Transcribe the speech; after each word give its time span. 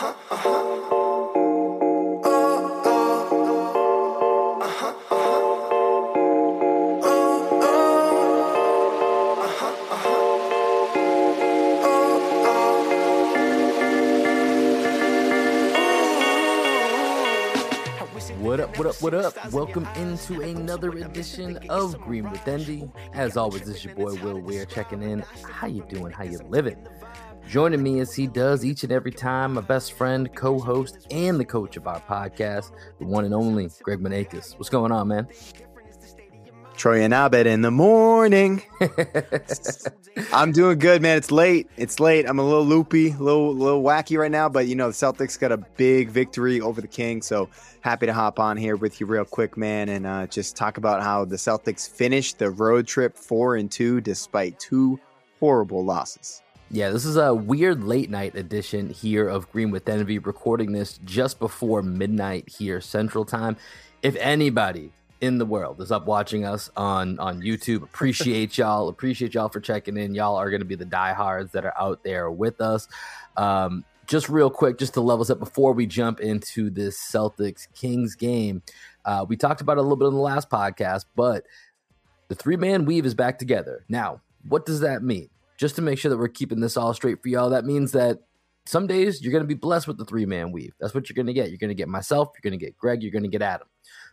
What 0.00 0.14
up, 18.58 18.78
what 18.78 18.86
up, 18.86 19.02
what 19.02 19.12
up? 19.12 19.52
Welcome 19.52 19.86
into 19.96 20.40
another 20.40 20.92
edition 20.92 21.58
of 21.68 22.00
Green 22.00 22.30
with 22.30 22.48
Envy. 22.48 22.90
As 23.12 23.36
always, 23.36 23.66
this 23.66 23.76
is 23.76 23.84
your 23.84 23.94
boy 23.96 24.14
Will 24.22 24.40
Weir 24.40 24.64
checking 24.64 25.02
in. 25.02 25.20
How 25.50 25.66
you 25.66 25.84
doing? 25.90 26.10
How 26.10 26.24
you 26.24 26.38
living? 26.48 26.86
Joining 27.50 27.82
me 27.82 27.98
as 27.98 28.14
he 28.14 28.28
does 28.28 28.64
each 28.64 28.84
and 28.84 28.92
every 28.92 29.10
time, 29.10 29.54
my 29.54 29.60
best 29.60 29.94
friend, 29.94 30.32
co-host, 30.36 31.08
and 31.10 31.40
the 31.40 31.44
coach 31.44 31.76
of 31.76 31.88
our 31.88 31.98
podcast, 32.02 32.70
the 33.00 33.06
one 33.06 33.24
and 33.24 33.34
only 33.34 33.68
Greg 33.82 33.98
Maneikis. 33.98 34.56
What's 34.56 34.68
going 34.68 34.92
on, 34.92 35.08
man? 35.08 35.26
Troy 36.76 37.02
and 37.02 37.12
Abed 37.12 37.48
in 37.48 37.62
the 37.62 37.72
morning. 37.72 38.62
I'm 40.32 40.52
doing 40.52 40.78
good, 40.78 41.02
man. 41.02 41.16
It's 41.16 41.32
late. 41.32 41.68
It's 41.76 41.98
late. 41.98 42.24
I'm 42.28 42.38
a 42.38 42.44
little 42.44 42.64
loopy, 42.64 43.10
a 43.10 43.16
little, 43.16 43.52
little 43.52 43.82
wacky 43.82 44.16
right 44.16 44.30
now, 44.30 44.48
but 44.48 44.68
you 44.68 44.76
know, 44.76 44.86
the 44.86 44.94
Celtics 44.94 45.36
got 45.36 45.50
a 45.50 45.56
big 45.56 46.08
victory 46.08 46.60
over 46.60 46.80
the 46.80 46.86
Kings. 46.86 47.26
So 47.26 47.48
happy 47.80 48.06
to 48.06 48.14
hop 48.14 48.38
on 48.38 48.58
here 48.58 48.76
with 48.76 49.00
you 49.00 49.06
real 49.06 49.24
quick, 49.24 49.56
man, 49.56 49.88
and 49.88 50.06
uh, 50.06 50.28
just 50.28 50.54
talk 50.54 50.76
about 50.76 51.02
how 51.02 51.24
the 51.24 51.34
Celtics 51.34 51.90
finished 51.90 52.38
the 52.38 52.48
road 52.48 52.86
trip 52.86 53.16
four 53.16 53.56
and 53.56 53.68
two 53.68 54.00
despite 54.00 54.60
two 54.60 55.00
horrible 55.40 55.84
losses. 55.84 56.42
Yeah, 56.72 56.90
this 56.90 57.04
is 57.04 57.16
a 57.16 57.34
weird 57.34 57.82
late 57.82 58.10
night 58.10 58.36
edition 58.36 58.90
here 58.90 59.28
of 59.28 59.50
Green 59.50 59.72
with 59.72 59.88
Envy, 59.88 60.20
recording 60.20 60.70
this 60.70 61.00
just 61.04 61.40
before 61.40 61.82
midnight 61.82 62.48
here 62.48 62.80
Central 62.80 63.24
Time. 63.24 63.56
If 64.02 64.14
anybody 64.14 64.92
in 65.20 65.38
the 65.38 65.44
world 65.44 65.80
is 65.80 65.90
up 65.90 66.06
watching 66.06 66.44
us 66.44 66.70
on 66.76 67.18
on 67.18 67.40
YouTube. 67.40 67.82
Appreciate 67.82 68.56
y'all. 68.58 68.88
Appreciate 68.88 69.34
y'all 69.34 69.48
for 69.48 69.60
checking 69.60 69.96
in. 69.96 70.14
Y'all 70.14 70.36
are 70.36 70.48
going 70.48 70.60
to 70.60 70.66
be 70.66 70.76
the 70.76 70.84
diehards 70.84 71.52
that 71.52 71.64
are 71.64 71.74
out 71.76 72.02
there 72.04 72.30
with 72.30 72.60
us. 72.60 72.86
Um, 73.36 73.84
just 74.06 74.28
real 74.28 74.50
quick, 74.50 74.78
just 74.78 74.94
to 74.94 75.00
level 75.00 75.22
us 75.22 75.30
up 75.30 75.38
before 75.38 75.72
we 75.72 75.86
jump 75.86 76.20
into 76.20 76.70
this 76.70 76.98
Celtics 76.98 77.66
Kings 77.74 78.14
game. 78.14 78.62
Uh, 79.04 79.24
we 79.28 79.36
talked 79.36 79.60
about 79.60 79.76
it 79.76 79.80
a 79.80 79.82
little 79.82 79.96
bit 79.96 80.06
in 80.06 80.14
the 80.14 80.20
last 80.20 80.48
podcast, 80.50 81.04
but 81.16 81.44
the 82.28 82.34
three 82.34 82.56
man 82.56 82.84
weave 82.84 83.06
is 83.06 83.14
back 83.14 83.38
together. 83.38 83.84
Now, 83.88 84.20
what 84.48 84.66
does 84.66 84.80
that 84.80 85.02
mean? 85.02 85.28
Just 85.60 85.76
to 85.76 85.82
make 85.82 85.98
sure 85.98 86.08
that 86.08 86.16
we're 86.16 86.28
keeping 86.28 86.60
this 86.60 86.78
all 86.78 86.94
straight 86.94 87.22
for 87.22 87.28
y'all, 87.28 87.50
that 87.50 87.66
means 87.66 87.92
that 87.92 88.20
some 88.64 88.86
days 88.86 89.20
you're 89.20 89.30
going 89.30 89.44
to 89.44 89.48
be 89.48 89.52
blessed 89.52 89.86
with 89.86 89.98
the 89.98 90.06
three 90.06 90.24
man 90.24 90.52
weave. 90.52 90.72
That's 90.80 90.94
what 90.94 91.08
you're 91.08 91.14
going 91.14 91.26
to 91.26 91.34
get. 91.34 91.50
You're 91.50 91.58
going 91.58 91.68
to 91.68 91.74
get 91.74 91.86
myself, 91.86 92.30
you're 92.34 92.50
going 92.50 92.58
to 92.58 92.64
get 92.64 92.78
Greg, 92.78 93.02
you're 93.02 93.12
going 93.12 93.24
to 93.24 93.28
get 93.28 93.42
Adam. 93.42 93.68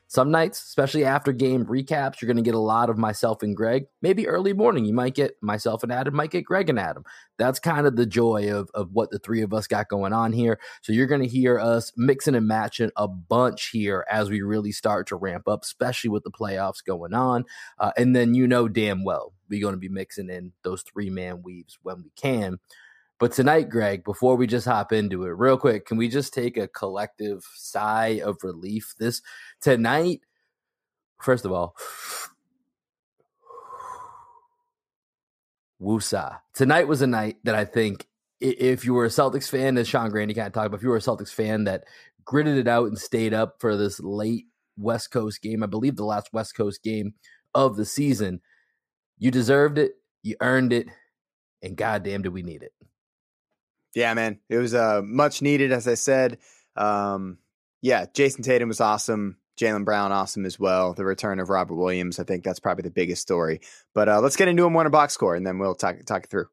Some 0.10 0.32
nights, 0.32 0.64
especially 0.64 1.04
after 1.04 1.34
game 1.34 1.66
recaps, 1.66 2.22
you're 2.22 2.28
going 2.28 2.38
to 2.38 2.44
get 2.44 2.56
a 2.56 2.60
lot 2.60 2.90
of 2.90 2.98
myself 2.98 3.44
and 3.44 3.56
Greg. 3.56 3.88
Maybe 4.02 4.26
early 4.26 4.54
morning, 4.54 4.86
you 4.86 4.94
might 4.94 5.16
get 5.16 5.36
myself 5.42 5.84
and 5.84 5.92
Adam, 5.92 6.16
might 6.16 6.32
get 6.32 6.46
Greg 6.46 6.70
and 6.70 6.80
Adam. 6.80 7.04
That's 7.38 7.60
kind 7.60 7.86
of 7.86 7.98
the 7.98 8.06
joy 8.06 8.50
of, 8.54 8.70
of 8.74 8.94
what 8.94 9.12
the 9.12 9.20
three 9.20 9.42
of 9.42 9.54
us 9.54 9.68
got 9.68 9.90
going 9.90 10.14
on 10.14 10.32
here. 10.32 10.60
So 10.82 10.94
you're 10.94 11.08
going 11.08 11.24
to 11.24 11.28
hear 11.28 11.60
us 11.60 11.92
mixing 11.98 12.36
and 12.36 12.48
matching 12.48 12.92
a 12.96 13.08
bunch 13.08 13.70
here 13.70 14.06
as 14.10 14.30
we 14.30 14.42
really 14.42 14.72
start 14.72 15.08
to 15.08 15.18
ramp 15.18 15.48
up, 15.48 15.64
especially 15.64 16.10
with 16.10 16.24
the 16.24 16.32
playoffs 16.32 16.84
going 16.86 17.14
on. 17.14 17.44
Uh, 17.78 17.92
and 17.98 18.16
then 18.16 18.34
you 18.34 18.48
know 18.48 18.70
damn 18.70 19.04
well 19.04 19.34
we're 19.50 19.62
going 19.62 19.74
to 19.74 19.80
be 19.80 19.90
mixing 19.90 20.30
in 20.30 20.54
those 20.64 20.84
three 20.84 21.10
man 21.10 21.42
weaves 21.42 21.78
when 21.82 22.04
we 22.04 22.12
can. 22.16 22.60
But 23.20 23.32
tonight, 23.32 23.70
Greg, 23.70 24.04
before 24.04 24.36
we 24.36 24.46
just 24.46 24.68
hop 24.68 24.92
into 24.94 25.24
it, 25.24 25.30
real 25.30 25.58
quick, 25.58 25.88
can 25.88 25.98
we 25.98 26.08
just 26.08 26.34
take 26.34 26.56
a 26.56 26.68
collective 26.68 27.44
sigh 27.56 28.22
of 28.24 28.38
relief? 28.44 28.94
This 29.00 29.22
tonight, 29.60 30.22
first 31.20 31.44
of 31.44 31.52
all, 31.52 31.76
woosah. 35.82 36.40
Tonight 36.54 36.88
was 36.88 37.02
a 37.02 37.08
night 37.08 37.38
that 37.44 37.56
I 37.56 37.66
think 37.66 38.08
if 38.40 38.86
you 38.86 38.94
were 38.94 39.06
a 39.06 39.10
Celtics 39.10 39.50
fan, 39.50 39.78
as 39.78 39.88
Sean 39.88 40.12
Grandy 40.12 40.36
kind 40.36 40.48
of 40.48 40.54
talked 40.54 40.68
about, 40.68 40.78
if 40.78 40.84
you 40.84 40.90
were 40.90 40.98
a 40.98 41.02
Celtics 41.02 41.34
fan 41.34 41.64
that 41.64 41.86
gritted 42.24 42.58
it 42.58 42.68
out 42.68 42.88
and 42.88 43.00
stayed 43.00 43.34
up 43.34 43.56
for 43.60 43.76
this 43.76 44.00
late 44.00 44.46
West 44.78 45.10
Coast 45.10 45.42
game, 45.42 45.64
I 45.64 45.66
believe 45.68 45.96
the 45.96 46.06
last 46.06 46.30
West 46.34 46.56
Coast 46.56 46.84
game 46.84 47.16
of 47.56 47.78
the 47.78 47.86
season, 47.86 48.42
you 49.18 49.32
deserved 49.32 49.80
it, 49.80 49.94
you 50.22 50.36
earned 50.40 50.72
it, 50.72 50.88
and 51.64 51.76
goddamn, 51.76 52.22
did 52.22 52.34
we 52.34 52.44
need 52.44 52.62
it. 52.62 52.74
Yeah, 53.96 54.14
man, 54.14 54.40
it 54.50 54.58
was 54.58 54.74
uh, 54.74 55.02
much 55.04 55.42
needed, 55.42 55.72
as 55.72 55.88
I 55.88 55.96
said. 55.96 56.38
Um, 56.76 57.40
yeah, 57.82 58.06
Jayson 58.06 58.44
Tatum 58.44 58.68
was 58.68 58.82
awesome. 58.82 59.38
Jaylen 59.60 59.86
Brown, 59.86 60.12
awesome 60.12 60.46
as 60.46 60.60
well. 60.60 60.94
The 60.94 61.04
return 61.04 61.40
of 61.40 61.50
Robert 61.50 61.76
Williams, 61.76 62.20
I 62.20 62.24
think 62.24 62.44
that's 62.44 62.60
probably 62.60 62.84
the 62.84 62.92
biggest 62.92 63.24
story. 63.24 63.62
But 63.96 64.08
uh, 64.08 64.22
let's 64.22 64.36
get 64.36 64.48
into 64.48 64.66
a 64.66 64.68
one 64.68 64.90
box 64.92 65.14
score, 65.14 65.36
and 65.36 65.48
then 65.48 65.58
we'll 65.58 65.74
talk 65.74 65.96
talk 66.06 66.26
it 66.26 66.30
through. 66.30 66.46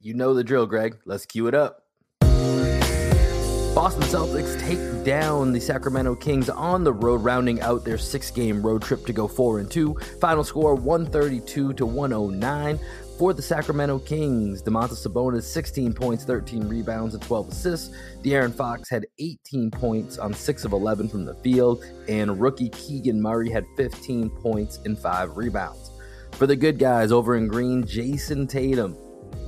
You 0.00 0.14
know 0.14 0.32
the 0.32 0.42
drill, 0.42 0.64
Greg. 0.64 0.96
Let's 1.04 1.26
cue 1.26 1.48
it 1.48 1.54
up. 1.54 1.84
Boston 3.74 4.02
Celtics 4.02 4.58
take 4.60 5.04
down 5.04 5.52
the 5.52 5.60
Sacramento 5.60 6.16
Kings 6.16 6.50
on 6.50 6.82
the 6.82 6.92
road, 6.92 7.22
rounding 7.22 7.60
out 7.60 7.84
their 7.84 7.98
six-game 7.98 8.66
road 8.66 8.82
trip 8.82 9.06
to 9.06 9.12
go 9.12 9.28
four 9.28 9.60
and 9.60 9.70
two. 9.70 9.94
Final 10.20 10.42
score: 10.42 10.74
one 10.74 11.06
thirty-two 11.06 11.74
to 11.74 11.84
one 11.86 12.10
hundred 12.10 12.38
nine 12.38 12.80
for 13.20 13.34
the 13.34 13.42
Sacramento 13.42 13.98
Kings, 13.98 14.62
Domantas 14.62 15.06
Sabonis 15.06 15.42
16 15.42 15.92
points, 15.92 16.24
13 16.24 16.66
rebounds, 16.66 17.12
and 17.12 17.22
12 17.22 17.48
assists. 17.50 17.94
De'Aaron 18.22 18.54
Fox 18.54 18.88
had 18.88 19.04
18 19.18 19.70
points 19.70 20.16
on 20.16 20.32
6 20.32 20.64
of 20.64 20.72
11 20.72 21.06
from 21.10 21.26
the 21.26 21.34
field, 21.34 21.84
and 22.08 22.40
rookie 22.40 22.70
Keegan 22.70 23.20
Murray 23.20 23.50
had 23.50 23.66
15 23.76 24.30
points 24.30 24.78
and 24.86 24.98
5 24.98 25.36
rebounds. 25.36 25.90
For 26.32 26.46
the 26.46 26.56
good 26.56 26.78
guys 26.78 27.12
over 27.12 27.36
in 27.36 27.46
green, 27.46 27.84
Jayson 27.84 28.48
Tatum, 28.48 28.96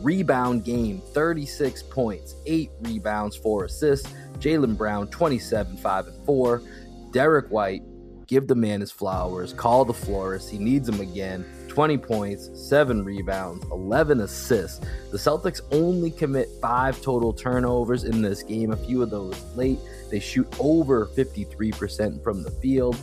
rebound 0.03 0.66
game, 0.66 1.00
36 1.15 1.82
points, 1.84 2.34
8 2.44 2.71
rebounds, 2.82 3.37
4 3.37 3.65
assists. 3.65 4.12
Jaylen 4.38 4.77
Brown, 4.77 5.09
27, 5.09 5.78
5 5.78 6.06
and 6.09 6.27
4. 6.27 6.62
Derrick 7.11 7.49
White, 7.49 7.82
give 8.27 8.47
the 8.47 8.55
man 8.55 8.81
his 8.81 8.91
flowers, 8.91 9.53
call 9.53 9.84
the 9.84 9.94
florist. 9.94 10.50
He 10.50 10.59
needs 10.59 10.87
them 10.87 11.00
again. 11.00 11.44
20 11.69 11.97
points, 11.99 12.50
7 12.55 13.03
rebounds, 13.05 13.65
11 13.71 14.21
assists. 14.21 14.84
The 15.10 15.16
Celtics 15.16 15.60
only 15.71 16.10
commit 16.10 16.49
5 16.61 17.00
total 17.00 17.32
turnovers 17.32 18.05
in 18.05 18.21
this 18.21 18.43
game, 18.43 18.72
a 18.72 18.77
few 18.77 19.03
of 19.03 19.11
those 19.11 19.43
late. 19.56 19.78
They 20.11 20.21
shoot 20.21 20.47
over 20.59 21.06
53% 21.06 22.22
from 22.22 22.43
the 22.43 22.50
field. 22.50 22.97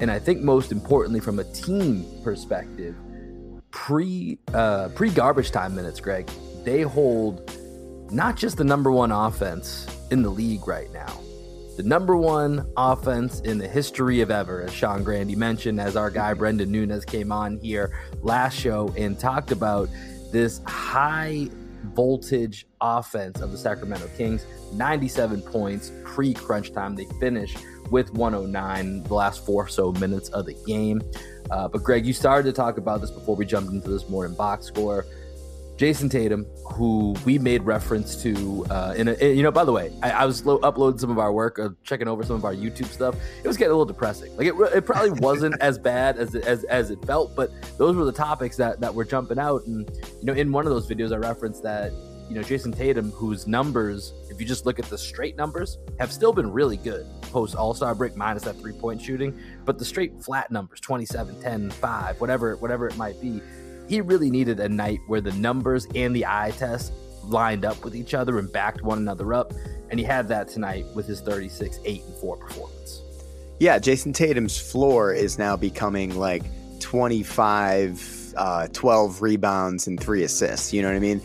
And 0.00 0.10
I 0.10 0.18
think 0.18 0.42
most 0.42 0.72
importantly 0.72 1.20
from 1.20 1.38
a 1.38 1.44
team 1.44 2.04
perspective, 2.22 2.94
pre 3.70 4.38
uh, 4.52 4.88
pre 4.94 5.10
garbage 5.10 5.50
time 5.50 5.74
minutes, 5.74 6.00
Greg, 6.00 6.28
they 6.64 6.82
hold 6.82 7.50
not 8.10 8.36
just 8.36 8.56
the 8.56 8.64
number 8.64 8.90
1 8.90 9.12
offense 9.12 9.86
in 10.10 10.22
the 10.22 10.30
league 10.30 10.66
right 10.66 10.92
now 10.92 11.20
the 11.80 11.88
number 11.88 12.14
one 12.14 12.70
offense 12.76 13.40
in 13.40 13.56
the 13.56 13.66
history 13.66 14.20
of 14.20 14.30
ever, 14.30 14.60
as 14.60 14.70
Sean 14.70 15.02
Grandy 15.02 15.34
mentioned, 15.34 15.80
as 15.80 15.96
our 15.96 16.10
guy 16.10 16.34
Brendan 16.34 16.70
Nunez 16.70 17.06
came 17.06 17.32
on 17.32 17.56
here 17.56 17.98
last 18.20 18.54
show 18.58 18.92
and 18.98 19.18
talked 19.18 19.50
about 19.50 19.88
this 20.30 20.60
high 20.66 21.48
voltage 21.94 22.66
offense 22.82 23.40
of 23.40 23.50
the 23.50 23.56
Sacramento 23.56 24.10
Kings. 24.18 24.44
97 24.74 25.40
points 25.40 25.90
pre 26.04 26.34
crunch 26.34 26.70
time. 26.74 26.96
They 26.96 27.06
finish 27.18 27.56
with 27.90 28.12
109 28.12 29.04
the 29.04 29.14
last 29.14 29.46
four 29.46 29.66
so 29.66 29.90
minutes 29.92 30.28
of 30.28 30.44
the 30.44 30.54
game. 30.66 31.00
Uh, 31.50 31.66
but 31.66 31.82
Greg, 31.82 32.04
you 32.04 32.12
started 32.12 32.44
to 32.50 32.52
talk 32.52 32.76
about 32.76 33.00
this 33.00 33.10
before 33.10 33.36
we 33.36 33.46
jumped 33.46 33.72
into 33.72 33.88
this 33.88 34.06
morning 34.10 34.36
box 34.36 34.66
score. 34.66 35.06
Jayson 35.80 36.10
Tatum, 36.10 36.44
who 36.74 37.16
we 37.24 37.38
made 37.38 37.62
reference 37.62 38.22
to, 38.22 38.66
uh, 38.68 38.92
in, 38.98 39.08
a, 39.08 39.12
in 39.14 39.34
you 39.34 39.42
know, 39.42 39.50
by 39.50 39.64
the 39.64 39.72
way, 39.72 39.90
I, 40.02 40.10
I 40.10 40.24
was 40.26 40.44
lo- 40.44 40.60
uploading 40.62 40.98
some 40.98 41.08
of 41.08 41.18
our 41.18 41.32
work, 41.32 41.58
uh, 41.58 41.70
checking 41.84 42.06
over 42.06 42.22
some 42.22 42.36
of 42.36 42.44
our 42.44 42.54
YouTube 42.54 42.88
stuff. 42.88 43.16
It 43.42 43.48
was 43.48 43.56
getting 43.56 43.70
a 43.70 43.74
little 43.76 43.86
depressing. 43.86 44.36
Like 44.36 44.46
it, 44.46 44.54
it 44.74 44.84
probably 44.84 45.10
wasn't 45.22 45.58
as 45.62 45.78
bad 45.78 46.18
as 46.18 46.34
it, 46.34 46.44
as 46.44 46.64
as 46.64 46.90
it 46.90 47.02
felt, 47.06 47.34
but 47.34 47.50
those 47.78 47.96
were 47.96 48.04
the 48.04 48.12
topics 48.12 48.58
that 48.58 48.78
that 48.82 48.94
were 48.94 49.06
jumping 49.06 49.38
out. 49.38 49.64
And 49.64 49.90
you 50.20 50.24
know, 50.24 50.34
in 50.34 50.52
one 50.52 50.66
of 50.66 50.70
those 50.70 50.86
videos, 50.86 51.14
I 51.14 51.16
referenced 51.16 51.62
that 51.62 51.92
you 52.28 52.34
know 52.34 52.42
Jayson 52.42 52.76
Tatum, 52.76 53.10
whose 53.12 53.46
numbers, 53.46 54.12
if 54.28 54.38
you 54.38 54.46
just 54.46 54.66
look 54.66 54.78
at 54.78 54.84
the 54.84 54.98
straight 54.98 55.38
numbers, 55.38 55.78
have 55.98 56.12
still 56.12 56.34
been 56.34 56.52
really 56.52 56.76
good 56.76 57.06
post 57.22 57.54
All 57.54 57.72
Star 57.72 57.94
break, 57.94 58.16
minus 58.16 58.42
that 58.42 58.60
three 58.60 58.74
point 58.74 59.00
shooting, 59.00 59.34
but 59.64 59.78
the 59.78 59.86
straight 59.86 60.22
flat 60.22 60.50
numbers, 60.50 60.78
27, 60.80 61.40
10, 61.40 61.70
5, 61.70 62.20
whatever 62.20 62.56
whatever 62.56 62.86
it 62.86 62.98
might 62.98 63.18
be 63.22 63.40
he 63.90 64.00
really 64.00 64.30
needed 64.30 64.60
a 64.60 64.68
night 64.68 65.00
where 65.08 65.20
the 65.20 65.32
numbers 65.32 65.84
and 65.96 66.14
the 66.14 66.24
eye 66.24 66.52
test 66.56 66.92
lined 67.24 67.64
up 67.64 67.82
with 67.84 67.96
each 67.96 68.14
other 68.14 68.38
and 68.38 68.50
backed 68.52 68.82
one 68.82 68.98
another 68.98 69.34
up. 69.34 69.52
And 69.90 69.98
he 69.98 70.06
had 70.06 70.28
that 70.28 70.46
tonight 70.46 70.86
with 70.94 71.08
his 71.08 71.20
36, 71.20 71.80
8, 71.84 72.04
and 72.04 72.14
4 72.18 72.36
performance. 72.36 73.02
Yeah, 73.58 73.80
Jayson 73.80 74.12
Tatum's 74.12 74.56
floor 74.56 75.12
is 75.12 75.40
now 75.40 75.56
becoming 75.56 76.16
like 76.16 76.44
25, 76.78 78.34
uh, 78.36 78.68
12 78.68 79.22
rebounds, 79.22 79.88
and 79.88 79.98
three 79.98 80.22
assists. 80.22 80.72
You 80.72 80.82
know 80.82 80.88
what 80.88 80.96
I 80.96 81.00
mean? 81.00 81.20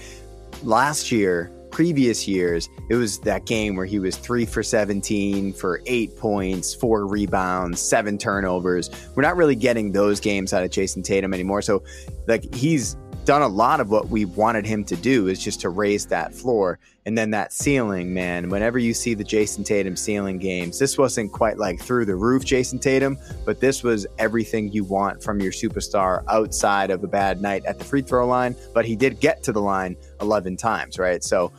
Last 0.64 1.12
year, 1.12 1.52
previous 1.76 2.26
years, 2.26 2.70
it 2.88 2.96
was 2.96 3.20
that 3.20 3.46
game 3.46 3.76
where 3.76 3.86
he 3.86 4.00
was 4.00 4.16
three 4.16 4.46
for 4.46 4.64
17 4.64 5.52
for 5.52 5.82
eight 5.88 6.16
points, 6.16 6.74
four 6.74 7.06
rebounds, 7.06 7.82
seven 7.82 8.18
turnovers. 8.18 8.90
We're 9.14 9.24
not 9.24 9.36
really 9.36 9.58
getting 9.58 9.92
those 9.92 10.22
games 10.22 10.54
out 10.54 10.64
of 10.64 10.70
Jayson 10.70 11.04
Tatum 11.04 11.34
anymore. 11.34 11.62
So, 11.62 11.84
like, 12.28 12.56
he's 12.56 12.96
done 13.26 13.42
a 13.42 13.48
lot 13.48 13.80
of 13.80 13.90
what 13.90 14.10
we 14.10 14.26
wanted 14.26 14.66
him 14.66 14.84
to 14.86 14.96
do 14.96 15.28
is 15.28 15.44
just 15.44 15.60
to 15.62 15.70
raise 15.70 16.06
that 16.06 16.34
floor 16.34 16.80
and 17.08 17.18
then 17.18 17.32
that 17.32 17.52
ceiling 17.52 18.14
man. 18.14 18.50
Whenever 18.50 18.80
you 18.80 18.94
see 18.94 19.14
the 19.14 19.24
Jayson 19.24 19.64
tatum 19.64 19.96
ceiling 19.96 20.38
games 20.38 20.78
this 20.80 20.98
wasn't 20.98 21.32
quite 21.32 21.58
like 21.58 21.82
through 21.82 22.06
the 22.06 22.16
roof 22.16 22.46
Jayson 22.46 22.80
tatum 22.80 23.18
but 23.44 23.60
this 23.60 23.84
was 23.84 24.06
everything 24.20 24.72
you 24.72 24.84
want 24.84 25.24
from 25.24 25.42
your 25.42 25.52
superstar 25.52 26.24
outside 26.30 26.92
of 26.92 27.04
a 27.04 27.08
bad 27.08 27.42
night 27.42 27.66
at 27.66 27.80
the 27.80 27.84
free 27.84 28.02
throw 28.02 28.28
line 28.28 28.56
but 28.74 28.86
he 28.86 28.96
did 28.96 29.20
get 29.20 29.42
to 29.44 29.52
the 29.52 29.62
line 29.62 29.98
11 30.22 30.56
times 30.56 31.00
right? 31.00 31.24
So 31.24 31.52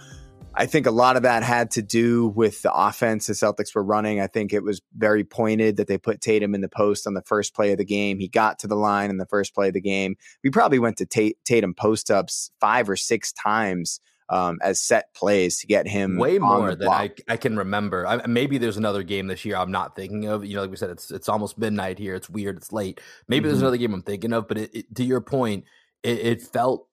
I 0.56 0.66
think 0.66 0.86
a 0.86 0.90
lot 0.90 1.16
of 1.16 1.22
that 1.24 1.42
had 1.42 1.72
to 1.72 1.82
do 1.82 2.28
with 2.28 2.62
the 2.62 2.72
offense 2.72 3.26
the 3.26 3.34
Celtics 3.34 3.74
were 3.74 3.84
running. 3.84 4.20
I 4.20 4.26
think 4.26 4.52
it 4.52 4.62
was 4.62 4.80
very 4.96 5.22
pointed 5.22 5.76
that 5.76 5.86
they 5.86 5.98
put 5.98 6.20
Tatum 6.20 6.54
in 6.54 6.62
the 6.62 6.68
post 6.68 7.06
on 7.06 7.14
the 7.14 7.22
first 7.22 7.54
play 7.54 7.72
of 7.72 7.78
the 7.78 7.84
game. 7.84 8.18
He 8.18 8.28
got 8.28 8.60
to 8.60 8.66
the 8.66 8.74
line 8.74 9.10
in 9.10 9.18
the 9.18 9.26
first 9.26 9.54
play 9.54 9.68
of 9.68 9.74
the 9.74 9.80
game. 9.80 10.16
We 10.42 10.50
probably 10.50 10.78
went 10.78 10.96
to 10.98 11.32
Tatum 11.44 11.74
post 11.74 12.10
ups 12.10 12.50
five 12.58 12.88
or 12.88 12.96
six 12.96 13.32
times 13.32 14.00
um, 14.28 14.58
as 14.62 14.80
set 14.80 15.14
plays 15.14 15.58
to 15.58 15.66
get 15.66 15.86
him 15.86 16.16
way 16.16 16.38
more 16.38 16.74
than 16.74 16.88
I, 16.88 17.12
I 17.28 17.36
can 17.36 17.56
remember. 17.56 18.06
I, 18.06 18.26
maybe 18.26 18.58
there's 18.58 18.76
another 18.76 19.02
game 19.02 19.28
this 19.28 19.44
year 19.44 19.56
I'm 19.56 19.70
not 19.70 19.94
thinking 19.94 20.26
of. 20.26 20.44
You 20.44 20.56
know, 20.56 20.62
like 20.62 20.70
we 20.70 20.76
said, 20.76 20.90
it's 20.90 21.10
it's 21.10 21.28
almost 21.28 21.58
midnight 21.58 21.98
here. 21.98 22.14
It's 22.14 22.28
weird. 22.28 22.56
It's 22.56 22.72
late. 22.72 23.00
Maybe 23.28 23.42
mm-hmm. 23.42 23.50
there's 23.50 23.60
another 23.60 23.76
game 23.76 23.94
I'm 23.94 24.02
thinking 24.02 24.32
of. 24.32 24.48
But 24.48 24.58
it, 24.58 24.74
it, 24.74 24.94
to 24.96 25.04
your 25.04 25.20
point, 25.20 25.64
it, 26.02 26.18
it 26.18 26.42
felt 26.42 26.88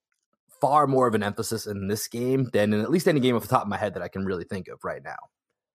far 0.63 0.87
more 0.87 1.07
of 1.07 1.13
an 1.13 1.23
emphasis 1.23 1.67
in 1.67 1.89
this 1.89 2.07
game 2.07 2.49
than 2.53 2.71
in 2.71 2.79
at 2.79 2.89
least 2.89 3.05
any 3.05 3.19
game 3.19 3.35
off 3.35 3.41
the 3.41 3.49
top 3.49 3.63
of 3.63 3.67
my 3.67 3.75
head 3.75 3.95
that 3.95 4.01
I 4.01 4.07
can 4.07 4.23
really 4.23 4.45
think 4.45 4.69
of 4.69 4.79
right 4.85 5.03
now. 5.03 5.17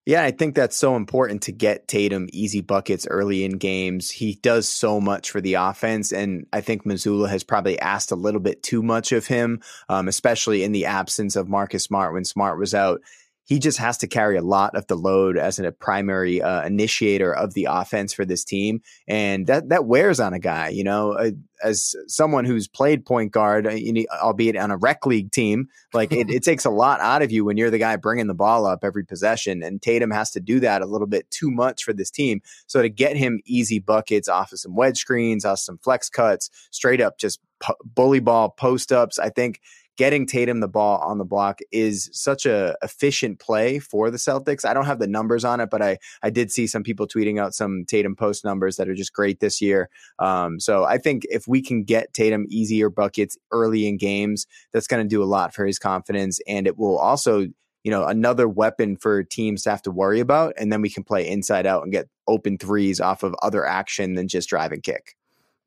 Yeah, 0.07 0.23
I 0.23 0.31
think 0.31 0.55
that's 0.55 0.75
so 0.75 0.95
important 0.95 1.43
to 1.43 1.51
get 1.51 1.87
Tatum 1.87 2.27
easy 2.33 2.61
buckets 2.61 3.05
early 3.05 3.43
in 3.43 3.59
games. 3.59 4.09
He 4.09 4.39
does 4.41 4.67
so 4.67 4.99
much 4.99 5.29
for 5.29 5.41
the 5.41 5.53
offense, 5.53 6.11
and 6.11 6.47
I 6.51 6.61
think 6.61 6.85
Mazzulla 6.85 7.29
has 7.29 7.43
probably 7.43 7.79
asked 7.79 8.11
a 8.11 8.15
little 8.15 8.39
bit 8.39 8.63
too 8.63 8.81
much 8.81 9.11
of 9.11 9.27
him, 9.27 9.61
um, 9.89 10.07
especially 10.07 10.63
in 10.63 10.71
the 10.71 10.87
absence 10.87 11.35
of 11.35 11.47
Marcus 11.47 11.83
Smart 11.83 12.15
when 12.15 12.25
Smart 12.25 12.57
was 12.57 12.73
out 12.73 13.01
he 13.49 13.57
just 13.57 13.79
has 13.79 13.97
to 13.97 14.07
carry 14.07 14.37
a 14.37 14.43
lot 14.43 14.75
of 14.75 14.85
the 14.85 14.95
load 14.95 15.35
as 15.35 15.57
a 15.57 15.71
primary 15.71 16.39
uh, 16.39 16.63
initiator 16.63 17.35
of 17.35 17.55
the 17.55 17.67
offense 17.67 18.13
for 18.13 18.23
this 18.23 18.43
team, 18.43 18.83
and 19.07 19.47
that 19.47 19.69
that 19.69 19.85
wears 19.85 20.19
on 20.19 20.33
a 20.35 20.39
guy. 20.39 20.69
You 20.69 20.83
know, 20.83 21.13
uh, 21.13 21.31
as 21.63 21.95
someone 22.05 22.45
who's 22.45 22.67
played 22.67 23.07
point 23.07 23.31
guard, 23.31 23.65
uh, 23.65 23.75
albeit 24.21 24.55
on 24.55 24.69
a 24.69 24.77
rec 24.77 25.03
league 25.07 25.31
team, 25.31 25.67
like 25.95 26.11
it, 26.11 26.29
it 26.29 26.43
takes 26.43 26.63
a 26.63 26.69
lot 26.69 27.01
out 27.01 27.23
of 27.23 27.31
you 27.31 27.43
when 27.43 27.57
you're 27.57 27.71
the 27.71 27.79
guy 27.79 27.95
bringing 27.95 28.27
the 28.27 28.35
ball 28.35 28.67
up 28.67 28.83
every 28.83 29.03
possession, 29.03 29.63
and 29.63 29.81
Tatum 29.81 30.11
has 30.11 30.29
to 30.31 30.39
do 30.39 30.59
that 30.59 30.83
a 30.83 30.85
little 30.85 31.07
bit 31.07 31.29
too 31.31 31.49
much 31.49 31.83
for 31.83 31.91
this 31.91 32.11
team. 32.11 32.41
So 32.67 32.83
to 32.83 32.89
get 32.89 33.17
him 33.17 33.41
easy 33.45 33.79
buckets 33.79 34.29
off 34.29 34.51
of 34.51 34.59
some 34.59 34.75
wedge 34.75 34.99
screens, 34.99 35.43
off 35.43 35.57
some 35.57 35.79
flex 35.79 36.07
cuts, 36.07 36.51
straight 36.69 37.01
up 37.01 37.17
just 37.17 37.39
bully 37.83 38.19
ball 38.19 38.49
post 38.51 38.91
ups, 38.91 39.17
I 39.17 39.29
think 39.29 39.59
getting 39.99 40.25
Tatum 40.25 40.61
the 40.61 40.67
ball 40.69 40.97
on 40.99 41.17
the 41.17 41.25
block 41.25 41.59
is 41.73 42.09
such 42.13 42.45
a 42.45 42.73
efficient 42.81 43.37
play 43.37 43.79
for 43.79 44.09
the 44.09 44.17
Celtics. 44.17 44.63
I 44.63 44.73
don't 44.73 44.85
have 44.85 44.99
the 44.99 45.07
numbers 45.07 45.43
on 45.43 45.59
it, 45.59 45.69
but 45.69 45.81
I 45.81 45.97
I 46.23 46.29
did 46.29 46.53
see 46.53 46.67
some 46.67 46.83
people 46.83 47.05
tweeting 47.05 47.37
out 47.37 47.53
some 47.53 47.83
Tatum 47.85 48.15
post 48.15 48.45
numbers 48.45 48.77
that 48.77 48.87
are 48.87 48.95
just 48.95 49.11
great 49.11 49.41
this 49.41 49.59
year. 49.59 49.89
Um, 50.17 50.57
so 50.57 50.85
I 50.85 50.99
think 50.99 51.23
if 51.29 51.49
we 51.49 51.61
can 51.61 51.83
get 51.83 52.13
Tatum 52.13 52.45
easier 52.47 52.89
buckets 52.89 53.37
early 53.51 53.89
in 53.89 53.97
games, 53.97 54.47
that's 54.71 54.87
going 54.87 55.03
to 55.03 55.09
do 55.09 55.21
a 55.21 55.25
lot 55.25 55.53
for 55.53 55.65
his 55.65 55.77
confidence, 55.77 56.39
and 56.47 56.65
it 56.65 56.77
will 56.77 56.97
also 56.97 57.47
you 57.83 57.91
know 57.91 58.05
another 58.05 58.47
weapon 58.47 58.95
for 58.95 59.23
teams 59.23 59.63
to 59.63 59.69
have 59.69 59.81
to 59.81 59.91
worry 59.91 60.21
about, 60.21 60.53
and 60.57 60.71
then 60.71 60.81
we 60.81 60.89
can 60.89 61.03
play 61.03 61.27
inside 61.27 61.65
out 61.65 61.83
and 61.83 61.91
get 61.91 62.07
open 62.25 62.57
threes 62.57 63.01
off 63.01 63.21
of 63.21 63.35
other 63.41 63.65
action 63.65 64.13
than 64.13 64.29
just 64.29 64.47
drive 64.47 64.71
and 64.71 64.81
kick. 64.81 65.17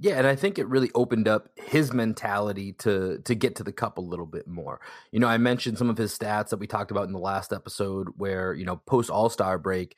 Yeah, 0.02 0.19
and 0.19 0.26
I 0.26 0.34
think 0.34 0.58
it 0.58 0.66
really 0.66 0.90
opened 0.96 1.28
up 1.28 1.49
his 1.54 1.93
mentality 1.93 2.72
to 2.81 3.19
to 3.25 3.34
get 3.37 3.54
to 3.56 3.62
the 3.62 3.70
cup 3.70 3.99
a 3.99 4.00
little 4.00 4.26
bit 4.26 4.49
more. 4.49 4.81
You 5.12 5.20
know, 5.20 5.28
I 5.28 5.38
mentioned 5.38 5.78
some 5.78 5.88
of 5.88 5.96
his 5.96 6.16
stats 6.16 6.49
that 6.49 6.58
we 6.58 6.66
talked 6.66 6.90
about 6.90 7.06
in 7.06 7.12
the 7.12 7.20
last 7.20 7.52
episode 7.52 8.08
where, 8.16 8.52
you 8.52 8.64
know, 8.64 8.78
post 8.84 9.10
All-Star 9.10 9.58
break, 9.58 9.94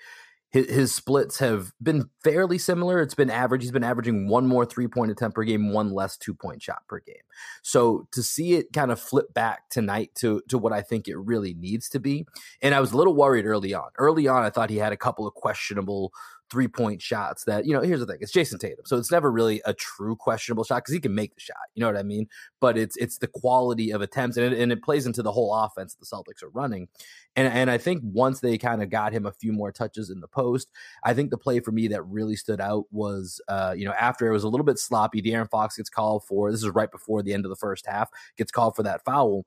his, 0.50 0.68
his 0.68 0.94
splits 0.94 1.38
have 1.38 1.72
been 1.82 2.10
fairly 2.22 2.58
similar. 2.58 3.00
It's 3.00 3.14
been 3.14 3.30
average. 3.30 3.62
He's 3.62 3.72
been 3.72 3.82
averaging 3.82 4.28
one 4.28 4.46
more 4.46 4.66
three-point 4.66 5.10
attempt 5.10 5.36
per 5.36 5.42
game, 5.42 5.72
one 5.72 5.90
less 5.90 6.18
two-point 6.18 6.62
shot 6.62 6.82
per 6.86 7.00
game. 7.00 7.24
So 7.62 8.06
to 8.12 8.22
see 8.22 8.54
it 8.54 8.74
kind 8.74 8.92
of 8.92 9.00
flip 9.00 9.32
back 9.32 9.70
tonight 9.70 10.10
to 10.16 10.42
to 10.50 10.58
what 10.58 10.74
I 10.74 10.82
think 10.82 11.08
it 11.08 11.16
really 11.16 11.54
needs 11.54 11.88
to 11.88 11.98
be. 11.98 12.26
And 12.60 12.74
I 12.74 12.80
was 12.80 12.92
a 12.92 12.96
little 12.98 13.16
worried 13.16 13.46
early 13.46 13.72
on. 13.72 13.88
Early 13.96 14.28
on, 14.28 14.44
I 14.44 14.50
thought 14.50 14.68
he 14.68 14.76
had 14.76 14.92
a 14.92 14.98
couple 14.98 15.26
of 15.26 15.32
questionable 15.32 16.12
three 16.50 16.69
point 16.69 17.00
shots 17.02 17.44
that, 17.44 17.67
you 17.67 17.73
know, 17.73 17.81
here's 17.81 18.00
the 18.00 18.06
thing 18.06 18.19
it's 18.20 18.32
Jayson 18.32 18.58
Tatum. 18.58 18.85
So 18.85 18.96
it's 18.96 19.11
never 19.11 19.31
really 19.31 19.61
a 19.64 19.75
true 19.75 20.17
questionable 20.17 20.64
shot 20.64 20.76
because 20.76 20.94
he 20.94 21.00
can 21.00 21.14
make 21.14 21.35
the 21.35 21.41
shot. 21.41 21.56
You 21.75 21.81
know 21.81 21.87
what 21.87 21.96
I 21.96 22.02
mean? 22.02 22.26
But 22.61 22.76
it's 22.76 22.96
it's 22.96 23.19
the 23.19 23.26
quality 23.26 23.91
of 23.91 24.02
attempts 24.02 24.37
and 24.37 24.52
it, 24.52 24.58
and 24.58 24.70
it 24.73 24.82
plays 24.82 25.06
into 25.06 25.23
the 25.23 25.32
whole 25.32 25.55
offense 25.55 25.94
that 25.94 26.00
the 26.00 26.17
Celtics 26.17 26.43
are 26.43 26.50
running. 26.50 26.88
And, 27.37 27.49
and 27.52 27.70
I 27.70 27.79
think 27.79 28.02
once 28.05 28.41
they 28.41 28.58
kind 28.58 28.82
of 28.82 28.91
got 28.91 29.12
him 29.12 29.26
a 29.26 29.32
few 29.32 29.52
more 29.52 29.73
touches 29.73 30.11
in 30.11 30.20
the 30.20 30.29
post, 30.29 30.70
I 31.02 31.14
think 31.14 31.31
the 31.31 31.38
play 31.38 31.61
for 31.61 31.73
me 31.73 31.88
that 31.88 32.02
really 32.02 32.37
stood 32.37 32.61
out 32.61 32.85
was, 32.93 33.40
uh, 33.49 33.75
you 33.76 33.85
know, 33.85 33.94
after 33.99 34.29
it 34.29 34.32
was 34.32 34.44
a 34.44 34.49
little 34.49 34.64
bit 34.64 34.79
sloppy, 34.79 35.20
De'Aaron 35.20 35.50
Fox 35.50 35.76
gets 35.76 35.90
called 35.90 36.25
for, 36.25 36.50
this 36.50 36.62
is 36.62 36.70
right 36.70 36.90
before 36.90 37.23
the 37.23 37.35
end 37.35 37.44
of 37.44 37.50
the 37.50 37.56
first 37.56 37.87
half, 37.87 38.08
gets 38.37 38.52
called 38.52 38.76
for 38.76 38.85
that 38.85 39.05
foul 39.05 39.44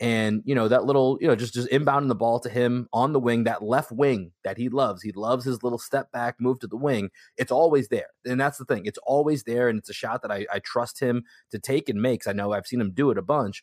and 0.00 0.42
you 0.46 0.54
know 0.54 0.66
that 0.66 0.84
little 0.84 1.18
you 1.20 1.28
know 1.28 1.36
just 1.36 1.54
just 1.54 1.68
inbounding 1.70 2.08
the 2.08 2.14
ball 2.14 2.40
to 2.40 2.48
him 2.48 2.88
on 2.92 3.12
the 3.12 3.20
wing 3.20 3.44
that 3.44 3.62
left 3.62 3.92
wing 3.92 4.32
that 4.44 4.56
he 4.56 4.68
loves. 4.68 5.02
He 5.02 5.12
loves 5.12 5.44
his 5.44 5.62
little 5.62 5.78
step 5.78 6.10
back 6.10 6.36
move 6.40 6.58
to 6.60 6.66
the 6.66 6.76
wing. 6.76 7.10
It's 7.36 7.52
always 7.52 7.88
there 7.88 8.08
and 8.24 8.40
that's 8.40 8.58
the 8.58 8.64
thing. 8.64 8.86
It's 8.86 8.98
always 9.04 9.44
there 9.44 9.68
and 9.68 9.78
it's 9.78 9.90
a 9.90 9.94
shot 9.94 10.22
that 10.22 10.32
i, 10.32 10.46
I 10.52 10.58
trust 10.60 11.00
him 11.00 11.24
to 11.50 11.58
take 11.58 11.88
and 11.88 12.00
makes 12.00 12.26
i 12.26 12.32
know 12.32 12.52
i've 12.52 12.66
seen 12.66 12.80
him 12.80 12.92
do 12.92 13.10
it 13.10 13.18
a 13.18 13.22
bunch 13.22 13.62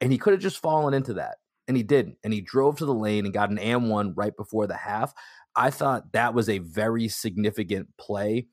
and 0.00 0.12
he 0.12 0.18
could 0.18 0.32
have 0.32 0.42
just 0.42 0.58
fallen 0.58 0.94
into 0.94 1.14
that 1.14 1.36
and 1.68 1.76
he 1.76 1.82
didn't 1.82 2.16
and 2.22 2.32
he 2.32 2.40
drove 2.40 2.78
to 2.78 2.86
the 2.86 2.94
lane 2.94 3.24
and 3.24 3.34
got 3.34 3.50
an 3.50 3.58
am 3.58 3.88
one 3.88 4.14
right 4.14 4.36
before 4.36 4.66
the 4.66 4.76
half. 4.76 5.12
I 5.54 5.70
thought 5.70 6.12
that 6.12 6.34
was 6.34 6.48
a 6.48 6.58
very 6.58 7.08
significant 7.08 7.88
play 7.98 8.46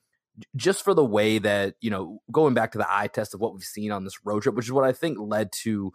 just 0.56 0.83
for 0.83 0.94
the 0.94 1.06
way 1.06 1.38
that 1.38 1.75
you 1.81 1.92
know 1.92 2.21
going 2.31 2.54
back 2.54 2.71
to 2.71 2.77
the 2.77 2.92
eye 2.92 3.07
test 3.07 3.33
of 3.33 3.39
what 3.39 3.54
we've 3.54 3.63
seen 3.63 3.92
on 3.92 4.04
this 4.04 4.25
road 4.25 4.42
trip 4.42 4.56
which 4.56 4.66
is 4.66 4.71
what 4.71 4.83
i 4.83 4.92
think 4.92 5.16
led 5.19 5.51
to 5.51 5.92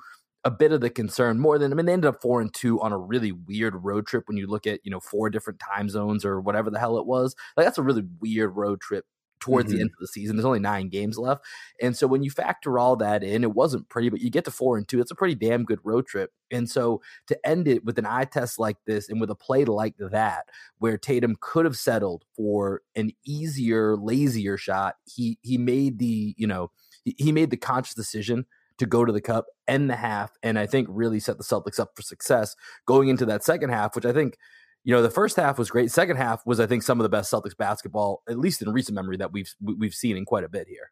a 0.49 0.51
bit 0.51 0.73
of 0.73 0.81
the 0.81 0.89
concern 0.89 1.39
more 1.39 1.59
than 1.59 1.71
I 1.71 1.75
mean 1.75 1.85
they 1.85 1.93
ended 1.93 2.09
up 2.09 2.23
four 2.23 2.41
and 2.41 2.53
two 2.55 2.81
on 2.81 2.91
a 2.91 2.97
really 2.97 3.33
weird 3.33 3.75
road 3.85 4.07
trip 4.07 4.25
when 4.27 4.39
you 4.39 4.47
look 4.47 4.67
at 4.67 4.81
you 4.83 4.91
know 4.91 4.99
four 4.99 5.29
different 5.29 5.61
time 5.61 5.91
zones 5.91 6.25
or 6.25 6.41
whatever 6.41 6.71
the 6.71 6.79
hell 6.79 6.97
it 6.97 7.05
was. 7.05 7.37
Like 7.55 7.67
that's 7.67 7.77
a 7.77 7.83
really 7.83 8.05
weird 8.19 8.57
road 8.57 8.81
trip 8.81 9.05
towards 9.41 9.69
mm-hmm. 9.69 9.77
the 9.77 9.81
end 9.83 9.91
of 9.91 10.01
the 10.01 10.07
season. 10.07 10.37
There's 10.37 10.47
only 10.47 10.59
nine 10.59 10.89
games 10.89 11.19
left. 11.19 11.45
And 11.83 11.95
so 11.95 12.07
when 12.07 12.23
you 12.23 12.31
factor 12.31 12.79
all 12.79 12.97
that 12.97 13.23
in 13.23 13.45
it 13.45 13.53
wasn't 13.53 13.91
pretty 13.91 14.09
but 14.09 14.23
you 14.23 14.31
get 14.31 14.47
to 14.47 14.51
four 14.51 14.79
and 14.79 14.89
two 14.89 15.03
it's 15.03 15.11
a 15.11 15.15
pretty 15.15 15.35
damn 15.35 15.65
good 15.65 15.81
road 15.85 16.07
trip. 16.07 16.31
And 16.51 16.67
so 16.67 17.03
to 17.27 17.39
end 17.47 17.69
it 17.69 17.85
with 17.85 17.99
an 17.99 18.07
eye 18.07 18.25
test 18.25 18.59
like 18.59 18.79
this 18.87 19.11
and 19.11 19.21
with 19.21 19.29
a 19.29 19.35
play 19.35 19.67
like 19.67 19.97
that 19.99 20.47
where 20.79 20.97
Tatum 20.97 21.37
could 21.43 21.67
have 21.67 21.77
settled 21.77 22.25
for 22.35 22.81
an 22.97 23.11
easier 23.27 23.99
lazier 23.99 24.57
shot 24.57 24.95
he 25.05 25.39
he 25.43 25.59
made 25.59 25.99
the 25.99 26.35
you 26.39 26.47
know 26.47 26.71
he 27.05 27.33
made 27.33 27.51
the 27.51 27.57
conscious 27.59 27.95
decision 27.95 28.47
to 28.79 28.87
go 28.87 29.05
to 29.05 29.13
the 29.13 29.21
cup, 29.21 29.47
end 29.67 29.91
the 29.91 29.97
half, 29.97 30.31
and 30.43 30.59
I 30.59 30.67
think 30.67 30.89
really 30.91 31.21
set 31.21 31.39
the 31.39 31.45
Celtics 31.45 31.79
up 31.79 31.91
for 31.95 32.03
success 32.03 32.57
going 32.87 33.09
into 33.09 33.27
that 33.27 33.45
second 33.45 33.71
half, 33.71 33.95
which 33.95 34.07
I 34.07 34.13
think, 34.13 34.39
you 34.85 34.95
know, 34.95 35.03
the 35.03 35.11
first 35.11 35.37
half 35.37 35.59
was 35.59 35.71
great. 35.71 35.91
Second 35.91 36.17
half 36.17 36.47
was, 36.47 36.61
I 36.61 36.67
think, 36.67 36.83
some 36.83 36.99
of 36.99 37.03
the 37.03 37.09
best 37.09 37.33
Celtics 37.33 37.57
basketball, 37.57 38.23
at 38.29 38.39
least 38.39 38.63
in 38.63 38.71
recent 38.71 38.95
memory, 38.95 39.17
that 39.19 39.33
we've 39.33 39.53
we've 39.61 39.95
seen 39.95 40.17
in 40.17 40.25
quite 40.25 40.45
a 40.45 40.49
bit 40.49 40.67
here. 40.69 40.91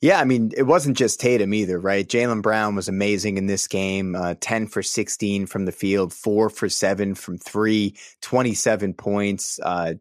Yeah, 0.00 0.18
I 0.18 0.24
mean, 0.24 0.50
it 0.56 0.62
wasn't 0.62 0.96
just 0.96 1.20
Tatum 1.20 1.52
either, 1.52 1.78
right? 1.78 2.08
Jaylen 2.08 2.40
Brown 2.40 2.74
was 2.74 2.88
amazing 2.88 3.36
in 3.36 3.46
this 3.46 3.68
game. 3.68 4.14
Uh, 4.14 4.34
10 4.40 4.66
for 4.66 4.82
16 4.82 5.46
from 5.46 5.66
the 5.66 5.72
field, 5.72 6.14
4 6.14 6.48
for 6.48 6.70
7 6.70 7.14
from 7.14 7.36
3, 7.36 7.94
27 8.22 8.94
points. 8.94 9.60
Uh, 9.62 9.94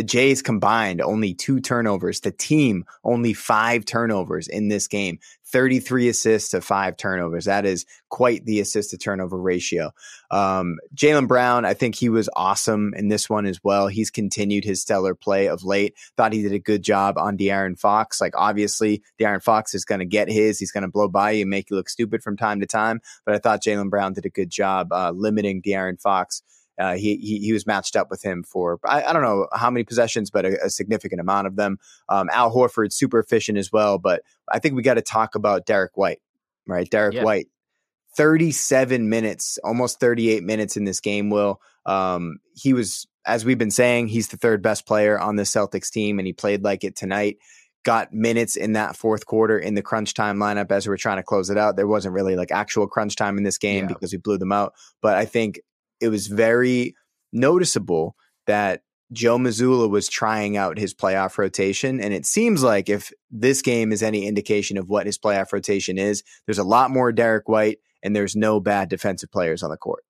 the 0.00 0.04
Jays 0.04 0.40
combined 0.40 1.02
only 1.02 1.34
two 1.34 1.60
turnovers. 1.60 2.20
The 2.20 2.30
team 2.30 2.86
only 3.04 3.34
five 3.34 3.84
turnovers 3.84 4.48
in 4.48 4.68
this 4.68 4.88
game. 4.88 5.18
33 5.44 6.08
assists 6.08 6.52
to 6.52 6.62
five 6.62 6.96
turnovers. 6.96 7.44
That 7.44 7.66
is 7.66 7.84
quite 8.08 8.46
the 8.46 8.60
assist 8.60 8.92
to 8.92 8.96
turnover 8.96 9.36
ratio. 9.36 9.90
Um, 10.30 10.78
Jaylen 10.94 11.28
Brown, 11.28 11.66
I 11.66 11.74
think 11.74 11.96
he 11.96 12.08
was 12.08 12.30
awesome 12.34 12.94
in 12.96 13.08
this 13.08 13.28
one 13.28 13.44
as 13.44 13.62
well. 13.62 13.88
He's 13.88 14.10
continued 14.10 14.64
his 14.64 14.80
stellar 14.80 15.14
play 15.14 15.48
of 15.48 15.64
late. 15.64 15.96
Thought 16.16 16.32
he 16.32 16.40
did 16.40 16.54
a 16.54 16.58
good 16.58 16.80
job 16.82 17.18
on 17.18 17.36
De'Aaron 17.36 17.78
Fox. 17.78 18.22
Like, 18.22 18.32
obviously, 18.38 19.02
De'Aaron 19.20 19.42
Fox 19.42 19.74
is 19.74 19.84
going 19.84 19.98
to 19.98 20.06
get 20.06 20.30
his. 20.30 20.58
He's 20.58 20.72
going 20.72 20.82
to 20.84 20.88
blow 20.88 21.08
by 21.08 21.32
you 21.32 21.42
and 21.42 21.50
make 21.50 21.68
you 21.68 21.76
look 21.76 21.90
stupid 21.90 22.22
from 22.22 22.38
time 22.38 22.60
to 22.60 22.66
time. 22.66 23.02
But 23.26 23.34
I 23.34 23.38
thought 23.38 23.62
Jaylen 23.62 23.90
Brown 23.90 24.14
did 24.14 24.24
a 24.24 24.30
good 24.30 24.48
job 24.48 24.94
uh, 24.94 25.10
limiting 25.14 25.60
De'Aaron 25.60 26.00
Fox 26.00 26.42
uh, 26.80 26.94
he, 26.94 27.16
he, 27.16 27.38
he 27.40 27.52
was 27.52 27.66
matched 27.66 27.94
up 27.94 28.10
with 28.10 28.22
him 28.22 28.42
for 28.42 28.80
I, 28.84 29.02
I 29.04 29.12
don't 29.12 29.22
know 29.22 29.46
how 29.52 29.70
many 29.70 29.84
possessions, 29.84 30.30
but 30.30 30.46
a, 30.46 30.64
a 30.64 30.70
significant 30.70 31.20
amount 31.20 31.46
of 31.46 31.56
them. 31.56 31.78
Um, 32.08 32.30
Al 32.32 32.52
Horford 32.54 32.92
super 32.92 33.18
efficient 33.18 33.58
as 33.58 33.70
well, 33.70 33.98
but 33.98 34.22
I 34.50 34.58
think 34.58 34.74
we 34.74 34.82
got 34.82 34.94
to 34.94 35.02
talk 35.02 35.34
about 35.34 35.66
Derrick 35.66 35.96
White, 35.96 36.20
right? 36.66 36.88
Derrick 36.90 37.16
yeah. 37.16 37.24
White, 37.24 37.48
37 38.16 39.08
minutes, 39.08 39.58
almost 39.62 40.00
38 40.00 40.42
minutes 40.42 40.76
in 40.76 40.84
this 40.84 41.00
game, 41.00 41.28
Will. 41.28 41.60
Um, 41.84 42.38
he 42.54 42.72
was, 42.72 43.06
as 43.26 43.44
we've 43.44 43.58
been 43.58 43.70
saying, 43.70 44.08
he's 44.08 44.28
the 44.28 44.38
third 44.38 44.62
best 44.62 44.86
player 44.86 45.18
on 45.18 45.36
the 45.36 45.42
Celtics 45.42 45.90
team, 45.90 46.18
and 46.18 46.26
he 46.26 46.32
played 46.32 46.64
like 46.64 46.82
it 46.82 46.96
tonight. 46.96 47.36
Got 47.84 48.12
minutes 48.12 48.56
in 48.56 48.72
that 48.72 48.96
fourth 48.96 49.26
quarter 49.26 49.58
in 49.58 49.74
the 49.74 49.82
crunch 49.82 50.12
time 50.14 50.38
lineup 50.38 50.70
as 50.70 50.86
we 50.86 50.90
were 50.90 50.98
trying 50.98 51.16
to 51.16 51.22
close 51.22 51.48
it 51.50 51.56
out. 51.56 51.76
There 51.76 51.86
wasn't 51.86 52.14
really 52.14 52.36
like 52.36 52.50
actual 52.50 52.86
crunch 52.86 53.16
time 53.16 53.38
in 53.38 53.44
this 53.44 53.56
game 53.56 53.84
yeah. 53.84 53.88
because 53.88 54.12
we 54.12 54.18
blew 54.18 54.36
them 54.36 54.52
out. 54.52 54.74
But 55.00 55.16
I 55.16 55.24
think 55.24 55.60
it 56.00 56.08
was 56.08 56.26
very 56.26 56.94
noticeable 57.32 58.16
that 58.46 58.82
Joe 59.12 59.38
Mazzulla 59.38 59.90
was 59.90 60.08
trying 60.08 60.56
out 60.56 60.78
his 60.78 60.94
playoff 60.94 61.36
rotation. 61.36 62.00
And 62.00 62.14
it 62.14 62.26
seems 62.26 62.62
like 62.62 62.88
if 62.88 63.12
this 63.30 63.60
game 63.60 63.92
is 63.92 64.02
any 64.02 64.26
indication 64.26 64.78
of 64.78 64.88
what 64.88 65.06
his 65.06 65.18
playoff 65.18 65.52
rotation 65.52 65.98
is, 65.98 66.22
there's 66.46 66.58
a 66.58 66.64
lot 66.64 66.90
more 66.90 67.10
Derrick 67.10 67.48
White 67.48 67.78
and 68.02 68.14
there's 68.14 68.36
no 68.36 68.60
bad 68.60 68.88
defensive 68.88 69.30
players 69.30 69.62
on 69.62 69.70
the 69.70 69.76
court. 69.76 70.04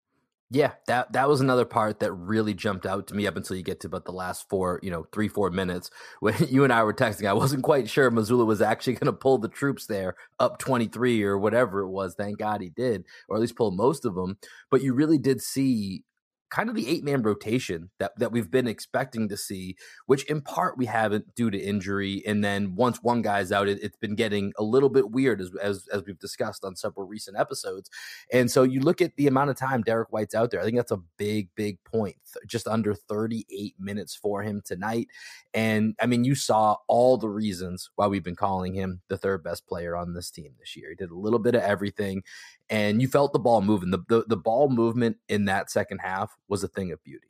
Yeah, 0.53 0.73
that 0.89 1.13
that 1.13 1.29
was 1.29 1.41
another 1.41 1.65
part 1.65 2.01
that 2.01 2.13
really 2.13 2.55
jumped 2.55 2.85
out 2.85 3.07
to 3.07 3.15
me 3.15 3.25
up 3.29 3.37
until 3.37 3.57
you 3.57 3.63
get 3.63 3.79
to 3.81 3.87
about 3.87 4.05
the 4.05 4.13
last 4.13 4.49
four, 4.49 4.81
you 4.83 4.91
know, 4.91 5.07
three, 5.13 5.29
four 5.29 5.49
minutes 5.51 5.91
when 6.21 6.35
you 6.49 6.65
and 6.65 6.73
I 6.73 6.83
were 6.83 6.93
texting. 6.93 7.29
I 7.29 7.35
wasn't 7.35 7.63
quite 7.63 7.89
sure 7.89 8.11
Mazzulla 8.11 8.45
was 8.45 8.61
actually 8.61 8.95
going 8.95 9.07
to 9.07 9.13
pull 9.13 9.39
the 9.39 9.49
troops 9.49 9.87
there 9.87 10.17
up 10.41 10.59
23 10.59 11.23
or 11.23 11.39
whatever 11.39 11.81
it 11.83 11.91
was. 11.91 12.15
Thank 12.15 12.39
God 12.39 12.61
he 12.63 12.69
did, 12.69 13.05
or 13.29 13.37
at 13.37 13.41
least 13.41 13.55
pull 13.57 13.71
most 13.71 14.05
of 14.05 14.17
them. 14.17 14.39
But 14.71 14.83
you 14.83 14.93
really 14.93 15.19
did 15.19 15.41
see 15.41 16.03
kind 16.51 16.69
of 16.69 16.75
the 16.75 16.89
eight 16.89 17.05
man 17.05 17.23
rotation 17.23 17.91
that, 17.99 18.13
that 18.19 18.33
we've 18.33 18.51
been 18.51 18.67
expecting 18.67 19.29
to 19.29 19.37
see, 19.37 19.77
which 20.07 20.25
in 20.25 20.41
part 20.41 20.77
we 20.77 20.87
haven't 20.87 21.35
due 21.35 21.51
to 21.51 21.59
injury. 21.59 22.23
And 22.27 22.43
then 22.45 22.75
once 22.75 22.99
one 23.03 23.23
guy's 23.23 23.53
out, 23.53 23.69
it, 23.69 23.81
has 23.83 23.93
been 24.01 24.17
getting 24.17 24.53
a 24.59 24.63
little 24.63 24.89
bit 24.89 25.11
weird 25.11 25.41
as, 25.41 25.51
as, 25.63 25.87
as 25.93 26.03
we've 26.05 26.19
discussed 26.19 26.65
on 26.65 26.77
several 26.77 27.07
recent 27.07 27.39
episodes. 27.39 27.89
And 28.33 28.51
so 28.51 28.65
you 28.65 28.81
look 28.81 29.01
at 29.01 29.17
the 29.17 29.29
amount 29.29 29.51
of 29.51 29.57
time 29.57 29.83
Derrick 29.83 30.13
White's 30.13 30.35
out 30.35 30.51
there. 30.51 30.61
I 30.61 30.65
think 30.65 30.77
that's 30.77 30.91
a 30.91 31.01
big, 31.17 31.49
big 31.55 31.83
point. 31.85 32.17
Just 32.47 32.67
under 32.67 32.95
38 32.95 33.75
minutes 33.79 34.15
for 34.15 34.43
him 34.43 34.63
tonight. 34.65 35.09
And 35.55 35.95
I 36.01 36.07
mean, 36.07 36.25
you 36.25 36.35
saw 36.35 36.77
all 36.89 37.17
the 37.17 37.29
reasons 37.29 37.91
why 37.95 38.09
we've 38.09 38.25
been 38.25 38.37
calling 38.37 38.75
him 38.75 39.01
the 39.09 39.19
third 39.19 39.43
best 39.43 39.67
player 39.67 39.97
on 39.97 40.15
this 40.15 40.31
team 40.31 40.55
this 40.59 40.77
year. 40.77 40.91
He 40.91 40.97
did 40.97 41.11
a 41.11 41.19
little 41.19 41.39
bit 41.39 41.55
of 41.55 41.63
everything 41.63 42.23
and 42.71 43.03
you 43.03 43.09
felt 43.09 43.33
the 43.33 43.39
ball 43.39 43.61
moving. 43.61 43.91
The, 43.91 43.99
the, 44.09 44.25
the 44.27 44.37
ball 44.37 44.71
movement 44.71 45.19
in 45.29 45.45
that 45.47 45.71
second 45.71 45.99
half 45.99 46.35
was 46.49 46.65
a 46.65 46.69
thing 46.69 46.93
of 46.93 47.03
beauty. 47.05 47.27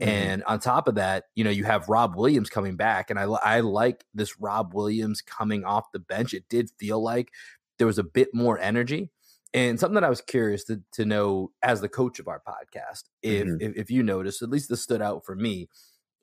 Mm-hmm. 0.00 0.10
And 0.10 0.44
on 0.44 0.60
top 0.60 0.86
of 0.86 0.94
that, 0.96 1.24
you 1.34 1.42
know, 1.42 1.50
you 1.50 1.64
have 1.64 1.88
Rob 1.88 2.14
Williams 2.14 2.50
coming 2.50 2.76
back, 2.76 3.10
and 3.10 3.18
I 3.18 3.24
I 3.24 3.60
like 3.60 4.04
this 4.14 4.38
Rob 4.38 4.74
Williams 4.74 5.20
coming 5.20 5.64
off 5.64 5.92
the 5.92 5.98
bench. 5.98 6.34
It 6.34 6.48
did 6.48 6.70
feel 6.78 7.02
like 7.02 7.32
there 7.78 7.86
was 7.86 7.98
a 7.98 8.04
bit 8.04 8.28
more 8.32 8.58
energy. 8.58 9.10
And 9.54 9.78
something 9.78 9.96
that 9.96 10.04
I 10.04 10.08
was 10.08 10.22
curious 10.22 10.64
to, 10.64 10.80
to 10.92 11.04
know 11.04 11.52
as 11.62 11.82
the 11.82 11.88
coach 11.88 12.18
of 12.18 12.26
our 12.26 12.40
podcast, 12.40 13.04
if, 13.22 13.46
mm-hmm. 13.46 13.56
if, 13.60 13.76
if 13.76 13.90
you 13.90 14.02
noticed, 14.02 14.40
at 14.40 14.48
least 14.48 14.70
this 14.70 14.80
stood 14.80 15.02
out 15.02 15.26
for 15.26 15.36
me, 15.36 15.68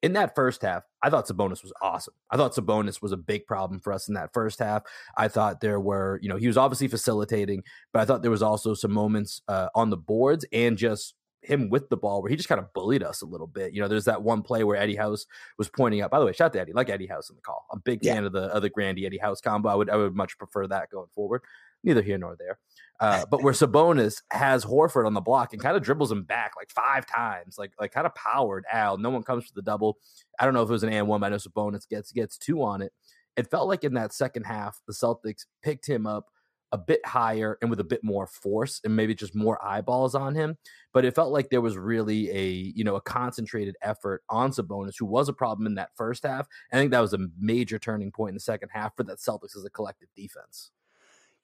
in 0.02 0.14
that 0.14 0.36
first 0.36 0.62
half, 0.62 0.84
I 1.04 1.10
thought 1.10 1.28
Sabonis 1.28 1.62
was 1.62 1.74
awesome. 1.82 2.14
I 2.32 2.38
thought 2.38 2.54
Sabonis 2.54 3.02
was 3.02 3.12
a 3.12 3.18
big 3.18 3.46
problem 3.46 3.80
for 3.80 3.92
us 3.92 4.08
in 4.08 4.14
that 4.14 4.34
first 4.34 4.60
half. 4.60 4.84
I 5.18 5.28
thought 5.28 5.62
there 5.62 5.80
were, 5.80 6.20
you 6.22 6.30
know, 6.30 6.38
he 6.38 6.48
was 6.48 6.58
obviously 6.58 6.88
facilitating, 6.88 7.64
but 7.92 8.02
I 8.02 8.06
thought 8.06 8.22
there 8.22 8.32
was 8.32 8.42
also 8.42 8.74
some 8.74 8.92
moments 8.92 9.42
uh, 9.48 9.68
on 9.76 9.90
the 9.90 9.98
boards 9.98 10.46
and 10.54 10.78
just 10.78 11.16
him 11.42 11.70
with 11.70 11.90
the 11.90 11.98
ball 11.98 12.22
where 12.22 12.30
he 12.30 12.36
just 12.36 12.50
kind 12.50 12.60
of 12.60 12.72
bullied 12.74 13.04
us 13.04 13.22
a 13.22 13.26
little 13.26 13.48
bit. 13.48 13.74
You 13.74 13.82
know, 13.82 13.88
there's 13.88 14.06
that 14.06 14.22
one 14.22 14.42
play 14.42 14.64
where 14.64 14.78
Eddie 14.78 14.96
House 14.96 15.26
was 15.58 15.70
pointing 15.70 16.02
out. 16.02 16.12
By 16.12 16.20
the 16.20 16.26
way, 16.26 16.34
shout 16.34 16.48
out 16.48 16.54
to 16.54 16.62
Eddie, 16.62 16.74
like 16.74 16.90
Eddie 16.90 17.08
House 17.08 17.30
in 17.30 17.36
the 17.36 17.42
call. 17.42 17.66
I'm 17.72 17.80
a 17.80 17.82
big 17.82 18.00
yeah. 18.02 18.16
fan 18.16 18.26
of 18.26 18.34
the 18.34 18.54
other 18.54 18.62
the 18.62 18.70
Grandy 18.70 19.06
Eddie 19.06 19.18
House 19.18 19.42
combo. 19.42 19.70
I 19.70 19.76
would 19.76 19.90
I 19.90 19.96
would 19.96 20.16
much 20.16 20.38
prefer 20.38 20.68
that 20.68 20.90
going 20.92 21.08
forward. 21.16 21.42
Neither 21.84 22.02
here 22.02 22.18
nor 22.18 22.36
there. 22.38 22.60
Uh, 23.00 23.26
but 23.32 23.42
where 23.42 23.54
Sabonis 23.54 24.22
has 24.32 24.66
Horford 24.66 25.06
on 25.06 25.14
the 25.14 25.22
block 25.22 25.54
and 25.54 25.62
kind 25.62 25.78
of 25.78 25.84
dribbles 25.84 26.12
him 26.12 26.24
back 26.24 26.52
like 26.58 26.70
five 26.70 27.06
times, 27.06 27.58
like 27.58 27.72
like 27.80 27.94
kind 27.94 28.06
of 28.06 28.14
powered 28.14 28.66
Al. 28.72 28.98
No 28.98 29.10
one 29.10 29.24
comes 29.24 29.46
for 29.46 29.54
the 29.56 29.62
double. 29.62 29.98
I 30.38 30.46
don't 30.46 30.54
know 30.54 30.64
if 30.64 30.70
it 30.70 30.74
was 30.74 30.84
an 30.84 30.92
and 30.92 31.08
one, 31.08 31.22
but 31.22 31.28
I 31.28 31.30
know 31.30 31.38
Sabonis 31.38 31.88
gets 31.88 32.12
gets 32.12 32.38
two 32.38 32.62
on 32.62 32.82
it. 32.82 32.92
It 33.38 33.50
felt 33.50 33.70
like 33.70 33.86
in 33.86 33.94
that 33.94 34.14
second 34.14 34.44
half, 34.44 34.82
the 34.86 34.94
Celtics 34.94 35.46
picked 35.64 35.88
him 35.88 36.06
up 36.06 36.26
a 36.72 36.78
bit 36.78 37.04
higher 37.06 37.58
and 37.62 37.70
with 37.70 37.80
a 37.80 37.86
bit 37.86 38.04
more 38.04 38.28
force 38.28 38.80
and 38.84 38.96
maybe 38.96 39.16
just 39.16 39.34
more 39.34 39.64
eyeballs 39.66 40.14
on 40.14 40.36
him. 40.36 40.58
But 40.94 41.06
it 41.06 41.16
felt 41.16 41.32
like 41.32 41.50
there 41.50 41.62
was 41.62 41.78
really 41.78 42.30
a 42.32 42.74
you 42.76 42.84
know 42.84 42.98
a 42.98 43.02
concentrated 43.02 43.78
effort 43.82 44.24
on 44.30 44.52
Sabonis, 44.52 44.96
who 45.00 45.06
was 45.06 45.30
a 45.30 45.34
problem 45.34 45.68
in 45.68 45.76
that 45.76 45.92
first 45.96 46.24
half. 46.24 46.48
I 46.74 46.76
think 46.76 46.92
that 46.92 47.00
was 47.00 47.14
a 47.14 47.28
major 47.40 47.80
turning 47.80 48.12
point 48.12 48.32
in 48.32 48.36
the 48.36 48.42
second 48.42 48.70
half 48.74 48.94
for 48.98 49.04
that 49.04 49.20
Celtics 49.20 49.56
as 49.56 49.64
a 49.64 49.70
collective 49.70 50.10
defense. 50.18 50.72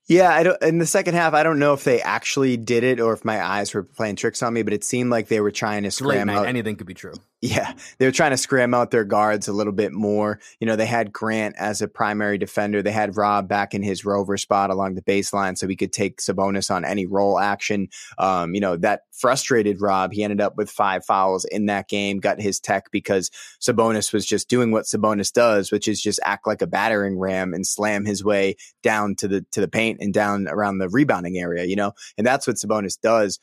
Yeah, 0.08 0.30
I 0.30 0.44
don't. 0.44 0.62
In 0.62 0.78
the 0.78 0.86
second 0.86 1.16
half, 1.16 1.34
I 1.34 1.42
don't 1.44 1.58
know 1.58 1.74
if 1.74 1.84
they 1.84 2.02
actually 2.02 2.58
did 2.58 2.84
it 2.84 3.00
or 3.00 3.14
if 3.14 3.26
my 3.26 3.44
eyes 3.44 3.74
were 3.74 3.84
playing 3.84 4.18
tricks 4.18 4.44
on 4.44 4.54
me, 4.54 4.62
but 4.62 4.74
it 4.74 4.84
seemed 4.84 5.10
like 5.10 5.28
they 5.28 5.40
were 5.40 5.52
trying 5.52 5.84
to 5.84 5.92
scram 5.92 6.30
out. 6.30 6.46
Anything 6.46 6.76
could 6.76 6.88
be 6.88 6.94
true. 6.94 7.14
Yeah, 7.42 7.74
they 8.00 8.06
were 8.06 8.12
trying 8.12 8.32
to 8.32 8.38
scram 8.38 8.74
out 8.74 8.92
their 8.92 9.04
guards 9.04 9.48
a 9.48 9.54
little 9.54 9.74
bit 9.74 9.92
more. 9.92 10.39
You 10.60 10.65
know, 10.65 10.75
they 10.75 10.86
had 10.86 11.12
Grant 11.13 11.56
as 11.60 11.82
a 11.82 11.88
primary 11.88 12.38
defender. 12.38 12.82
They 12.82 12.92
had 12.92 13.18
Rob 13.18 13.48
back 13.48 13.74
in 13.74 13.84
his 13.84 14.06
rover 14.06 14.38
spot 14.38 14.72
along 14.72 14.96
the 14.96 15.01
baseline, 15.01 15.58
so 15.58 15.68
he 15.68 15.75
could 15.75 15.94
take 15.94 16.22
Sabonis 16.22 16.72
on 16.72 16.86
any 16.86 17.06
roll 17.06 17.38
action. 17.38 17.89
Um, 18.18 18.56
you 18.56 18.62
know, 18.62 18.77
that 18.77 19.01
frustrated 19.12 19.82
Rob. 19.82 20.13
He 20.13 20.24
ended 20.24 20.42
up 20.42 20.56
with 20.56 20.72
five 20.72 21.06
fouls 21.06 21.46
in 21.46 21.68
that 21.68 21.89
game. 21.89 22.20
Got 22.20 22.42
his 22.42 22.60
tech 22.60 22.89
because 22.89 23.30
Sabonis 23.62 24.13
was 24.13 24.25
just 24.25 24.50
doing 24.50 24.72
what 24.72 24.86
Sabonis 24.86 25.32
does, 25.32 25.72
which 25.72 25.88
is 25.88 26.01
just 26.01 26.22
act 26.24 26.48
like 26.48 26.62
a 26.62 26.68
battering 26.68 27.20
ram 27.20 27.54
and 27.54 27.68
slam 27.68 28.06
his 28.06 28.24
way 28.24 28.56
down 28.82 29.13
to 29.18 29.27
the 29.27 29.46
to 29.51 29.62
the 29.62 29.68
paint 29.68 30.00
and 30.01 30.13
down 30.13 30.48
around 30.48 30.77
the 30.77 30.89
rebounding 30.89 31.38
area. 31.38 31.65
You 31.65 31.75
know, 31.75 31.92
and 32.18 32.25
that's 32.25 32.48
what 32.48 32.56
Sabonis 32.56 33.00
does. 33.00 33.39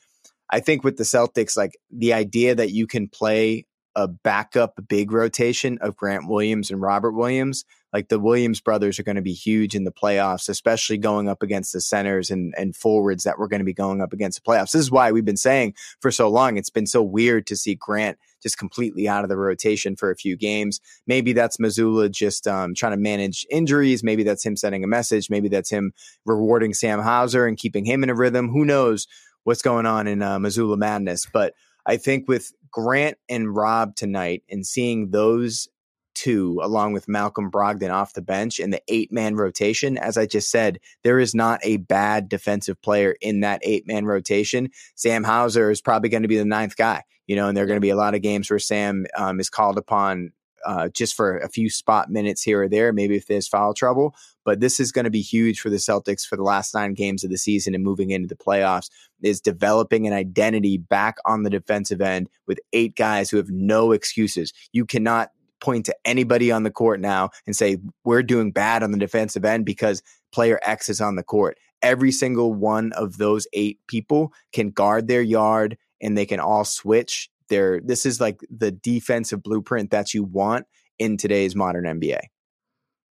I 0.49 0.59
think 0.59 0.83
with 0.83 0.97
the 0.97 1.03
Celtics, 1.03 1.55
like 1.55 1.77
the 1.89 2.13
idea 2.13 2.53
that 2.55 2.71
you 2.71 2.85
can 2.85 3.07
play 3.07 3.65
a 3.95 4.07
backup 4.07 4.79
big 4.87 5.11
rotation 5.11 5.77
of 5.79 5.95
Grant 5.95 6.27
Williams 6.27 6.71
and 6.71 6.81
Robert 6.81 7.11
Williams. 7.11 7.65
Like 7.91 8.09
the 8.09 8.19
Williams 8.19 8.59
brothers 8.59 8.97
are 8.97 9.03
going 9.03 9.17
to 9.17 9.21
be 9.21 9.33
huge 9.33 9.75
in 9.75 9.83
the 9.83 9.91
playoffs, 9.91 10.49
especially 10.49 10.97
going 10.97 11.29
up 11.29 11.43
against 11.43 11.73
the 11.73 11.81
centers 11.81 12.31
and, 12.31 12.53
and 12.57 12.75
forwards 12.75 13.23
that 13.23 13.37
we're 13.37 13.47
going 13.47 13.59
to 13.59 13.65
be 13.65 13.73
going 13.73 14.01
up 14.01 14.13
against 14.13 14.43
the 14.43 14.49
playoffs. 14.49 14.71
This 14.71 14.81
is 14.81 14.89
why 14.89 15.11
we've 15.11 15.23
been 15.23 15.37
saying 15.37 15.75
for 15.99 16.09
so 16.09 16.27
long 16.27 16.57
it's 16.57 16.71
been 16.71 16.87
so 16.87 17.03
weird 17.03 17.45
to 17.47 17.55
see 17.55 17.75
Grant 17.75 18.17
just 18.41 18.57
completely 18.57 19.07
out 19.07 19.23
of 19.23 19.29
the 19.29 19.37
rotation 19.37 19.95
for 19.95 20.09
a 20.09 20.15
few 20.15 20.35
games. 20.35 20.81
Maybe 21.05 21.33
that's 21.33 21.57
Mazzulla 21.57 22.09
just 22.09 22.47
um, 22.47 22.73
trying 22.73 22.93
to 22.93 22.97
manage 22.97 23.45
injuries. 23.51 24.03
Maybe 24.03 24.23
that's 24.23 24.43
him 24.43 24.57
sending 24.57 24.83
a 24.83 24.87
message. 24.87 25.29
Maybe 25.29 25.47
that's 25.47 25.69
him 25.69 25.93
rewarding 26.25 26.73
Sam 26.73 26.99
Hauser 26.99 27.45
and 27.45 27.57
keeping 27.57 27.85
him 27.85 28.03
in 28.03 28.09
a 28.09 28.15
rhythm. 28.15 28.49
Who 28.49 28.65
knows 28.65 29.07
what's 29.43 29.61
going 29.61 29.85
on 29.85 30.07
in 30.07 30.23
uh, 30.23 30.39
Mazzulla 30.39 30.77
madness? 30.77 31.27
But 31.31 31.53
I 31.85 31.97
think 31.97 32.27
with 32.27 32.53
Grant 32.71 33.17
and 33.29 33.55
Rob 33.55 33.95
tonight 33.95 34.43
and 34.49 34.65
seeing 34.65 35.11
those 35.11 35.67
two 36.15 36.59
along 36.61 36.93
with 36.93 37.07
Malcolm 37.07 37.49
Brogdon 37.49 37.91
off 37.91 38.13
the 38.13 38.21
bench 38.21 38.59
in 38.59 38.69
the 38.69 38.81
eight 38.87 39.11
man 39.11 39.35
rotation, 39.35 39.97
as 39.97 40.17
I 40.17 40.25
just 40.25 40.49
said, 40.49 40.79
there 41.03 41.19
is 41.19 41.33
not 41.33 41.59
a 41.63 41.77
bad 41.77 42.29
defensive 42.29 42.81
player 42.81 43.15
in 43.21 43.41
that 43.41 43.61
eight 43.63 43.87
man 43.87 44.05
rotation. 44.05 44.69
Sam 44.95 45.23
Hauser 45.23 45.71
is 45.71 45.81
probably 45.81 46.09
going 46.09 46.23
to 46.23 46.29
be 46.29 46.37
the 46.37 46.45
ninth 46.45 46.77
guy, 46.77 47.03
you 47.27 47.35
know, 47.35 47.47
and 47.47 47.57
there 47.57 47.63
are 47.63 47.67
going 47.67 47.77
to 47.77 47.81
be 47.81 47.89
a 47.89 47.95
lot 47.95 48.15
of 48.15 48.21
games 48.21 48.49
where 48.49 48.59
Sam 48.59 49.05
um, 49.17 49.39
is 49.39 49.49
called 49.49 49.77
upon 49.77 50.31
uh, 50.65 50.89
just 50.89 51.13
for 51.13 51.37
a 51.37 51.49
few 51.49 51.69
spot 51.69 52.09
minutes 52.09 52.41
here 52.41 52.63
or 52.63 52.69
there, 52.69 52.93
maybe 52.93 53.15
if 53.15 53.27
there's 53.27 53.47
foul 53.47 53.73
trouble. 53.73 54.15
But 54.45 54.59
this 54.59 54.79
is 54.79 54.91
going 54.91 55.05
to 55.05 55.11
be 55.11 55.21
huge 55.21 55.59
for 55.59 55.69
the 55.69 55.77
Celtics 55.77 56.25
for 56.25 56.35
the 56.35 56.43
last 56.43 56.73
nine 56.73 56.93
games 56.93 57.23
of 57.23 57.29
the 57.29 57.37
season 57.37 57.73
and 57.73 57.83
moving 57.83 58.09
into 58.09 58.27
the 58.27 58.35
playoffs 58.35 58.89
is 59.21 59.39
developing 59.39 60.05
an 60.05 60.13
identity 60.13 60.77
back 60.77 61.17
on 61.25 61.43
the 61.43 61.49
defensive 61.49 62.01
end 62.01 62.29
with 62.47 62.59
eight 62.73 62.95
guys 62.95 63.29
who 63.29 63.37
have 63.37 63.49
no 63.49 63.91
excuses. 63.91 64.53
You 64.73 64.85
cannot 64.85 65.31
point 65.61 65.85
to 65.85 65.95
anybody 66.03 66.51
on 66.51 66.63
the 66.63 66.71
court 66.71 66.99
now 66.99 67.29
and 67.47 67.55
say, 67.55 67.77
we're 68.03 68.21
doing 68.21 68.51
bad 68.51 68.83
on 68.83 68.91
the 68.91 68.97
defensive 68.97 69.45
end 69.45 69.65
because 69.65 70.03
player 70.33 70.59
X 70.63 70.89
is 70.89 70.99
on 70.99 71.15
the 71.15 71.23
court. 71.23 71.57
Every 71.81 72.11
single 72.11 72.53
one 72.53 72.91
of 72.93 73.17
those 73.17 73.47
eight 73.53 73.79
people 73.87 74.33
can 74.51 74.71
guard 74.71 75.07
their 75.07 75.21
yard 75.21 75.77
and 76.01 76.17
they 76.17 76.25
can 76.25 76.39
all 76.39 76.65
switch 76.65 77.29
they're 77.53 77.79
this 77.81 78.05
is 78.05 78.19
like 78.19 78.39
the 78.49 78.71
defensive 78.71 79.43
blueprint 79.43 79.91
that 79.91 80.13
you 80.13 80.23
want 80.23 80.65
in 80.97 81.17
today's 81.17 81.55
modern 81.55 81.85
NBA. 81.85 82.19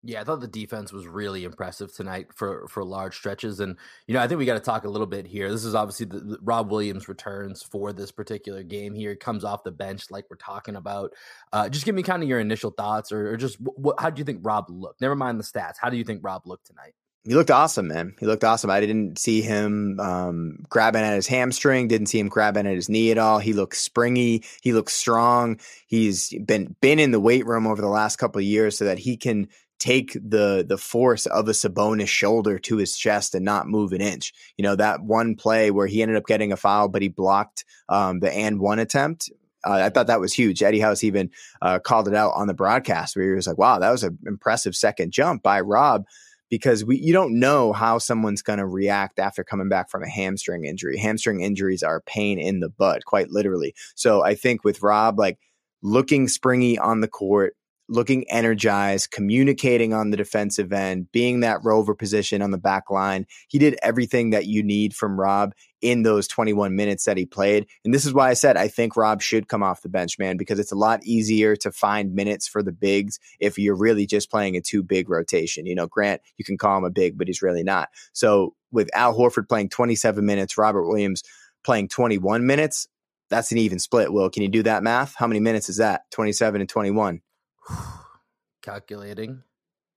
Yeah, 0.05 0.21
I 0.21 0.25
thought 0.25 0.41
the 0.41 0.47
defense 0.47 0.93
was 0.93 1.09
really 1.09 1.43
impressive 1.43 1.93
tonight 1.93 2.29
for 2.33 2.69
for 2.69 2.85
large 2.85 3.17
stretches, 3.17 3.59
and 3.59 3.77
you 4.07 4.15
know 4.15 4.21
I 4.21 4.29
think 4.29 4.39
we 4.39 4.47
got 4.47 4.55
to 4.55 4.61
talk 4.61 4.85
a 4.85 4.89
little 4.89 5.09
bit 5.09 5.27
here. 5.27 5.51
This 5.51 5.65
is 5.65 5.75
obviously 5.75 6.07
the, 6.07 6.21
the, 6.21 6.39
Rob 6.41 6.71
Williams 6.71 7.09
returns 7.09 7.65
for 7.65 7.93
this 7.93 8.13
particular 8.13 8.63
game 8.63 8.95
here. 8.95 9.11
He 9.11 9.17
comes 9.17 9.43
off 9.43 9.65
the 9.65 9.73
bench 9.73 10.05
like 10.09 10.27
we're 10.31 10.37
talking 10.37 10.77
about. 10.77 11.13
Uh, 11.53 11.69
just 11.69 11.85
give 11.85 11.97
me 11.97 12.05
kind 12.05 12.23
of 12.23 12.29
your 12.29 12.39
initial 12.39 12.71
thoughts, 12.71 13.11
or, 13.11 13.33
or 13.33 13.37
just 13.37 13.57
what, 13.61 14.01
how 14.01 14.09
do 14.09 14.21
you 14.21 14.25
think 14.25 14.39
Rob 14.45 14.67
looked? 14.69 15.01
Never 15.01 15.17
mind 15.17 15.41
the 15.41 15.45
stats. 15.45 15.75
How 15.81 15.91
do 15.91 15.97
you 15.97 16.05
think 16.05 16.21
Rob 16.23 16.47
looked 16.47 16.69
tonight? 16.69 16.95
He 17.25 17.35
looked 17.35 17.51
awesome, 17.51 17.89
man. 17.89 18.15
He 18.19 18.27
looked 18.27 18.45
awesome. 18.45 18.71
I 18.71 18.81
didn't 18.81 19.19
see 19.19 19.43
him 19.43 20.01
um, 20.01 20.65
grabbing 20.69 21.03
at 21.03 21.15
his 21.15 21.27
hamstring. 21.27 21.89
Didn't 21.89 22.07
see 22.07 22.19
him 22.19 22.29
grabbing 22.29 22.67
at 22.67 22.75
his 22.75 22.89
knee 22.89 23.11
at 23.11 23.19
all. 23.19 23.39
He 23.39 23.53
looks 23.53 23.81
springy. 23.81 24.45
He 24.63 24.73
looks 24.73 24.95
strong. 24.95 25.61
He's 25.87 26.33
been 26.45 26.75
been 26.81 26.99
in 26.99 27.11
the 27.11 27.21
weight 27.21 27.45
room 27.45 27.67
over 27.67 27.83
the 27.83 27.89
last 27.89 28.17
couple 28.17 28.39
of 28.39 28.45
years 28.45 28.79
so 28.79 28.87
that 28.87 28.99
he 28.99 29.17
can 29.17 29.49
take 29.79 30.13
the 30.15 30.65
the 30.67 30.79
force 30.79 31.27
of 31.27 31.49
a 31.49 31.53
Sabonis 31.53 32.09
shoulder 32.09 32.59
to 32.61 32.77
his 32.77 32.97
chest 32.97 33.35
and 33.35 33.45
not 33.45 33.69
move 33.69 33.93
an 33.93 34.01
inch. 34.01 34.33
You 34.57 34.63
know 34.63 34.77
that 34.77 35.03
one 35.03 35.35
play 35.35 35.71
where 35.71 35.87
he 35.87 36.03
ended 36.03 36.17
up 36.17 36.27
getting 36.27 36.53
a 36.53 36.57
foul, 36.57 36.89
but 36.89 37.03
he 37.03 37.09
blocked 37.09 37.65
um, 37.89 38.21
the 38.21 38.33
and 38.33 38.59
one 38.61 38.79
attempt. 38.79 39.31
Uh, 39.65 39.83
I 39.85 39.91
thought 39.91 40.07
that 40.07 40.21
was 40.21 40.33
huge. 40.33 40.63
Eddie 40.63 40.81
House 40.81 41.03
even 41.03 41.31
uh, 41.61 41.81
called 41.81 42.09
it 42.09 42.15
out 42.15 42.33
on 42.37 42.47
the 42.47 42.55
broadcast 42.55 43.17
where 43.17 43.27
he 43.27 43.35
was 43.35 43.47
like, 43.47 43.59
"Wow, 43.59 43.81
that 43.81 43.91
was 43.91 44.05
an 44.05 44.19
impressive 44.27 44.75
second 44.75 45.13
jump 45.13 45.43
by 45.43 45.61
Rob." 45.61 46.07
Because 46.51 46.85
we 46.85 46.99
you 46.99 47.13
don't 47.13 47.39
know 47.39 47.73
how 47.73 47.99
someone's 47.99 48.43
going 48.43 48.59
to 48.59 48.67
react 48.67 49.19
after 49.19 49.45
coming 49.45 49.69
back 49.69 49.91
from 49.91 50.03
a 50.03 50.09
hamstring 50.09 50.65
injury. 50.65 50.97
Hamstring 50.99 51.41
injuries 51.41 51.83
are 51.83 52.01
pain 52.01 52.39
in 52.39 52.61
the 52.61 52.71
butt, 52.71 53.05
quite 53.05 53.31
literally. 53.31 53.75
So 53.95 54.23
I 54.23 54.35
think 54.35 54.65
with 54.65 54.83
Rob, 54.83 55.19
like 55.19 55.39
looking 55.83 56.29
springy 56.29 56.79
on 56.79 57.01
the 57.01 57.09
court, 57.09 57.55
looking 57.89 58.29
energized, 58.31 59.11
communicating 59.11 59.95
on 59.95 60.11
the 60.11 60.17
defensive 60.17 60.73
end, 60.73 61.11
being 61.11 61.41
that 61.41 61.61
rover 61.65 61.95
position 61.95 62.43
on 62.43 62.51
the 62.51 62.59
back 62.59 62.91
line. 62.91 63.27
He 63.49 63.59
did 63.59 63.79
everything 63.83 64.31
that 64.31 64.47
you 64.47 64.63
need 64.63 64.95
from 64.95 65.19
Rob 65.19 65.55
in 65.81 66.03
those 66.03 66.29
21 66.29 66.77
minutes 66.77 67.05
that 67.05 67.17
he 67.17 67.25
played. 67.25 67.67
And 67.85 67.95
this 67.95 68.05
is 68.05 68.13
why 68.13 68.29
I 68.29 68.35
said 68.35 68.57
I 68.57 68.69
think 68.69 68.97
Rob 68.97 69.23
should 69.23 69.49
come 69.49 69.63
off 69.63 69.83
the 69.83 69.89
bench, 69.89 70.19
man, 70.19 70.37
because 70.37 70.59
it's 70.59 70.73
a 70.73 70.77
lot 70.77 71.05
easier 71.05 71.57
to 71.57 71.73
find 71.73 72.15
minutes 72.15 72.47
for 72.47 72.63
the 72.63 72.73
bigs 72.73 73.19
if 73.41 73.59
you're 73.59 73.77
really 73.77 74.07
just 74.07 74.31
playing 74.31 74.57
a 74.57 74.61
two 74.61 74.83
big 74.83 75.09
rotation. 75.09 75.67
You 75.67 75.75
know, 75.75 75.87
Grant, 75.87 76.21
you 76.37 76.45
can 76.45 76.59
call 76.59 76.77
him 76.79 76.85
a 76.85 76.91
big, 76.91 77.17
but 77.17 77.29
he's 77.29 77.43
really 77.43 77.63
not. 77.63 77.89
So 78.13 78.55
with 78.71 78.91
Al 78.95 79.17
Horford 79.17 79.49
playing 79.49 79.71
27 79.71 80.25
minutes, 80.25 80.59
Robert 80.59 80.87
Williams 80.87 81.23
playing 81.65 81.89
21 81.89 82.47
minutes, 82.47 82.87
that's 83.31 83.53
an 83.53 83.59
even 83.59 83.79
split. 83.79 84.13
Will, 84.13 84.31
can 84.31 84.43
you 84.43 84.49
do 84.49 84.63
that 84.65 84.83
math? 84.83 85.15
How 85.17 85.27
many 85.27 85.41
minutes 85.41 85.69
is 85.69 85.79
that? 85.79 86.11
27 86.11 86.61
and 86.61 86.69
21. 86.69 87.21
Calculating. 88.63 89.43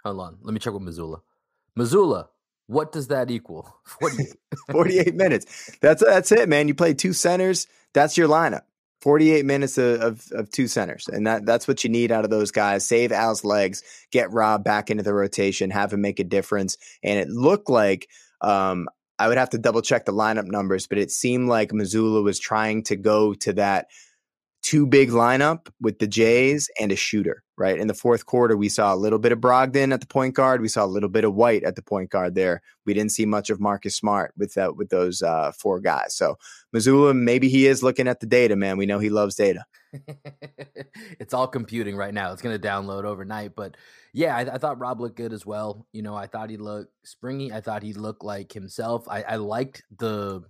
Hold 0.03 0.19
on. 0.19 0.37
Let 0.41 0.53
me 0.53 0.59
check 0.59 0.73
with 0.73 0.83
Mazzulla. 0.83 1.21
Mazzulla, 1.77 2.27
what 2.67 2.91
does 2.91 3.07
that 3.07 3.31
equal? 3.31 3.73
48. 3.85 4.27
48 4.71 5.15
minutes. 5.15 5.77
That's 5.81 6.03
that's 6.03 6.31
it, 6.31 6.49
man. 6.49 6.67
You 6.67 6.75
play 6.75 6.93
two 6.93 7.13
centers. 7.13 7.67
That's 7.93 8.17
your 8.17 8.27
lineup. 8.27 8.61
48 9.01 9.45
minutes 9.45 9.79
of, 9.79 9.99
of, 10.01 10.27
of, 10.31 10.51
two 10.51 10.67
centers. 10.67 11.07
And 11.07 11.25
that, 11.25 11.43
that's 11.43 11.67
what 11.67 11.83
you 11.83 11.89
need 11.89 12.11
out 12.11 12.23
of 12.23 12.29
those 12.29 12.51
guys. 12.51 12.87
Save 12.87 13.11
Al's 13.11 13.43
legs, 13.43 13.81
get 14.11 14.31
Rob 14.31 14.63
back 14.63 14.91
into 14.91 15.01
the 15.01 15.11
rotation, 15.11 15.71
have 15.71 15.91
him 15.91 16.01
make 16.01 16.19
a 16.19 16.23
difference. 16.23 16.77
And 17.01 17.17
it 17.17 17.27
looked 17.27 17.67
like 17.67 18.07
um, 18.41 18.87
I 19.17 19.27
would 19.27 19.39
have 19.39 19.49
to 19.51 19.57
double 19.57 19.81
check 19.81 20.05
the 20.05 20.13
lineup 20.13 20.45
numbers, 20.45 20.85
but 20.85 20.99
it 20.99 21.09
seemed 21.09 21.49
like 21.49 21.71
Mazzulla 21.71 22.23
was 22.23 22.39
trying 22.39 22.83
to 22.83 22.95
go 22.95 23.33
to 23.33 23.53
that– 23.53 23.87
two 24.61 24.85
big 24.85 25.09
lineup 25.09 25.67
with 25.79 25.99
the 25.99 26.07
Jays 26.07 26.69
and 26.79 26.91
a 26.91 26.95
shooter, 26.95 27.43
right? 27.61 27.77
In 27.77 27.87
the 27.87 27.93
fourth 27.93 28.25
quarter, 28.25 28.57
we 28.57 28.69
saw 28.69 28.91
a 28.91 28.97
little 28.97 29.19
bit 29.19 29.31
of 29.31 29.39
Brogdon 29.39 29.93
at 29.93 30.01
the 30.01 30.07
point 30.07 30.33
guard. 30.33 30.61
We 30.61 30.67
saw 30.67 30.83
a 30.83 30.87
little 30.87 31.09
bit 31.09 31.23
of 31.23 31.35
White 31.35 31.63
at 31.63 31.75
the 31.75 31.83
point 31.83 32.09
guard 32.09 32.33
there. 32.33 32.63
We 32.87 32.95
didn't 32.95 33.11
see 33.11 33.27
much 33.27 33.51
of 33.51 33.59
Marcus 33.59 33.95
Smart 33.95 34.33
with 34.35 34.55
that, 34.55 34.75
with 34.75 34.89
those 34.89 35.21
uh, 35.21 35.51
four 35.51 35.79
guys. 35.79 36.15
So 36.15 36.39
Mazzulla, 36.75 37.15
maybe 37.15 37.49
he 37.49 37.67
is 37.67 37.83
looking 37.83 38.07
at 38.07 38.19
the 38.19 38.25
data, 38.25 38.55
man. 38.55 38.77
We 38.77 38.87
know 38.87 38.97
he 38.97 39.11
loves 39.11 39.35
data. 39.35 39.63
it's 41.19 41.35
all 41.35 41.47
computing 41.47 41.95
right 41.95 42.13
now. 42.13 42.33
It's 42.33 42.41
going 42.41 42.59
to 42.59 42.67
download 42.67 43.03
overnight. 43.03 43.55
But 43.55 43.77
yeah, 44.11 44.35
I, 44.35 44.41
I, 44.41 44.57
thought 44.57 44.79
Rob 44.79 44.99
looked 44.99 45.17
good 45.17 45.31
as 45.31 45.45
well. 45.45 45.85
You 45.91 46.01
know, 46.01 46.15
I 46.15 46.25
thought 46.25 46.49
he 46.49 46.57
looked 46.57 46.91
springy. 47.03 47.53
I 47.53 47.61
thought 47.61 47.83
he 47.83 47.93
looked 47.93 48.23
like 48.23 48.51
himself. 48.51 49.07
I, 49.07 49.21
I 49.21 49.35
liked 49.35 49.83
the 49.95 50.43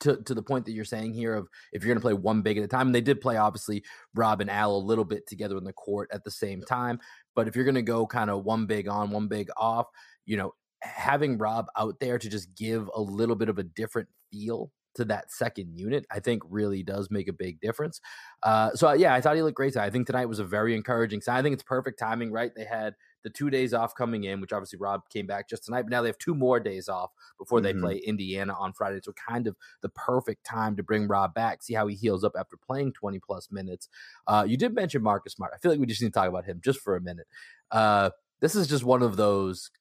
to, 0.00 0.22
to 0.22 0.34
the 0.34 0.42
point 0.42 0.64
that 0.66 0.72
you're 0.72 0.84
saying 0.84 1.14
here 1.14 1.34
of 1.34 1.48
if 1.72 1.82
you're 1.82 1.92
going 1.92 2.00
to 2.00 2.04
play 2.04 2.14
one 2.14 2.42
big 2.42 2.58
at 2.58 2.64
a 2.64 2.68
time, 2.68 2.88
and 2.88 2.94
they 2.94 3.00
did 3.00 3.20
play 3.20 3.36
obviously 3.36 3.82
Rob 4.14 4.40
and 4.40 4.50
Al 4.50 4.76
a 4.76 4.78
little 4.78 5.04
bit 5.04 5.26
together 5.26 5.56
in 5.56 5.64
the 5.64 5.72
court 5.72 6.10
at 6.12 6.24
the 6.24 6.30
same 6.30 6.62
time. 6.62 6.98
But 7.34 7.48
if 7.48 7.56
you're 7.56 7.64
going 7.64 7.76
to 7.76 7.82
go 7.82 8.06
kind 8.06 8.30
of 8.30 8.44
one 8.44 8.66
big 8.66 8.88
on, 8.88 9.10
one 9.10 9.28
big 9.28 9.48
off, 9.56 9.86
you 10.24 10.36
know, 10.36 10.54
having 10.82 11.38
Rob 11.38 11.66
out 11.76 11.94
there 12.00 12.18
to 12.18 12.28
just 12.28 12.54
give 12.54 12.90
a 12.94 13.00
little 13.00 13.36
bit 13.36 13.48
of 13.48 13.58
a 13.58 13.62
different 13.62 14.08
feel 14.30 14.70
to 14.96 15.04
that 15.04 15.30
second 15.30 15.78
unit, 15.78 16.06
I 16.10 16.20
think 16.20 16.42
really 16.48 16.82
does 16.82 17.10
make 17.10 17.28
a 17.28 17.32
big 17.32 17.60
difference. 17.60 18.00
Uh, 18.42 18.70
so 18.74 18.92
yeah, 18.92 19.14
I 19.14 19.20
thought 19.20 19.36
he 19.36 19.42
looked 19.42 19.56
great. 19.56 19.76
I 19.76 19.90
think 19.90 20.06
tonight 20.06 20.26
was 20.26 20.38
a 20.38 20.44
very 20.44 20.74
encouraging 20.74 21.20
sign. 21.20 21.36
I 21.36 21.42
think 21.42 21.54
it's 21.54 21.62
perfect 21.62 21.98
timing, 21.98 22.32
right? 22.32 22.50
They 22.54 22.64
had 22.64 22.94
the 23.26 23.30
two 23.30 23.50
days 23.50 23.74
off 23.74 23.92
coming 23.92 24.22
in, 24.22 24.40
which 24.40 24.52
obviously 24.52 24.78
Rob 24.78 25.08
came 25.08 25.26
back 25.26 25.48
just 25.48 25.64
tonight, 25.64 25.82
but 25.82 25.90
now 25.90 26.00
they 26.00 26.08
have 26.08 26.16
two 26.16 26.32
more 26.32 26.60
days 26.60 26.88
off 26.88 27.10
before 27.40 27.60
they 27.60 27.72
mm-hmm. 27.72 27.82
play 27.82 27.96
Indiana 27.96 28.54
on 28.56 28.72
Friday. 28.72 29.00
So 29.02 29.12
kind 29.14 29.48
of 29.48 29.56
the 29.82 29.88
perfect 29.88 30.44
time 30.44 30.76
to 30.76 30.84
bring 30.84 31.08
Rob 31.08 31.34
back, 31.34 31.64
see 31.64 31.74
how 31.74 31.88
he 31.88 31.96
heals 31.96 32.22
up 32.22 32.34
after 32.38 32.56
playing 32.56 32.92
20 32.92 33.18
plus 33.18 33.48
minutes. 33.50 33.88
Uh, 34.28 34.44
you 34.46 34.56
did 34.56 34.76
mention 34.76 35.02
Marcus 35.02 35.32
Smart. 35.32 35.50
I 35.52 35.58
feel 35.58 35.72
like 35.72 35.80
we 35.80 35.86
just 35.86 36.00
need 36.00 36.10
to 36.10 36.12
talk 36.12 36.28
about 36.28 36.44
him 36.44 36.60
just 36.62 36.78
for 36.78 36.94
a 36.94 37.00
minute. 37.00 37.26
Uh, 37.72 38.10
this 38.40 38.54
is 38.54 38.68
just 38.68 38.84
one 38.84 39.02
of 39.02 39.16
those 39.16 39.72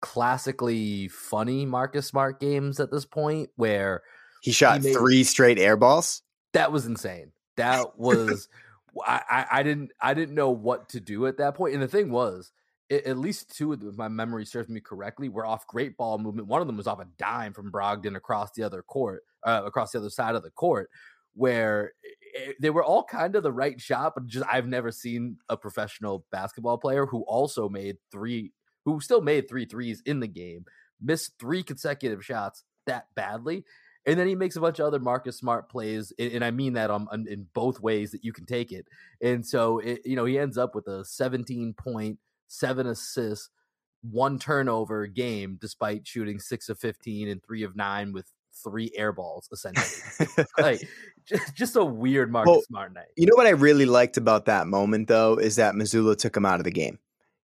classically 0.00 1.08
funny 1.08 1.66
Marcus 1.66 2.06
Smart 2.06 2.38
games 2.38 2.78
at 2.78 2.92
this 2.92 3.04
point 3.04 3.50
where 3.56 4.02
he 4.42 4.52
shot 4.52 4.80
he 4.80 4.92
three 4.92 5.24
straight 5.24 5.58
air 5.58 5.76
balls. 5.76 6.22
That 6.52 6.70
was 6.70 6.86
insane. 6.86 7.32
That 7.56 7.98
was 7.98 8.48
I, 9.04 9.46
I 9.50 9.62
didn't 9.64 9.90
I 10.00 10.14
didn't 10.14 10.36
know 10.36 10.50
what 10.50 10.90
to 10.90 11.00
do 11.00 11.26
at 11.26 11.38
that 11.38 11.56
point. 11.56 11.74
And 11.74 11.82
the 11.82 11.88
thing 11.88 12.12
was, 12.12 12.52
at 12.92 13.18
least 13.18 13.56
two 13.56 13.72
of 13.72 13.80
them, 13.80 13.88
if 13.88 13.96
my 13.96 14.08
memory 14.08 14.44
serves 14.44 14.68
me 14.68 14.80
correctly, 14.80 15.28
were 15.28 15.46
off 15.46 15.66
great 15.66 15.96
ball 15.96 16.18
movement. 16.18 16.48
One 16.48 16.60
of 16.60 16.66
them 16.66 16.76
was 16.76 16.86
off 16.86 17.00
a 17.00 17.06
dime 17.18 17.52
from 17.52 17.72
Brogdon 17.72 18.16
across 18.16 18.50
the 18.52 18.62
other 18.62 18.82
court, 18.82 19.22
uh, 19.44 19.62
across 19.64 19.92
the 19.92 19.98
other 19.98 20.10
side 20.10 20.34
of 20.34 20.42
the 20.42 20.50
court, 20.50 20.90
where 21.34 21.92
it, 22.02 22.56
they 22.60 22.70
were 22.70 22.84
all 22.84 23.04
kind 23.04 23.34
of 23.34 23.42
the 23.42 23.52
right 23.52 23.80
shot, 23.80 24.12
but 24.14 24.26
just 24.26 24.46
I've 24.50 24.66
never 24.66 24.90
seen 24.92 25.38
a 25.48 25.56
professional 25.56 26.24
basketball 26.30 26.78
player 26.78 27.06
who 27.06 27.22
also 27.22 27.68
made 27.68 27.96
three, 28.10 28.52
who 28.84 29.00
still 29.00 29.22
made 29.22 29.48
three 29.48 29.64
threes 29.64 30.02
in 30.04 30.20
the 30.20 30.28
game, 30.28 30.64
missed 31.00 31.32
three 31.38 31.62
consecutive 31.62 32.24
shots 32.24 32.64
that 32.86 33.06
badly. 33.14 33.64
And 34.04 34.18
then 34.18 34.26
he 34.26 34.34
makes 34.34 34.56
a 34.56 34.60
bunch 34.60 34.80
of 34.80 34.86
other 34.86 34.98
Marcus 34.98 35.38
Smart 35.38 35.70
plays, 35.70 36.12
and, 36.18 36.44
I 36.44 36.50
mean 36.50 36.72
that 36.72 36.90
on, 36.90 37.06
on, 37.12 37.26
in 37.28 37.46
both 37.54 37.80
ways 37.80 38.10
that 38.10 38.24
you 38.24 38.32
can 38.32 38.46
take 38.46 38.72
it. 38.72 38.86
And 39.20 39.46
so, 39.46 39.78
it, 39.78 40.00
you 40.04 40.16
know, 40.16 40.24
he 40.24 40.40
ends 40.40 40.58
up 40.58 40.74
with 40.74 40.88
a 40.88 41.04
17 41.04 41.74
point 41.74 42.18
seven 42.52 42.86
assists, 42.86 43.48
one 44.02 44.38
turnover 44.38 45.06
game, 45.06 45.58
despite 45.60 46.06
shooting 46.06 46.38
six 46.38 46.68
of 46.68 46.78
15 46.78 47.28
and 47.28 47.42
three 47.42 47.62
of 47.62 47.76
nine 47.76 48.12
with 48.12 48.30
three 48.62 48.92
air 48.94 49.12
balls, 49.12 49.48
essentially. 49.52 50.28
like, 50.58 50.88
just, 51.24 51.56
just 51.56 51.76
a 51.76 51.84
weird 51.84 52.30
Marcus 52.30 52.50
well, 52.50 52.62
Smart 52.62 52.92
night. 52.92 53.08
You 53.16 53.26
know 53.26 53.36
what 53.36 53.46
I 53.46 53.50
really 53.50 53.86
liked 53.86 54.16
about 54.16 54.46
that 54.46 54.66
moment, 54.66 55.08
though, 55.08 55.36
is 55.36 55.56
that 55.56 55.74
Mazzulla 55.74 56.16
took 56.16 56.36
him 56.36 56.44
out 56.44 56.60
of 56.60 56.64
the 56.64 56.70
game. 56.70 56.98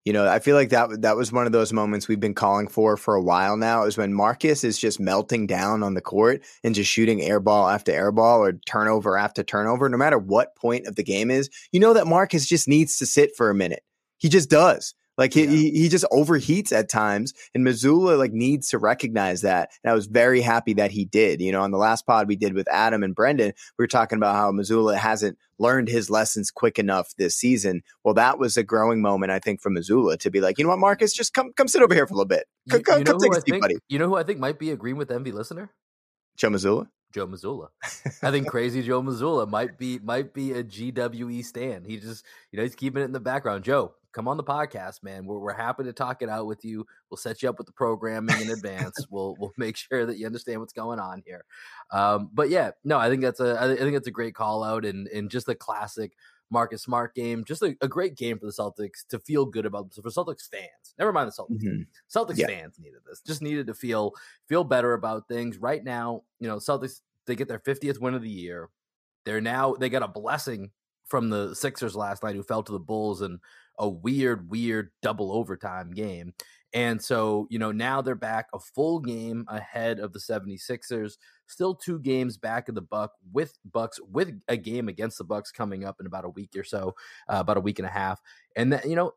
You 0.04 0.12
know, 0.12 0.26
I 0.26 0.38
feel 0.38 0.56
like 0.56 0.70
that 0.70 1.02
that 1.02 1.16
was 1.16 1.32
one 1.32 1.44
of 1.44 1.52
those 1.52 1.70
moments 1.70 2.08
we've 2.08 2.20
been 2.20 2.32
calling 2.32 2.66
for 2.66 2.96
for 2.96 3.14
a 3.14 3.20
while 3.20 3.58
now. 3.58 3.82
Is 3.82 3.98
when 3.98 4.14
Marcus 4.14 4.64
is 4.64 4.78
just 4.78 4.98
melting 4.98 5.46
down 5.46 5.82
on 5.82 5.92
the 5.92 6.00
court 6.00 6.42
and 6.64 6.74
just 6.74 6.90
shooting 6.90 7.20
air 7.20 7.40
ball 7.40 7.68
after 7.68 7.92
air 7.92 8.10
ball 8.10 8.42
or 8.42 8.52
turnover 8.64 9.18
after 9.18 9.42
turnover. 9.42 9.86
No 9.86 9.98
matter 9.98 10.16
what 10.16 10.56
point 10.56 10.86
of 10.86 10.96
the 10.96 11.02
game 11.02 11.30
is, 11.30 11.50
you 11.72 11.80
know 11.80 11.92
that 11.92 12.06
Marcus 12.06 12.46
just 12.46 12.68
needs 12.68 12.96
to 12.98 13.06
sit 13.06 13.36
for 13.36 13.50
a 13.50 13.54
minute. 13.54 13.82
He 14.18 14.28
just 14.28 14.50
does. 14.50 14.94
Like 15.18 15.34
he, 15.34 15.44
yeah. 15.44 15.50
he, 15.50 15.70
he 15.72 15.88
just 15.88 16.04
overheats 16.12 16.72
at 16.72 16.88
times, 16.88 17.34
and 17.52 17.66
Mazzulla 17.66 18.16
like 18.16 18.32
needs 18.32 18.68
to 18.68 18.78
recognize 18.78 19.40
that. 19.42 19.70
And 19.82 19.90
I 19.90 19.94
was 19.94 20.06
very 20.06 20.40
happy 20.40 20.74
that 20.74 20.92
he 20.92 21.04
did. 21.04 21.40
You 21.40 21.50
know, 21.50 21.60
on 21.60 21.72
the 21.72 21.76
last 21.76 22.06
pod 22.06 22.28
we 22.28 22.36
did 22.36 22.54
with 22.54 22.68
Adam 22.68 23.02
and 23.02 23.16
Brendan, 23.16 23.52
we 23.76 23.82
were 23.82 23.88
talking 23.88 24.16
about 24.16 24.36
how 24.36 24.52
Mazzulla 24.52 24.96
hasn't 24.96 25.36
learned 25.58 25.88
his 25.88 26.08
lessons 26.08 26.52
quick 26.52 26.78
enough 26.78 27.12
this 27.18 27.34
season. 27.34 27.82
Well, 28.04 28.14
that 28.14 28.38
was 28.38 28.56
a 28.56 28.62
growing 28.62 29.02
moment, 29.02 29.32
I 29.32 29.40
think, 29.40 29.60
for 29.60 29.70
Mazzulla 29.70 30.18
to 30.20 30.30
be 30.30 30.40
like, 30.40 30.56
you 30.56 30.64
know 30.64 30.70
what, 30.70 30.78
Marcus, 30.78 31.12
just 31.12 31.34
come 31.34 31.52
come 31.52 31.66
sit 31.66 31.82
over 31.82 31.94
here 31.94 32.06
for 32.06 32.14
a 32.14 32.16
little 32.16 32.28
bit. 32.28 32.46
Come, 32.70 32.78
you, 32.78 32.84
come, 32.84 32.98
you 32.98 33.04
know 33.04 33.12
come 33.12 33.20
take 33.20 33.36
a 33.36 33.40
seat, 33.40 33.60
buddy. 33.60 33.74
You 33.88 33.98
know 33.98 34.06
who 34.06 34.16
I 34.16 34.22
think 34.22 34.38
might 34.38 34.60
be 34.60 34.70
a 34.70 34.76
Green 34.76 34.96
with 34.96 35.10
Envy 35.10 35.32
listener? 35.32 35.72
Joe 36.36 36.50
Mazzulla. 36.50 36.86
Joe 37.12 37.26
Mazzulla. 37.26 37.68
I 38.22 38.30
think 38.30 38.46
crazy 38.46 38.82
Joe 38.82 39.02
Mazzulla 39.02 39.48
might 39.48 39.78
be 39.78 39.98
might 39.98 40.32
be 40.32 40.52
a 40.52 40.62
GWE 40.62 41.44
stand. 41.44 41.86
He 41.86 41.96
just 41.96 42.24
you 42.52 42.56
know 42.56 42.62
he's 42.62 42.76
keeping 42.76 43.02
it 43.02 43.06
in 43.06 43.12
the 43.12 43.20
background. 43.20 43.64
Joe, 43.64 43.94
come 44.12 44.28
on 44.28 44.36
the 44.36 44.44
podcast, 44.44 45.02
man. 45.02 45.26
We're 45.26 45.38
we're 45.38 45.54
happy 45.54 45.84
to 45.84 45.92
talk 45.92 46.22
it 46.22 46.28
out 46.28 46.46
with 46.46 46.64
you. 46.64 46.86
We'll 47.10 47.18
set 47.18 47.42
you 47.42 47.48
up 47.48 47.58
with 47.58 47.66
the 47.66 47.72
programming 47.72 48.40
in 48.40 48.50
advance. 48.50 49.06
we'll 49.10 49.36
we'll 49.38 49.52
make 49.58 49.76
sure 49.76 50.06
that 50.06 50.18
you 50.18 50.26
understand 50.26 50.60
what's 50.60 50.72
going 50.72 50.98
on 50.98 51.22
here. 51.26 51.44
Um, 51.92 52.30
but 52.32 52.50
yeah, 52.50 52.72
no, 52.84 52.98
I 52.98 53.08
think 53.08 53.22
that's 53.22 53.40
a 53.40 53.58
I 53.60 53.76
think 53.76 53.92
that's 53.92 54.08
a 54.08 54.12
great 54.12 54.34
call 54.34 54.64
out 54.64 54.84
and 54.84 55.08
and 55.08 55.30
just 55.30 55.48
a 55.48 55.54
classic 55.54 56.12
Marcus 56.50 56.82
Smart 56.82 57.14
game. 57.14 57.44
Just 57.44 57.62
a, 57.62 57.76
a, 57.80 57.88
great 57.88 58.16
game 58.16 58.38
for 58.38 58.46
the 58.46 58.52
Celtics 58.52 59.06
to 59.10 59.18
feel 59.18 59.44
good 59.44 59.66
about. 59.66 59.92
So 59.92 60.02
for 60.02 60.10
Celtics 60.10 60.48
fans, 60.50 60.94
never 60.98 61.12
mind 61.12 61.28
the 61.28 61.32
Celtics. 61.32 61.62
Mm-hmm. 61.62 61.82
Celtics 62.18 62.38
yeah. 62.38 62.46
fans 62.46 62.78
needed 62.78 63.00
this. 63.06 63.20
Just 63.20 63.42
needed 63.42 63.66
to 63.66 63.74
feel 63.74 64.12
feel 64.48 64.64
better 64.64 64.94
about 64.94 65.28
things. 65.28 65.58
Right 65.58 65.84
now, 65.84 66.22
you 66.40 66.48
know, 66.48 66.56
Celtics 66.56 67.00
they 67.26 67.36
get 67.36 67.48
their 67.48 67.58
50th 67.58 68.00
win 68.00 68.14
of 68.14 68.22
the 68.22 68.30
year. 68.30 68.70
They're 69.24 69.40
now 69.40 69.74
they 69.74 69.88
got 69.88 70.02
a 70.02 70.08
blessing 70.08 70.70
from 71.06 71.30
the 71.30 71.54
Sixers 71.54 71.96
last 71.96 72.22
night 72.22 72.34
who 72.34 72.42
fell 72.42 72.62
to 72.62 72.72
the 72.72 72.78
Bulls 72.78 73.22
in 73.22 73.40
a 73.78 73.88
weird, 73.88 74.50
weird 74.50 74.90
double 75.02 75.32
overtime 75.32 75.92
game. 75.92 76.34
And 76.74 77.02
so, 77.02 77.46
you 77.50 77.58
know, 77.58 77.72
now 77.72 78.02
they're 78.02 78.14
back 78.14 78.48
a 78.52 78.58
full 78.58 79.00
game 79.00 79.46
ahead 79.48 80.00
of 80.00 80.12
the 80.12 80.18
76ers, 80.18 81.16
still 81.46 81.74
two 81.74 81.98
games 81.98 82.36
back 82.36 82.68
of 82.68 82.74
the 82.74 82.82
Buck 82.82 83.12
with 83.32 83.58
Bucks 83.64 83.98
with 84.10 84.38
a 84.48 84.56
game 84.56 84.88
against 84.88 85.16
the 85.16 85.24
Bucks 85.24 85.50
coming 85.50 85.84
up 85.84 85.96
in 85.98 86.06
about 86.06 86.26
a 86.26 86.30
week 86.30 86.50
or 86.56 86.64
so, 86.64 86.94
uh, 87.28 87.38
about 87.38 87.56
a 87.56 87.60
week 87.60 87.78
and 87.78 87.86
a 87.86 87.90
half. 87.90 88.20
And 88.54 88.72
that, 88.74 88.86
you 88.86 88.96
know, 88.96 89.12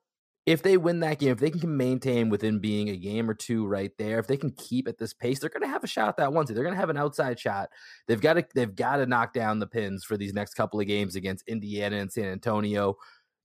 if 0.45 0.63
they 0.63 0.75
win 0.75 1.01
that 1.01 1.19
game, 1.19 1.29
if 1.29 1.39
they 1.39 1.51
can 1.51 1.77
maintain 1.77 2.29
within 2.29 2.59
being 2.59 2.89
a 2.89 2.95
game 2.95 3.29
or 3.29 3.33
two 3.35 3.67
right 3.67 3.91
there, 3.99 4.17
if 4.17 4.25
they 4.25 4.37
can 4.37 4.51
keep 4.51 4.87
at 4.87 4.97
this 4.97 5.13
pace, 5.13 5.39
they're 5.39 5.51
going 5.51 5.61
to 5.61 5.67
have 5.67 5.83
a 5.83 5.87
shot 5.87 6.09
at 6.09 6.17
that 6.17 6.33
one. 6.33 6.45
They're 6.45 6.63
going 6.63 6.73
to 6.73 6.79
have 6.79 6.89
an 6.89 6.97
outside 6.97 7.39
shot. 7.39 7.69
They've 8.07 8.19
got 8.19 8.33
to 8.33 8.45
they've 8.55 8.75
got 8.75 8.97
to 8.97 9.05
knock 9.05 9.33
down 9.33 9.59
the 9.59 9.67
pins 9.67 10.03
for 10.03 10.17
these 10.17 10.33
next 10.33 10.55
couple 10.55 10.79
of 10.79 10.87
games 10.87 11.15
against 11.15 11.47
Indiana 11.47 11.97
and 11.97 12.11
San 12.11 12.25
Antonio. 12.25 12.97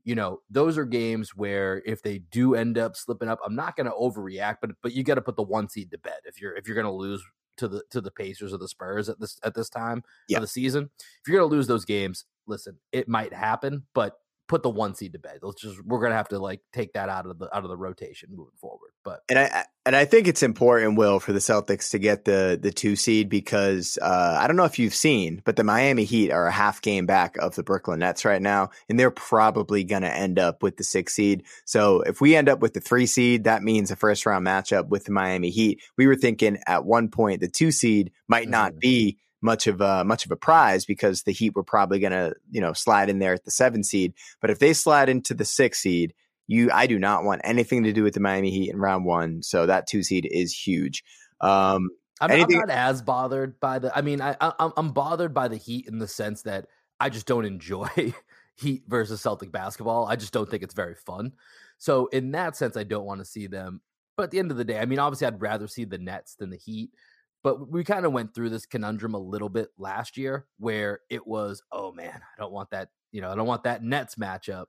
You 0.06 0.14
know, 0.14 0.40
those 0.48 0.78
are 0.78 0.84
games 0.84 1.34
where 1.34 1.82
if 1.84 2.00
they 2.00 2.18
do 2.18 2.54
end 2.54 2.78
up 2.78 2.94
slipping 2.94 3.28
up, 3.28 3.40
I'm 3.44 3.56
not 3.56 3.74
going 3.74 3.86
to 3.86 3.92
overreact, 3.92 4.58
but 4.60 4.70
but 4.80 4.92
you 4.92 5.02
got 5.02 5.16
to 5.16 5.20
put 5.20 5.34
the 5.34 5.42
one 5.42 5.68
seed 5.68 5.90
to 5.90 5.98
bed 5.98 6.20
if 6.24 6.40
you're 6.40 6.54
if 6.54 6.68
you're 6.68 6.76
going 6.76 6.86
to 6.86 6.92
lose 6.92 7.22
to 7.56 7.66
the 7.66 7.82
to 7.90 8.00
the 8.00 8.12
Pacers 8.12 8.54
or 8.54 8.58
the 8.58 8.68
Spurs 8.68 9.08
at 9.08 9.18
this 9.18 9.36
at 9.42 9.56
this 9.56 9.68
time 9.68 10.04
of 10.32 10.42
the 10.42 10.46
season. 10.46 10.90
If 10.94 11.28
you're 11.28 11.38
going 11.38 11.50
to 11.50 11.54
lose 11.56 11.66
those 11.66 11.84
games, 11.84 12.24
listen, 12.46 12.78
it 12.92 13.08
might 13.08 13.32
happen, 13.32 13.84
but 13.94 14.20
put 14.48 14.62
the 14.62 14.70
one 14.70 14.94
seed 14.94 15.12
to 15.12 15.18
bed. 15.18 15.38
Let's 15.42 15.60
just 15.60 15.84
we're 15.84 16.00
gonna 16.00 16.14
have 16.14 16.28
to 16.28 16.38
like 16.38 16.60
take 16.72 16.92
that 16.94 17.08
out 17.08 17.26
of 17.26 17.38
the 17.38 17.54
out 17.54 17.64
of 17.64 17.68
the 17.68 17.76
rotation 17.76 18.30
moving 18.30 18.54
forward. 18.60 18.90
But 19.04 19.20
and 19.28 19.38
I 19.38 19.64
and 19.84 19.94
I 19.94 20.04
think 20.04 20.28
it's 20.28 20.42
important, 20.42 20.96
Will, 20.96 21.20
for 21.20 21.32
the 21.32 21.38
Celtics 21.38 21.90
to 21.90 21.98
get 21.98 22.24
the 22.24 22.58
the 22.60 22.72
two 22.72 22.96
seed 22.96 23.28
because 23.28 23.98
uh, 24.00 24.38
I 24.40 24.46
don't 24.46 24.56
know 24.56 24.64
if 24.64 24.78
you've 24.78 24.94
seen, 24.94 25.42
but 25.44 25.56
the 25.56 25.64
Miami 25.64 26.04
Heat 26.04 26.30
are 26.30 26.46
a 26.46 26.52
half 26.52 26.82
game 26.82 27.06
back 27.06 27.36
of 27.38 27.54
the 27.54 27.62
Brooklyn 27.62 28.00
Nets 28.00 28.24
right 28.24 28.42
now, 28.42 28.70
and 28.88 28.98
they're 28.98 29.10
probably 29.10 29.84
gonna 29.84 30.08
end 30.08 30.38
up 30.38 30.62
with 30.62 30.76
the 30.76 30.84
six 30.84 31.14
seed. 31.14 31.44
So 31.64 32.02
if 32.02 32.20
we 32.20 32.36
end 32.36 32.48
up 32.48 32.60
with 32.60 32.74
the 32.74 32.80
three 32.80 33.06
seed, 33.06 33.44
that 33.44 33.62
means 33.62 33.90
a 33.90 33.96
first 33.96 34.26
round 34.26 34.46
matchup 34.46 34.88
with 34.88 35.04
the 35.04 35.12
Miami 35.12 35.50
Heat. 35.50 35.82
We 35.96 36.06
were 36.06 36.16
thinking 36.16 36.58
at 36.66 36.84
one 36.84 37.08
point 37.08 37.40
the 37.40 37.48
two 37.48 37.70
seed 37.70 38.12
might 38.28 38.44
mm-hmm. 38.44 38.50
not 38.52 38.78
be 38.78 39.18
much 39.46 39.66
of 39.66 39.80
a 39.80 40.04
much 40.04 40.26
of 40.26 40.30
a 40.30 40.36
prize 40.36 40.84
because 40.84 41.22
the 41.22 41.32
Heat 41.32 41.54
were 41.54 41.62
probably 41.62 41.98
going 41.98 42.12
to 42.12 42.34
you 42.50 42.60
know 42.60 42.74
slide 42.74 43.08
in 43.08 43.18
there 43.18 43.32
at 43.32 43.44
the 43.46 43.50
seven 43.50 43.82
seed. 43.82 44.12
But 44.42 44.50
if 44.50 44.58
they 44.58 44.74
slide 44.74 45.08
into 45.08 45.32
the 45.32 45.46
six 45.46 45.78
seed, 45.78 46.12
you 46.46 46.70
I 46.70 46.86
do 46.86 46.98
not 46.98 47.24
want 47.24 47.40
anything 47.44 47.84
to 47.84 47.92
do 47.94 48.02
with 48.02 48.12
the 48.12 48.20
Miami 48.20 48.50
Heat 48.50 48.70
in 48.70 48.78
round 48.78 49.06
one. 49.06 49.42
So 49.42 49.64
that 49.64 49.86
two 49.86 50.02
seed 50.02 50.28
is 50.30 50.52
huge. 50.52 51.02
Um, 51.40 51.88
I'm, 52.20 52.30
anything- 52.30 52.60
I'm 52.60 52.68
not 52.68 52.76
as 52.76 53.00
bothered 53.00 53.58
by 53.60 53.78
the. 53.78 53.96
I 53.96 54.02
mean, 54.02 54.20
I, 54.20 54.36
I 54.40 54.70
I'm 54.76 54.90
bothered 54.90 55.32
by 55.32 55.48
the 55.48 55.56
Heat 55.56 55.86
in 55.88 55.98
the 55.98 56.08
sense 56.08 56.42
that 56.42 56.66
I 57.00 57.08
just 57.08 57.26
don't 57.26 57.44
enjoy 57.44 57.88
Heat 58.56 58.84
versus 58.88 59.20
Celtic 59.20 59.52
basketball. 59.52 60.06
I 60.06 60.16
just 60.16 60.32
don't 60.32 60.50
think 60.50 60.62
it's 60.62 60.74
very 60.74 60.94
fun. 60.94 61.32
So 61.78 62.06
in 62.06 62.32
that 62.32 62.56
sense, 62.56 62.76
I 62.76 62.84
don't 62.84 63.04
want 63.04 63.20
to 63.20 63.26
see 63.26 63.46
them. 63.46 63.80
But 64.16 64.24
at 64.24 64.30
the 64.30 64.38
end 64.38 64.50
of 64.50 64.56
the 64.56 64.64
day, 64.64 64.78
I 64.78 64.86
mean, 64.86 64.98
obviously, 64.98 65.26
I'd 65.26 65.42
rather 65.42 65.68
see 65.68 65.84
the 65.84 65.98
Nets 65.98 66.36
than 66.36 66.48
the 66.48 66.56
Heat. 66.56 66.90
But 67.46 67.70
we 67.70 67.84
kind 67.84 68.04
of 68.04 68.10
went 68.10 68.34
through 68.34 68.50
this 68.50 68.66
conundrum 68.66 69.14
a 69.14 69.20
little 69.20 69.48
bit 69.48 69.68
last 69.78 70.16
year 70.16 70.46
where 70.58 71.02
it 71.08 71.24
was, 71.24 71.62
oh 71.70 71.92
man, 71.92 72.20
I 72.20 72.40
don't 72.40 72.50
want 72.50 72.70
that, 72.70 72.88
you 73.12 73.20
know, 73.20 73.30
I 73.30 73.36
don't 73.36 73.46
want 73.46 73.62
that 73.62 73.84
Nets 73.84 74.16
matchup. 74.16 74.64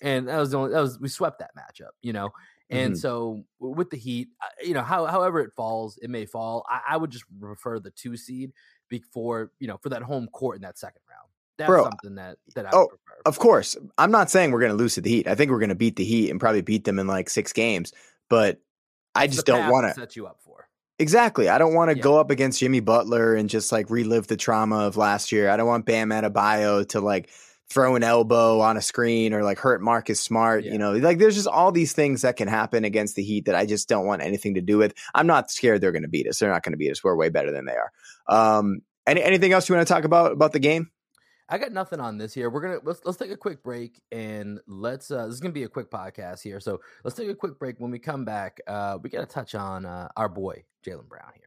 And 0.00 0.26
that 0.28 0.38
was 0.38 0.52
the 0.52 0.56
only, 0.56 0.72
that 0.72 0.80
was, 0.80 0.98
we 0.98 1.10
swept 1.10 1.40
that 1.40 1.50
matchup, 1.54 1.90
you 2.00 2.14
know? 2.14 2.30
And 2.70 2.94
mm-hmm. 2.94 2.98
so 2.98 3.44
with 3.60 3.90
the 3.90 3.98
Heat, 3.98 4.28
you 4.64 4.72
know, 4.72 4.80
how, 4.80 5.04
however 5.04 5.40
it 5.40 5.50
falls, 5.54 5.98
it 5.98 6.08
may 6.08 6.24
fall. 6.24 6.64
I, 6.66 6.80
I, 6.88 6.96
would 6.96 7.10
just 7.10 7.26
prefer 7.38 7.78
the 7.78 7.90
two 7.90 8.16
seed 8.16 8.52
before, 8.88 9.52
you 9.58 9.68
know, 9.68 9.76
for 9.82 9.90
that 9.90 10.00
home 10.00 10.28
court 10.28 10.56
in 10.56 10.62
that 10.62 10.78
second 10.78 11.02
round. 11.10 11.28
That's 11.58 11.68
Bro, 11.68 11.84
something 11.84 12.14
that, 12.14 12.38
that 12.54 12.64
I 12.64 12.70
oh, 12.72 12.86
prefer. 12.86 13.20
Of 13.26 13.38
course. 13.38 13.76
I'm 13.98 14.10
not 14.10 14.30
saying 14.30 14.50
we're 14.50 14.60
going 14.60 14.72
to 14.72 14.78
lose 14.78 14.94
to 14.94 15.02
the 15.02 15.10
Heat. 15.10 15.28
I 15.28 15.34
think 15.34 15.50
we're 15.50 15.58
going 15.58 15.68
to 15.68 15.74
beat 15.74 15.96
the 15.96 16.04
Heat 16.04 16.30
and 16.30 16.40
probably 16.40 16.62
beat 16.62 16.84
them 16.84 16.98
in 16.98 17.06
like 17.06 17.28
six 17.28 17.52
games. 17.52 17.92
But 18.30 18.62
I 19.14 19.26
just 19.26 19.44
don't 19.44 19.70
want 19.70 19.94
to 19.94 20.00
set 20.00 20.16
you 20.16 20.26
up 20.26 20.38
for. 20.40 20.63
Exactly. 20.98 21.48
I 21.48 21.58
don't 21.58 21.74
want 21.74 21.90
to 21.90 21.96
yeah. 21.96 22.02
go 22.02 22.18
up 22.18 22.30
against 22.30 22.60
Jimmy 22.60 22.80
Butler 22.80 23.34
and 23.34 23.50
just 23.50 23.72
like 23.72 23.90
relive 23.90 24.28
the 24.28 24.36
trauma 24.36 24.86
of 24.86 24.96
last 24.96 25.32
year. 25.32 25.50
I 25.50 25.56
don't 25.56 25.66
want 25.66 25.86
Bam 25.86 26.10
Adebayo 26.10 26.88
to 26.90 27.00
like 27.00 27.30
throw 27.68 27.96
an 27.96 28.04
elbow 28.04 28.60
on 28.60 28.76
a 28.76 28.82
screen 28.82 29.32
or 29.32 29.42
like 29.42 29.58
hurt 29.58 29.82
Marcus 29.82 30.20
Smart. 30.20 30.64
Yeah. 30.64 30.72
You 30.72 30.78
know, 30.78 30.92
like 30.92 31.18
there's 31.18 31.34
just 31.34 31.48
all 31.48 31.72
these 31.72 31.92
things 31.92 32.22
that 32.22 32.36
can 32.36 32.46
happen 32.46 32.84
against 32.84 33.16
the 33.16 33.24
Heat 33.24 33.46
that 33.46 33.56
I 33.56 33.66
just 33.66 33.88
don't 33.88 34.06
want 34.06 34.22
anything 34.22 34.54
to 34.54 34.60
do 34.60 34.78
with. 34.78 34.94
I'm 35.14 35.26
not 35.26 35.50
scared 35.50 35.80
they're 35.80 35.92
going 35.92 36.02
to 36.02 36.08
beat 36.08 36.28
us. 36.28 36.38
They're 36.38 36.52
not 36.52 36.62
going 36.62 36.74
to 36.74 36.78
beat 36.78 36.92
us. 36.92 37.02
We're 37.02 37.16
way 37.16 37.28
better 37.28 37.50
than 37.50 37.64
they 37.64 37.74
are. 37.74 37.90
Um, 38.28 38.82
any 39.06 39.22
anything 39.22 39.52
else 39.52 39.68
you 39.68 39.74
want 39.74 39.86
to 39.86 39.92
talk 39.92 40.04
about 40.04 40.32
about 40.32 40.52
the 40.52 40.60
game? 40.60 40.90
I 41.48 41.58
got 41.58 41.72
nothing 41.72 42.00
on 42.00 42.16
this 42.16 42.32
here. 42.32 42.48
We're 42.48 42.62
gonna 42.62 42.78
let's 42.84 43.00
let's 43.04 43.18
take 43.18 43.30
a 43.30 43.36
quick 43.36 43.62
break 43.62 44.00
and 44.10 44.60
let's. 44.66 45.10
Uh, 45.10 45.26
this 45.26 45.34
is 45.34 45.40
gonna 45.40 45.52
be 45.52 45.64
a 45.64 45.68
quick 45.68 45.90
podcast 45.90 46.42
here, 46.42 46.58
so 46.58 46.80
let's 47.04 47.16
take 47.16 47.28
a 47.28 47.34
quick 47.34 47.58
break. 47.58 47.78
When 47.78 47.90
we 47.90 47.98
come 47.98 48.24
back, 48.24 48.60
uh, 48.66 48.98
we 49.02 49.10
got 49.10 49.20
to 49.20 49.26
touch 49.26 49.54
on 49.54 49.84
uh, 49.84 50.08
our 50.16 50.28
boy 50.28 50.64
Jaylen 50.86 51.08
Brown 51.08 51.32
here. 51.34 51.44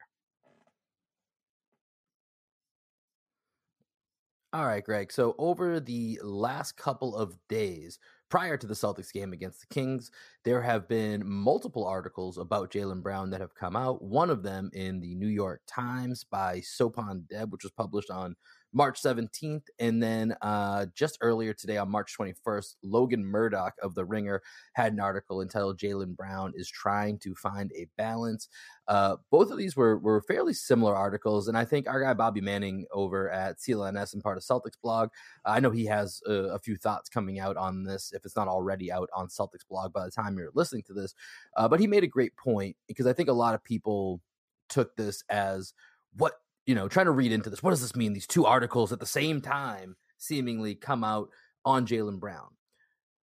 All 4.54 4.66
right, 4.66 4.84
Greg. 4.84 5.12
So 5.12 5.36
over 5.38 5.80
the 5.80 6.20
last 6.24 6.78
couple 6.78 7.16
of 7.16 7.38
days, 7.50 8.00
prior 8.30 8.56
to 8.56 8.66
the 8.68 8.74
Celtics 8.74 9.12
game 9.12 9.34
against 9.34 9.62
the 9.62 9.68
Kings, 9.68 10.10
there 10.46 10.62
have 10.62 10.88
been 10.88 11.28
multiple 11.28 11.86
articles 11.86 12.38
about 12.38 12.72
Jaylen 12.72 13.04
Brown 13.04 13.30
that 13.32 13.42
have 13.42 13.56
come 13.56 13.76
out. 13.76 14.02
One 14.02 14.30
of 14.30 14.44
them 14.44 14.70
in 14.74 15.00
the 15.00 15.16
New 15.16 15.28
York 15.28 15.62
Times 15.68 16.24
by 16.24 16.60
Sopan 16.62 17.28
Deb, 17.28 17.52
which 17.52 17.64
was 17.64 17.74
published 17.74 18.10
on 18.10 18.36
March 18.74 19.02
17th. 19.02 19.64
And 19.80 20.02
then 20.02 20.36
uh, 20.42 20.88
just 20.94 21.18
earlier 21.22 21.54
today 21.54 21.78
on 21.78 21.90
March 21.90 22.16
21st, 22.18 22.76
Logan 22.84 23.26
Murdock 23.26 23.74
of 23.82 23.96
The 23.96 24.06
Ringer 24.06 24.42
had 24.74 24.94
an 24.94 25.00
article 25.00 25.42
entitled 25.42 25.80
Jaylen 25.80 26.16
Brown 26.16 26.54
is 26.56 26.70
trying 26.70 27.18
to 27.20 27.34
find 27.36 27.72
a 27.76 27.88
balance. 27.98 28.50
Uh, 28.88 29.18
both 29.32 29.52
of 29.52 29.58
these 29.58 29.76
were, 29.76 29.98
were 29.98 30.22
fairly 30.22 30.54
similar 30.54 30.96
articles. 30.96 31.48
And 31.48 31.58
I 31.58 31.66
think 31.66 31.88
our 31.88 32.02
guy 32.02 32.14
Bobby 32.14 32.42
Manning 32.42 32.86
over 32.92 33.30
at 33.30 33.58
CLNS 33.60 34.14
and 34.14 34.24
part 34.24 34.38
of 34.38 34.44
Celtics 34.44 34.80
blog, 34.82 35.10
I 35.46 35.60
know 35.60 35.72
he 35.72 35.86
has 35.86 36.22
a, 36.28 36.34
a, 36.34 36.60
few 36.60 36.76
thoughts 36.76 37.10
coming 37.10 37.40
out 37.40 37.58
on 37.58 37.84
this, 37.84 38.12
if 38.14 38.26
it's 38.26 38.36
not 38.36 38.48
already 38.48 38.92
out 38.92 39.10
on 39.14 39.28
Celtics 39.28 39.68
blog 39.70 39.94
by 39.94 40.06
the 40.06 40.12
time 40.12 40.38
you're 40.38 40.52
listening 40.54 40.84
to 40.84 40.94
this. 40.94 41.14
Uh, 41.56 41.68
but 41.68 41.80
he 41.80 41.88
made 41.88 42.04
a 42.04 42.08
great 42.08 42.36
point 42.36 42.76
because 42.88 43.08
I 43.08 43.14
think 43.14 43.30
a 43.30 43.34
lot 43.34 43.56
of 43.56 43.64
people 43.64 44.22
took 44.70 44.96
this 44.96 45.24
as 45.30 45.74
what 46.16 46.34
you 46.68 46.76
know, 46.76 46.88
trying 46.88 47.06
to 47.06 47.12
read 47.12 47.32
into 47.32 47.50
this. 47.50 47.64
What 47.64 47.72
does 47.72 47.82
this 47.82 47.96
mean? 47.96 48.14
These 48.14 48.28
two 48.28 48.46
articles 48.46 48.92
at 48.92 49.00
the 49.00 49.06
same 49.06 49.42
time 49.42 49.96
seemingly 50.18 50.76
come 50.76 51.04
out 51.04 51.30
on 51.66 51.88
Jaylen 51.88 52.20
Brown. 52.20 52.50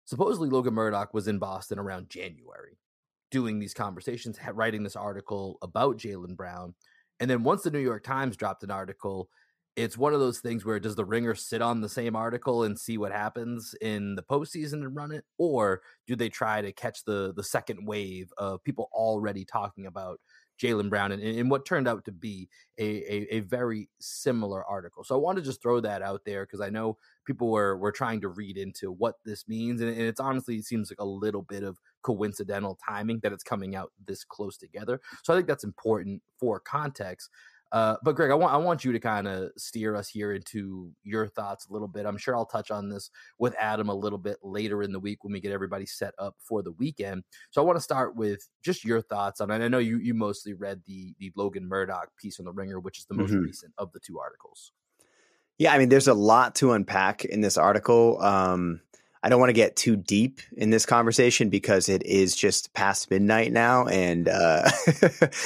Supposedly, 0.06 0.49
Logan 0.49 0.73
Murdock 0.73 1.13
was 1.13 1.28
in 1.28 1.39
Boston 1.39 1.80
around 1.80 2.10
January 2.10 2.78
doing 3.32 3.60
these 3.60 3.73
conversations, 3.73 4.38
writing 4.54 4.84
this 4.84 4.95
article 4.95 5.58
about 5.62 5.97
Jaylen 5.97 6.36
Brown. 6.36 6.75
And 7.19 7.30
then 7.30 7.43
once 7.43 7.63
the 7.63 7.71
New 7.71 7.80
York 7.80 8.04
Times 8.04 8.36
dropped 8.36 8.63
an 8.63 8.71
article, 8.71 9.30
it's 9.75 9.97
one 9.97 10.13
of 10.13 10.19
those 10.19 10.39
things 10.39 10.65
where 10.65 10.80
does 10.80 10.95
the 10.95 11.06
ringer 11.06 11.36
sit 11.36 11.62
on 11.62 11.80
the 11.80 11.88
same 11.88 12.15
article 12.15 12.63
and 12.63 12.78
see 12.78 12.97
what 12.97 13.12
happens 13.12 13.75
in 13.82 14.15
the 14.15 14.23
postseason 14.23 14.73
and 14.73 14.95
run 14.95 15.12
it, 15.12 15.23
or 15.38 15.82
do 16.08 16.15
they 16.15 16.28
try 16.28 16.62
to 16.62 16.73
catch 16.73 17.06
the 17.06 17.34
the 17.36 17.43
second 17.43 17.88
wave 17.88 18.34
of 18.38 18.63
people 18.63 18.89
already 18.91 19.45
talking 19.45 19.86
about 19.86 20.19
Jaylen 20.59 20.89
Brown 20.89 21.11
and, 21.11 21.23
and 21.23 21.49
what 21.49 21.65
turned 21.65 21.87
out 21.87 22.05
to 22.05 22.11
be 22.11 22.49
a, 22.77 22.83
a, 22.83 23.35
a, 23.35 23.39
very 23.39 23.89
similar 23.99 24.63
article. 24.65 25.03
So 25.03 25.15
I 25.15 25.17
want 25.17 25.37
to 25.37 25.41
just 25.43 25.61
throw 25.61 25.79
that 25.79 26.01
out 26.01 26.21
there 26.25 26.45
because 26.45 26.61
I 26.61 26.69
know 26.69 26.97
people 27.25 27.49
were 27.49 27.77
were 27.77 27.91
trying 27.91 28.21
to 28.21 28.27
read 28.27 28.57
into 28.57 28.91
what 28.91 29.15
this 29.23 29.47
means, 29.47 29.81
and, 29.81 29.89
and 29.89 30.01
it's 30.01 30.19
honestly 30.19 30.57
it 30.57 30.65
seems 30.65 30.91
like 30.91 30.99
a 30.99 31.05
little 31.05 31.43
bit 31.43 31.63
of 31.63 31.77
coincidental 32.01 32.77
timing 32.85 33.19
that 33.23 33.31
it's 33.31 33.43
coming 33.43 33.75
out 33.75 33.91
this 34.05 34.23
close 34.23 34.57
together. 34.57 34.99
So 35.23 35.33
I 35.33 35.37
think 35.37 35.47
that's 35.47 35.63
important 35.63 36.21
for 36.37 36.59
context. 36.59 37.29
Uh, 37.71 37.95
but 38.03 38.15
Greg, 38.15 38.32
I 38.32 38.36
want 38.36 38.53
I 38.53 38.58
want 38.58 38.84
you 38.84 38.91
to 38.91 38.99
kind 38.99 39.27
of 39.27 39.51
steer 39.58 39.95
us 39.95 40.10
here 40.10 40.34
into 40.34 40.91
your 41.03 41.27
thoughts 41.27 41.67
a 41.67 41.73
little 41.73 41.88
bit. 41.88 42.05
I'm 42.05 42.17
sure 42.17 42.36
I'll 42.36 42.45
touch 42.45 42.71
on 42.71 42.89
this 42.89 43.12
with 43.38 43.55
Adam 43.60 43.89
a 43.89 43.93
little 43.93 44.17
bit 44.17 44.38
later 44.41 44.82
in 44.82 44.91
the 44.91 44.99
week 44.99 45.23
when 45.23 45.34
we 45.34 45.39
get 45.39 45.51
everybody 45.51 45.86
set 45.86 46.13
up 46.17 46.36
for 46.39 46.63
the 46.63 46.71
weekend. 46.73 47.23
So 47.51 47.62
I 47.62 47.65
want 47.65 47.77
to 47.77 47.84
start 47.84 48.15
with 48.15 48.47
just 48.63 48.84
your 48.84 49.01
thoughts 49.01 49.39
on 49.39 49.51
it. 49.51 49.63
I 49.63 49.67
know 49.67 49.77
you 49.77 49.97
you 49.99 50.13
mostly 50.13 50.53
read 50.53 50.82
the 50.88 51.15
the 51.19 51.32
Logan 51.36 51.67
Murdock 51.67 52.10
piece 52.17 52.39
on 52.39 52.45
the 52.45 52.53
Ringer, 52.53 52.79
which 52.79 52.99
is 52.99 53.05
the 53.05 53.15
most 53.15 53.32
mm-hmm. 53.32 53.43
recent 53.43 53.73
of 53.77 53.91
the 53.91 53.99
two 53.99 54.19
articles. 54.19 54.71
Yeah, 55.60 55.73
I 55.73 55.77
mean, 55.77 55.89
there's 55.89 56.08
a 56.08 56.13
lot 56.13 56.55
to 56.55 56.71
unpack 56.71 57.25
in 57.25 57.41
this 57.41 57.58
article. 57.58 58.19
Um, 58.21 58.79
I 59.21 59.27
don't 59.27 59.39
want 59.39 59.49
to 59.49 59.53
get 59.53 59.75
too 59.75 59.97
deep 59.97 60.39
in 60.55 60.69
this 60.69 60.86
conversation 60.86 61.49
because 61.49 61.89
it 61.89 62.03
is 62.05 62.36
just 62.36 62.73
past 62.73 63.12
midnight 63.12 63.51
now, 63.51 63.86
and 63.86 64.29
uh, 64.29 64.69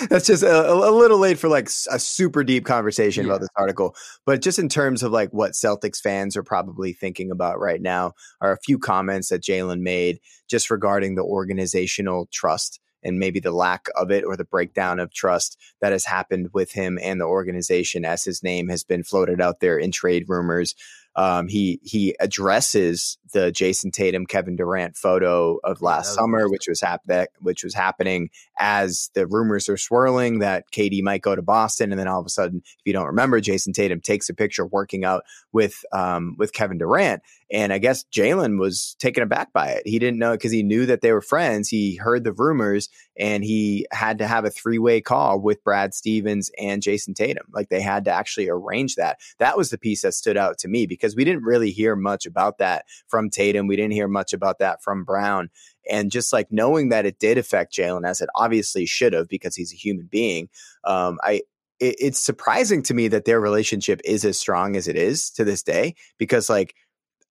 that's 0.09 0.27
just 0.27 0.43
a, 0.43 0.71
a, 0.71 0.91
little 0.91 1.17
late 1.17 1.39
for 1.39 1.47
like 1.49 1.67
a 1.89 1.99
super 1.99 2.43
deep 2.43 2.65
conversation 2.65 3.25
yeah. 3.25 3.31
about 3.31 3.41
this 3.41 3.49
article. 3.55 3.95
But 4.25 4.41
just 4.41 4.59
in 4.59 4.69
terms 4.69 5.01
of 5.01 5.11
like 5.11 5.31
what 5.31 5.53
Celtics 5.53 5.99
fans 5.99 6.37
are 6.37 6.43
probably 6.43 6.93
thinking 6.93 7.31
about 7.31 7.59
right 7.59 7.81
now, 7.81 8.13
are 8.41 8.51
a 8.51 8.59
few 8.59 8.77
comments 8.77 9.29
that 9.29 9.41
Jaylen 9.41 9.81
made 9.81 10.19
just 10.47 10.69
regarding 10.69 11.15
the 11.15 11.23
organizational 11.23 12.27
trust 12.31 12.79
and 13.03 13.19
maybe 13.19 13.39
the 13.39 13.51
lack 13.51 13.87
of 13.95 14.11
it 14.11 14.23
or 14.23 14.37
the 14.37 14.45
breakdown 14.45 14.99
of 14.99 15.13
trust 15.13 15.57
that 15.81 15.91
has 15.91 16.05
happened 16.05 16.49
with 16.53 16.71
him 16.71 16.97
and 17.01 17.19
the 17.19 17.25
organization 17.25 18.05
as 18.05 18.23
his 18.23 18.41
name 18.43 18.69
has 18.69 18.83
been 18.83 19.03
floated 19.03 19.41
out 19.41 19.59
there 19.59 19.77
in 19.77 19.91
trade 19.91 20.25
rumors. 20.27 20.75
Um, 21.15 21.47
he 21.47 21.79
he 21.83 22.15
addresses 22.19 23.17
the 23.33 23.51
Jayson 23.51 23.91
Tatum 23.91 24.25
Kevin 24.25 24.55
Durant 24.55 24.95
photo 24.95 25.57
of 25.63 25.81
last 25.81 26.11
yeah, 26.11 26.21
summer, 26.21 26.47
which 26.49 26.67
was 26.67 26.81
hap- 26.81 27.05
that, 27.05 27.29
which 27.39 27.63
was 27.63 27.73
happening 27.73 28.29
as 28.59 29.09
the 29.13 29.27
rumors 29.27 29.67
are 29.69 29.77
swirling 29.77 30.39
that 30.39 30.71
KD 30.71 31.01
might 31.03 31.21
go 31.21 31.35
to 31.35 31.41
Boston, 31.41 31.91
and 31.91 31.99
then 31.99 32.07
all 32.07 32.19
of 32.19 32.25
a 32.25 32.29
sudden, 32.29 32.61
if 32.63 32.81
you 32.85 32.93
don't 32.93 33.07
remember, 33.07 33.41
Jayson 33.41 33.73
Tatum 33.73 34.01
takes 34.01 34.29
a 34.29 34.33
picture 34.33 34.65
working 34.65 35.03
out 35.03 35.23
with 35.51 35.83
um, 35.91 36.35
with 36.37 36.53
Kevin 36.53 36.77
Durant, 36.77 37.21
and 37.51 37.71
I 37.71 37.77
guess 37.77 38.05
Jaylen 38.05 38.59
was 38.59 38.95
taken 38.99 39.21
aback 39.21 39.53
by 39.53 39.69
it. 39.69 39.83
He 39.85 39.99
didn't 39.99 40.19
know 40.19 40.31
because 40.31 40.51
he 40.51 40.63
knew 40.63 40.87
that 40.87 41.01
they 41.01 41.11
were 41.11 41.21
friends. 41.21 41.69
He 41.69 41.95
heard 41.95 42.23
the 42.23 42.33
rumors 42.33 42.89
and 43.15 43.43
he 43.43 43.85
had 43.91 44.17
to 44.17 44.27
have 44.27 44.45
a 44.45 44.49
three 44.49 44.79
way 44.79 45.01
call 45.01 45.39
with 45.39 45.63
Brad 45.63 45.93
Stevens 45.93 46.49
and 46.57 46.81
Jayson 46.81 47.13
Tatum. 47.13 47.45
Like 47.51 47.69
they 47.69 47.81
had 47.81 48.05
to 48.05 48.11
actually 48.11 48.49
arrange 48.49 48.95
that. 48.95 49.19
That 49.37 49.57
was 49.57 49.69
the 49.69 49.77
piece 49.77 50.01
that 50.01 50.13
stood 50.13 50.37
out 50.37 50.57
to 50.59 50.67
me 50.67 50.87
because 50.87 51.02
we 51.15 51.25
didn't 51.25 51.43
really 51.43 51.71
hear 51.71 51.95
much 51.95 52.25
about 52.25 52.57
that 52.59 52.85
from 53.07 53.29
Tatum. 53.29 53.67
We 53.67 53.75
didn't 53.75 53.93
hear 53.93 54.07
much 54.07 54.33
about 54.33 54.59
that 54.59 54.81
from 54.81 55.03
Brown. 55.03 55.49
And 55.89 56.11
just 56.11 56.31
like 56.31 56.51
knowing 56.51 56.89
that 56.89 57.05
it 57.05 57.19
did 57.19 57.37
affect 57.37 57.73
Jaylen, 57.73 58.07
as 58.07 58.21
it 58.21 58.29
obviously 58.35 58.85
should 58.85 59.13
have 59.13 59.27
because 59.27 59.55
he's 59.55 59.73
a 59.73 59.77
human 59.77 60.07
being, 60.09 60.49
um, 60.85 61.19
I, 61.21 61.41
it's 61.79 62.19
surprising 62.19 62.81
to 62.83 62.93
me 62.93 63.09
that 63.09 63.25
their 63.25 63.41
relationship 63.41 63.99
is 64.05 64.23
as 64.23 64.39
strong 64.39 64.77
as 64.77 64.87
it 64.87 64.95
is 64.95 65.29
to 65.31 65.43
this 65.43 65.63
day 65.63 65.95
because 66.17 66.49
like 66.49 66.75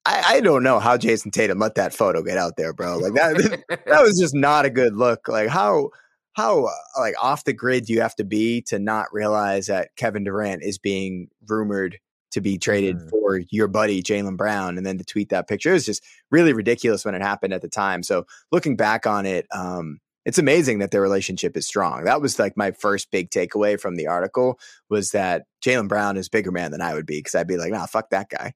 I, 0.04 0.22
I, 0.26 0.40
don't 0.40 0.62
know 0.62 0.78
how 0.78 0.96
Jayson 0.96 1.30
Tatum 1.30 1.58
let 1.58 1.76
that 1.76 1.94
photo 1.94 2.22
get 2.22 2.37
out 2.37 2.56
there, 2.56 2.72
bro. 2.72 2.98
Like 2.98 3.14
that, 3.14 3.64
that 3.87 4.02
was 4.02 4.18
just 4.20 4.35
not 4.35 4.64
a 4.64 4.70
good 4.70 4.94
look. 4.94 5.28
Like 5.28 5.48
how, 5.48 5.90
how 6.32 6.64
uh, 6.66 6.72
like 6.98 7.14
off 7.22 7.44
the 7.44 7.52
grid 7.52 7.87
do 7.87 7.92
you 7.92 8.00
have 8.00 8.16
to 8.16 8.24
be 8.24 8.62
to 8.62 8.78
not 8.78 9.06
realize 9.12 9.66
that 9.66 9.94
Kevin 9.96 10.24
Durant 10.24 10.62
is 10.62 10.78
being 10.78 11.28
rumored 11.48 11.98
to 12.32 12.40
be 12.40 12.58
traded 12.58 12.96
mm. 12.96 13.10
for 13.10 13.38
your 13.50 13.68
buddy 13.68 14.02
Jaylen 14.02 14.36
Brown, 14.36 14.76
and 14.76 14.86
then 14.86 14.98
to 14.98 15.04
tweet 15.04 15.28
that 15.30 15.48
picture 15.48 15.70
it 15.70 15.74
was 15.74 15.86
just 15.86 16.04
really 16.30 16.52
ridiculous 16.52 17.04
when 17.04 17.14
it 17.14 17.22
happened 17.22 17.54
at 17.54 17.62
the 17.62 17.68
time. 17.68 18.02
So 18.02 18.26
looking 18.50 18.76
back 18.76 19.06
on 19.06 19.26
it, 19.26 19.46
um, 19.50 20.00
it's 20.24 20.38
amazing 20.38 20.78
that 20.78 20.90
their 20.90 21.00
relationship 21.00 21.56
is 21.56 21.66
strong. 21.66 22.04
That 22.04 22.20
was 22.20 22.38
like 22.38 22.56
my 22.56 22.70
first 22.70 23.10
big 23.10 23.30
takeaway 23.30 23.78
from 23.78 23.96
the 23.96 24.06
article 24.06 24.58
was 24.88 25.10
that 25.10 25.44
Jaylen 25.64 25.88
Brown 25.88 26.16
is 26.16 26.28
bigger 26.28 26.52
man 26.52 26.70
than 26.70 26.80
I 26.80 26.94
would 26.94 27.06
be 27.06 27.18
because 27.18 27.34
I'd 27.34 27.48
be 27.48 27.56
like, 27.56 27.72
nah, 27.72 27.86
fuck 27.86 28.10
that 28.10 28.28
guy. 28.28 28.54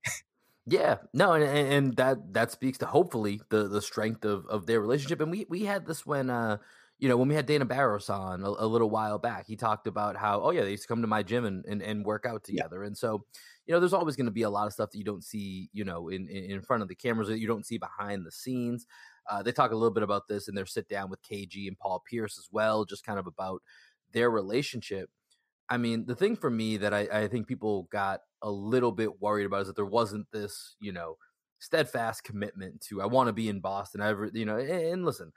Yeah, 0.69 0.97
no, 1.15 1.33
and, 1.33 1.45
and 1.45 1.97
that 1.97 2.33
that 2.33 2.51
speaks 2.51 2.79
to 2.79 2.87
hopefully 2.87 3.41
the 3.51 3.69
the 3.69 3.81
strength 3.81 4.25
of 4.25 4.47
of 4.47 4.67
their 4.67 4.81
relationship. 4.81 5.21
And 5.21 5.31
we 5.31 5.47
we 5.49 5.65
had 5.65 5.87
this 5.87 6.05
when 6.05 6.29
uh 6.29 6.59
you 6.99 7.09
know 7.09 7.17
when 7.17 7.29
we 7.29 7.35
had 7.35 7.47
Dana 7.47 7.65
Barros 7.65 8.09
on 8.09 8.43
a, 8.43 8.49
a 8.49 8.67
little 8.67 8.91
while 8.91 9.19
back. 9.19 9.47
He 9.47 9.57
talked 9.57 9.87
about 9.87 10.17
how 10.17 10.41
oh 10.41 10.51
yeah 10.51 10.63
they 10.63 10.71
used 10.71 10.85
to 10.85 10.89
come 10.89 11.03
to 11.03 11.09
my 11.09 11.23
gym 11.23 11.45
and 11.45 11.65
and, 11.67 11.83
and 11.83 12.05
work 12.05 12.27
out 12.27 12.45
together. 12.45 12.83
Yeah. 12.83 12.89
And 12.89 12.97
so 12.97 13.25
you 13.67 13.75
know 13.75 13.81
there's 13.81 13.93
always 13.93 14.17
going 14.17 14.27
to 14.27 14.33
be 14.33 14.43
a 14.43 14.51
lot 14.51 14.67
of 14.67 14.73
stuff 14.73 14.91
that 14.91 14.99
you 14.99 15.05
don't 15.05 15.25
see 15.25 15.69
you 15.73 15.85
know 15.85 16.09
in 16.09 16.29
in 16.29 16.63
front 16.63 16.83
of 16.83 16.89
the 16.89 16.95
cameras 16.95 17.29
that 17.29 17.39
you 17.39 17.47
don't 17.47 17.67
see 17.67 17.79
behind 17.79 18.25
the 18.25 18.33
scenes. 18.33 18.87
Uh, 19.29 19.43
they 19.43 19.53
talk 19.53 19.73
a 19.73 19.77
little 19.77 19.93
bit 19.93 20.05
about 20.05 20.29
this 20.29 20.49
in 20.49 20.55
their 20.55 20.67
sit 20.67 20.89
down 20.89 21.11
with 21.11 21.23
KG 21.23 21.67
and 21.67 21.79
Paul 21.79 22.03
Pierce 22.09 22.39
as 22.39 22.49
well, 22.51 22.85
just 22.85 23.05
kind 23.05 23.19
of 23.19 23.27
about 23.27 23.61
their 24.13 24.31
relationship. 24.31 25.11
I 25.69 25.79
mean, 25.79 26.07
the 26.07 26.15
thing 26.15 26.37
for 26.37 26.49
me 26.49 26.77
that 26.77 26.95
I, 26.95 27.09
I 27.13 27.29
think 27.29 27.49
people 27.49 27.89
got 27.91 28.21
a 28.43 28.51
little 28.51 28.93
bit 28.93 29.21
worried 29.21 29.47
about 29.47 29.63
is 29.63 29.67
that 29.67 29.77
there 29.77 29.85
wasn't 29.85 30.31
this, 30.31 30.77
you 30.79 30.93
know, 30.93 31.17
steadfast 31.59 32.23
commitment 32.23 32.81
to 32.83 33.03
I 33.03 33.07
want 33.07 33.29
to 33.29 33.33
be 33.33 33.49
in 33.49 33.61
Boston. 33.61 34.01
I 34.01 34.11
ever, 34.11 34.31
you 34.33 34.45
know, 34.45 34.59
and, 34.59 34.71
and 34.71 35.05
listen, 35.05 35.33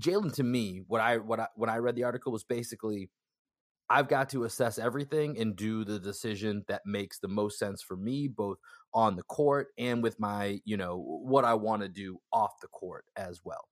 Jaylen 0.00 0.32
to 0.34 0.42
me, 0.42 0.82
what 0.86 1.00
I 1.00 1.18
what 1.18 1.40
I 1.40 1.48
when 1.54 1.70
I 1.70 1.76
read 1.76 1.96
the 1.96 2.04
article 2.04 2.32
was 2.32 2.44
basically 2.44 3.10
I've 3.90 4.08
got 4.08 4.30
to 4.30 4.44
assess 4.44 4.78
everything 4.78 5.38
and 5.38 5.54
do 5.54 5.84
the 5.84 5.98
decision 5.98 6.64
that 6.68 6.80
makes 6.86 7.18
the 7.18 7.28
most 7.28 7.58
sense 7.58 7.82
for 7.82 7.96
me, 7.96 8.26
both 8.26 8.56
on 8.94 9.16
the 9.16 9.22
court 9.24 9.68
and 9.76 10.02
with 10.02 10.18
my, 10.18 10.60
you 10.64 10.78
know, 10.78 10.96
what 10.98 11.44
I 11.44 11.52
want 11.54 11.82
to 11.82 11.88
do 11.88 12.18
off 12.32 12.52
the 12.62 12.68
court 12.68 13.04
as 13.16 13.40
well. 13.44 13.68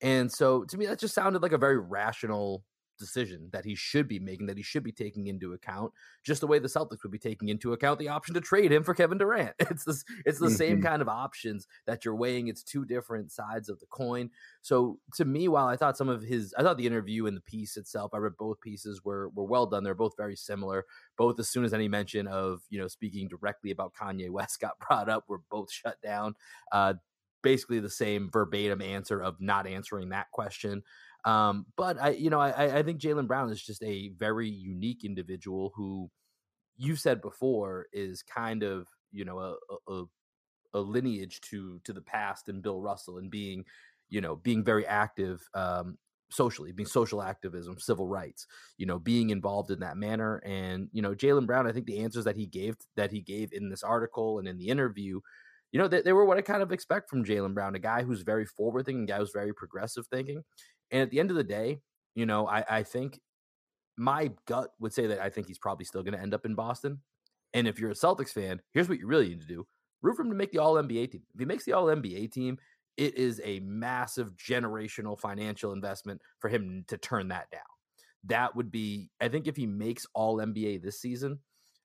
And 0.00 0.30
so 0.30 0.64
to 0.64 0.76
me, 0.76 0.86
that 0.86 1.00
just 1.00 1.14
sounded 1.14 1.42
like 1.42 1.52
a 1.52 1.58
very 1.58 1.78
rational 1.78 2.62
decision 2.98 3.50
that 3.52 3.64
he 3.64 3.74
should 3.74 4.08
be 4.08 4.18
making, 4.18 4.46
that 4.46 4.56
he 4.56 4.62
should 4.62 4.82
be 4.82 4.92
taking 4.92 5.26
into 5.26 5.52
account, 5.52 5.92
just 6.24 6.40
the 6.40 6.46
way 6.46 6.58
the 6.58 6.68
Celtics 6.68 7.02
would 7.02 7.12
be 7.12 7.18
taking 7.18 7.48
into 7.48 7.72
account 7.72 7.98
the 7.98 8.08
option 8.08 8.34
to 8.34 8.40
trade 8.40 8.72
him 8.72 8.82
for 8.82 8.94
Kevin 8.94 9.18
Durant. 9.18 9.54
It's 9.76 9.84
this, 9.84 10.04
it's 10.24 10.38
the 10.38 10.46
mm-hmm. 10.46 10.54
same 10.54 10.82
kind 10.82 11.02
of 11.02 11.08
options 11.08 11.66
that 11.86 12.04
you're 12.04 12.16
weighing. 12.16 12.48
It's 12.48 12.62
two 12.62 12.84
different 12.84 13.30
sides 13.30 13.68
of 13.68 13.78
the 13.78 13.86
coin. 13.86 14.30
So 14.62 14.98
to 15.16 15.24
me, 15.24 15.48
while 15.48 15.66
I 15.66 15.76
thought 15.76 15.98
some 15.98 16.08
of 16.08 16.22
his, 16.22 16.54
I 16.56 16.62
thought 16.62 16.78
the 16.78 16.86
interview 16.86 17.26
and 17.26 17.36
the 17.36 17.42
piece 17.42 17.76
itself, 17.76 18.12
I 18.14 18.18
read 18.18 18.36
both 18.38 18.60
pieces 18.60 19.02
were 19.04 19.28
were 19.30 19.44
well 19.44 19.66
done. 19.66 19.84
They're 19.84 19.94
both 19.94 20.16
very 20.16 20.36
similar. 20.36 20.86
Both 21.18 21.38
as 21.38 21.48
soon 21.50 21.64
as 21.64 21.74
any 21.74 21.88
mention 21.88 22.26
of 22.26 22.60
you 22.70 22.78
know 22.78 22.88
speaking 22.88 23.28
directly 23.28 23.70
about 23.70 23.92
Kanye 23.94 24.30
West 24.30 24.60
got 24.60 24.78
brought 24.78 25.08
up, 25.08 25.24
were 25.28 25.42
both 25.50 25.70
shut 25.70 26.00
down. 26.02 26.34
Uh, 26.72 26.94
basically 27.46 27.78
the 27.78 27.88
same 27.88 28.28
verbatim 28.28 28.82
answer 28.82 29.22
of 29.22 29.40
not 29.40 29.68
answering 29.68 30.08
that 30.08 30.30
question. 30.32 30.82
Um, 31.26 31.66
but 31.76 32.00
I, 32.00 32.10
you 32.10 32.30
know, 32.30 32.40
I, 32.40 32.78
I 32.78 32.82
think 32.84 33.00
Jaylen 33.00 33.26
Brown 33.26 33.50
is 33.50 33.62
just 33.62 33.82
a 33.82 34.10
very 34.16 34.48
unique 34.48 35.04
individual 35.04 35.72
who 35.74 36.08
you 36.76 36.96
said 36.96 37.20
before 37.20 37.86
is 37.92 38.22
kind 38.22 38.62
of, 38.62 38.86
you 39.12 39.24
know, 39.24 39.38
a, 39.40 39.56
a, 39.92 40.04
a 40.74 40.80
lineage 40.80 41.40
to 41.50 41.80
to 41.84 41.92
the 41.92 42.00
past 42.02 42.48
and 42.48 42.62
Bill 42.62 42.80
Russell 42.80 43.18
and 43.18 43.30
being, 43.30 43.64
you 44.08 44.20
know, 44.20 44.36
being 44.36 44.64
very 44.64 44.86
active 44.86 45.42
um, 45.54 45.98
socially, 46.30 46.72
being 46.72 46.86
social 46.86 47.22
activism, 47.22 47.78
civil 47.78 48.06
rights, 48.06 48.46
you 48.78 48.86
know, 48.86 48.98
being 48.98 49.30
involved 49.30 49.70
in 49.70 49.80
that 49.80 49.96
manner. 49.96 50.36
And 50.44 50.88
you 50.92 51.02
know, 51.02 51.14
Jaylen 51.14 51.46
Brown, 51.46 51.66
I 51.66 51.72
think 51.72 51.86
the 51.86 52.00
answers 52.00 52.24
that 52.24 52.36
he 52.36 52.46
gave 52.46 52.76
that 52.96 53.10
he 53.10 53.20
gave 53.20 53.52
in 53.52 53.68
this 53.68 53.82
article 53.82 54.38
and 54.38 54.46
in 54.46 54.58
the 54.58 54.68
interview, 54.68 55.20
you 55.72 55.80
know, 55.80 55.88
they, 55.88 56.02
they 56.02 56.12
were 56.12 56.24
what 56.24 56.38
I 56.38 56.42
kind 56.42 56.62
of 56.62 56.72
expect 56.72 57.10
from 57.10 57.24
Jaylen 57.24 57.54
Brown, 57.54 57.74
a 57.74 57.80
guy 57.80 58.02
who's 58.02 58.22
very 58.22 58.46
forward 58.46 58.86
thinking, 58.86 59.04
a 59.04 59.06
guy 59.06 59.18
who's 59.18 59.32
very 59.34 59.52
progressive 59.54 60.06
thinking. 60.08 60.42
And 60.90 61.02
at 61.02 61.10
the 61.10 61.20
end 61.20 61.30
of 61.30 61.36
the 61.36 61.44
day, 61.44 61.80
you 62.14 62.26
know, 62.26 62.46
I, 62.46 62.64
I 62.68 62.82
think 62.82 63.20
my 63.96 64.30
gut 64.46 64.70
would 64.80 64.92
say 64.92 65.06
that 65.06 65.20
I 65.20 65.30
think 65.30 65.46
he's 65.46 65.58
probably 65.58 65.84
still 65.84 66.02
going 66.02 66.14
to 66.14 66.20
end 66.20 66.34
up 66.34 66.46
in 66.46 66.54
Boston. 66.54 67.00
And 67.54 67.66
if 67.66 67.78
you're 67.78 67.90
a 67.90 67.94
Celtics 67.94 68.32
fan, 68.32 68.60
here's 68.72 68.88
what 68.88 68.98
you 68.98 69.06
really 69.06 69.28
need 69.28 69.40
to 69.40 69.46
do 69.46 69.66
root 70.02 70.16
for 70.16 70.22
him 70.22 70.30
to 70.30 70.36
make 70.36 70.52
the 70.52 70.58
All 70.58 70.74
NBA 70.74 71.10
team. 71.10 71.22
If 71.34 71.40
he 71.40 71.46
makes 71.46 71.64
the 71.64 71.72
All 71.72 71.86
NBA 71.86 72.30
team, 72.32 72.58
it 72.96 73.16
is 73.16 73.40
a 73.44 73.60
massive 73.60 74.34
generational 74.36 75.18
financial 75.18 75.72
investment 75.72 76.20
for 76.40 76.48
him 76.48 76.84
to 76.88 76.96
turn 76.98 77.28
that 77.28 77.50
down. 77.50 77.60
That 78.24 78.56
would 78.56 78.70
be, 78.70 79.10
I 79.20 79.28
think, 79.28 79.46
if 79.46 79.56
he 79.56 79.66
makes 79.66 80.06
All 80.14 80.38
NBA 80.38 80.82
this 80.82 81.00
season, 81.00 81.38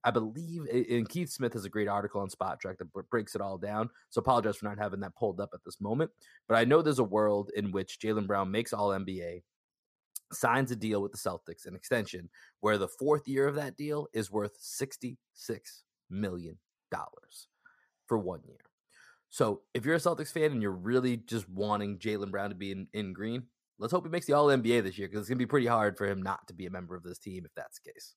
I 0.03 0.11
believe, 0.11 0.65
and 0.71 1.07
Keith 1.07 1.29
Smith 1.29 1.53
has 1.53 1.65
a 1.65 1.69
great 1.69 1.87
article 1.87 2.21
on 2.21 2.29
Spotrac 2.29 2.77
that 2.79 3.09
breaks 3.09 3.35
it 3.35 3.41
all 3.41 3.57
down. 3.57 3.89
So 4.09 4.19
apologize 4.19 4.57
for 4.57 4.65
not 4.65 4.79
having 4.79 4.99
that 5.01 5.15
pulled 5.15 5.39
up 5.39 5.51
at 5.53 5.63
this 5.63 5.79
moment. 5.79 6.09
But 6.47 6.57
I 6.57 6.65
know 6.65 6.81
there's 6.81 6.99
a 6.99 7.03
world 7.03 7.51
in 7.55 7.71
which 7.71 7.99
Jaylen 7.99 8.25
Brown 8.25 8.49
makes 8.49 8.73
All 8.73 8.89
NBA, 8.89 9.43
signs 10.33 10.71
a 10.71 10.75
deal 10.75 11.01
with 11.01 11.11
the 11.11 11.17
Celtics, 11.17 11.67
an 11.67 11.75
extension, 11.75 12.29
where 12.61 12.77
the 12.77 12.87
fourth 12.87 13.27
year 13.27 13.47
of 13.47 13.55
that 13.55 13.77
deal 13.77 14.07
is 14.13 14.31
worth 14.31 14.59
$66 14.59 15.17
million 16.09 16.57
for 18.07 18.17
one 18.17 18.41
year. 18.47 18.57
So 19.29 19.61
if 19.73 19.85
you're 19.85 19.95
a 19.95 19.99
Celtics 19.99 20.31
fan 20.31 20.51
and 20.51 20.61
you're 20.61 20.71
really 20.71 21.17
just 21.17 21.47
wanting 21.47 21.99
Jaylen 21.99 22.31
Brown 22.31 22.49
to 22.49 22.55
be 22.55 22.71
in, 22.71 22.87
in 22.93 23.13
green, 23.13 23.43
let's 23.79 23.93
hope 23.93 24.05
he 24.05 24.11
makes 24.11 24.25
the 24.25 24.33
All 24.33 24.47
NBA 24.47 24.83
this 24.83 24.97
year 24.97 25.07
because 25.07 25.21
it's 25.21 25.29
going 25.29 25.37
to 25.37 25.45
be 25.45 25.49
pretty 25.49 25.67
hard 25.67 25.97
for 25.97 26.05
him 26.05 26.21
not 26.21 26.47
to 26.47 26.53
be 26.53 26.65
a 26.65 26.71
member 26.71 26.95
of 26.95 27.03
this 27.03 27.19
team 27.19 27.45
if 27.45 27.51
that's 27.55 27.79
the 27.79 27.91
case. 27.91 28.15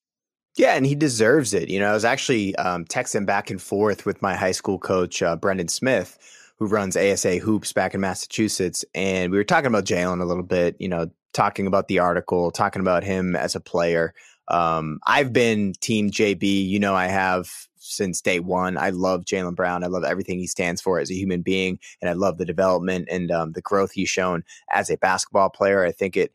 Yeah, 0.57 0.75
and 0.75 0.87
he 0.87 0.95
deserves 0.95 1.53
it. 1.53 1.69
You 1.69 1.81
know, 1.81 1.91
I 1.91 1.95
was 1.95 2.05
actually 2.05 2.55
um, 2.57 2.85
texting 2.85 3.27
back 3.27 3.51
and 3.51 3.61
forth 3.61 4.07
with 4.07 4.23
my 4.23 4.37
high 4.37 4.53
school 4.53 4.79
coach, 4.79 5.21
uh, 5.21 5.35
Brendan 5.35 5.69
Smith, 5.69 6.17
who 6.59 6.67
runs 6.67 6.97
ASA 6.97 7.39
Hoops 7.39 7.73
back 7.73 7.93
in 7.95 8.01
Massachusetts. 8.01 8.85
And 8.95 9.33
we 9.33 9.39
were 9.39 9.45
talking 9.45 9.67
about 9.67 9.85
Jaylen 9.85 10.21
a 10.21 10.25
little 10.25 10.45
bit, 10.45 10.77
you 10.79 10.89
know, 10.89 11.11
talking 11.33 11.67
about 11.67 11.89
the 11.89 11.99
article, 11.99 12.53
talking 12.53 12.81
about 12.81 13.03
him 13.03 13.35
as 13.35 13.57
a 13.57 13.61
player. 13.61 14.15
Um, 14.47 15.01
I've 15.07 15.33
been 15.33 15.73
Team 15.81 16.13
JB. 16.13 16.69
You 16.69 16.79
know, 16.79 16.95
I 16.95 17.07
have 17.07 17.51
since 17.79 18.21
day 18.21 18.39
one. 18.39 18.79
I 18.79 18.91
love 18.91 19.25
Jaylen 19.25 19.57
Brown. 19.57 19.83
I 19.83 19.89
love 19.89 20.05
everything 20.05 20.39
he 20.39 20.47
stands 20.47 20.81
for 20.81 21.01
as 21.01 21.11
a 21.11 21.15
human 21.15 21.43
being, 21.43 21.81
and 22.01 22.09
I 22.09 22.13
love 22.13 22.39
the 22.39 22.45
development 22.45 23.09
and 23.11 23.31
um, 23.33 23.53
the 23.53 23.61
growth 23.61 23.91
he's 23.93 24.09
shown 24.09 24.45
as 24.73 24.89
a 24.89 24.97
basketball 24.99 25.51
player. 25.51 25.85
I 25.85 25.91
think 25.93 26.17
it 26.17 26.33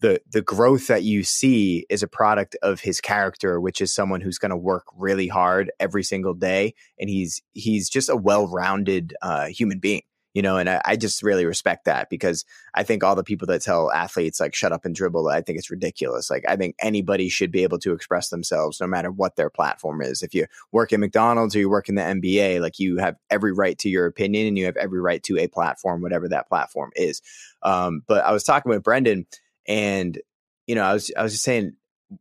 the 0.00 0.20
the 0.30 0.42
growth 0.42 0.86
that 0.86 1.02
you 1.02 1.22
see 1.22 1.86
is 1.90 2.02
a 2.02 2.08
product 2.08 2.56
of 2.62 2.80
his 2.80 3.00
character 3.00 3.60
which 3.60 3.80
is 3.80 3.92
someone 3.92 4.20
who's 4.20 4.38
going 4.38 4.50
to 4.50 4.56
work 4.56 4.84
really 4.96 5.28
hard 5.28 5.70
every 5.80 6.02
single 6.02 6.34
day 6.34 6.74
and 6.98 7.10
he's 7.10 7.42
he's 7.52 7.88
just 7.88 8.08
a 8.08 8.16
well-rounded 8.16 9.14
uh, 9.22 9.46
human 9.46 9.78
being 9.78 10.02
you 10.34 10.42
know 10.42 10.56
and 10.56 10.68
I, 10.68 10.80
I, 10.84 10.96
just 10.96 11.22
really 11.22 11.46
respect 11.46 11.86
that 11.86 12.10
because 12.10 12.44
i 12.74 12.82
think 12.82 13.02
all 13.02 13.16
the 13.16 13.24
people 13.24 13.46
that 13.46 13.62
tell 13.62 13.90
athletes 13.90 14.40
like 14.40 14.54
shut 14.54 14.72
up 14.72 14.84
and 14.84 14.94
dribble 14.94 15.26
i 15.28 15.40
think 15.40 15.58
it's 15.58 15.70
ridiculous. 15.70 16.30
Like 16.30 16.44
i 16.46 16.54
think 16.54 16.76
anybody 16.78 17.28
should 17.28 17.50
be 17.50 17.62
able 17.62 17.78
to 17.80 17.92
express 17.92 18.28
themselves 18.28 18.80
no 18.80 18.86
matter 18.86 19.10
what 19.10 19.36
their 19.36 19.50
platform 19.50 20.02
is. 20.02 20.22
If 20.22 20.34
you 20.34 20.46
work 20.70 20.92
in 20.92 21.00
mcdonald's 21.00 21.56
or 21.56 21.60
you 21.60 21.70
work 21.70 21.88
in 21.88 21.94
the 21.94 22.02
nba 22.02 22.60
like 22.60 22.78
you 22.78 22.98
have 22.98 23.16
every 23.30 23.52
right 23.52 23.78
to 23.78 23.88
your 23.88 24.06
opinion 24.06 24.46
and 24.46 24.58
you 24.58 24.66
have 24.66 24.76
every 24.76 25.00
right 25.00 25.22
to 25.24 25.38
a 25.38 25.48
platform 25.48 26.02
whatever 26.02 26.28
that 26.28 26.48
platform 26.48 26.90
is. 26.94 27.22
Um, 27.62 28.02
but 28.06 28.24
i 28.24 28.30
was 28.30 28.44
talking 28.44 28.70
with 28.70 28.82
brendan 28.82 29.26
and 29.68 30.18
you 30.66 30.74
know, 30.74 30.82
I 30.82 30.94
was 30.94 31.12
I 31.16 31.22
was 31.22 31.32
just 31.32 31.44
saying, 31.44 31.74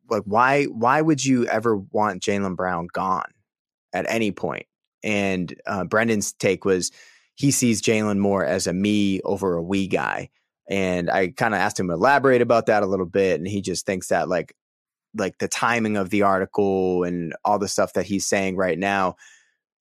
like, 0.09 0.23
why 0.25 0.65
why 0.65 1.01
would 1.01 1.25
you 1.25 1.47
ever 1.47 1.77
want 1.77 2.21
Jaylen 2.21 2.55
Brown 2.55 2.87
gone 2.93 3.31
at 3.93 4.05
any 4.07 4.31
point? 4.31 4.67
And 5.03 5.53
uh, 5.65 5.85
Brendan's 5.85 6.33
take 6.33 6.65
was 6.65 6.91
he 7.35 7.51
sees 7.51 7.81
Jaylen 7.81 8.17
more 8.17 8.45
as 8.45 8.67
a 8.67 8.73
me 8.73 9.21
over 9.21 9.55
a 9.55 9.63
we 9.63 9.87
guy. 9.87 10.29
And 10.69 11.09
I 11.09 11.29
kind 11.29 11.53
of 11.53 11.61
asked 11.61 11.79
him 11.79 11.87
to 11.87 11.93
elaborate 11.93 12.41
about 12.41 12.65
that 12.65 12.83
a 12.83 12.87
little 12.87 13.05
bit, 13.05 13.39
and 13.39 13.47
he 13.47 13.61
just 13.61 13.85
thinks 13.85 14.07
that 14.07 14.27
like 14.27 14.53
like 15.15 15.37
the 15.37 15.47
timing 15.47 15.97
of 15.97 16.09
the 16.09 16.23
article 16.23 17.03
and 17.03 17.33
all 17.45 17.57
the 17.57 17.69
stuff 17.69 17.93
that 17.93 18.05
he's 18.05 18.27
saying 18.27 18.57
right 18.57 18.77
now 18.77 19.15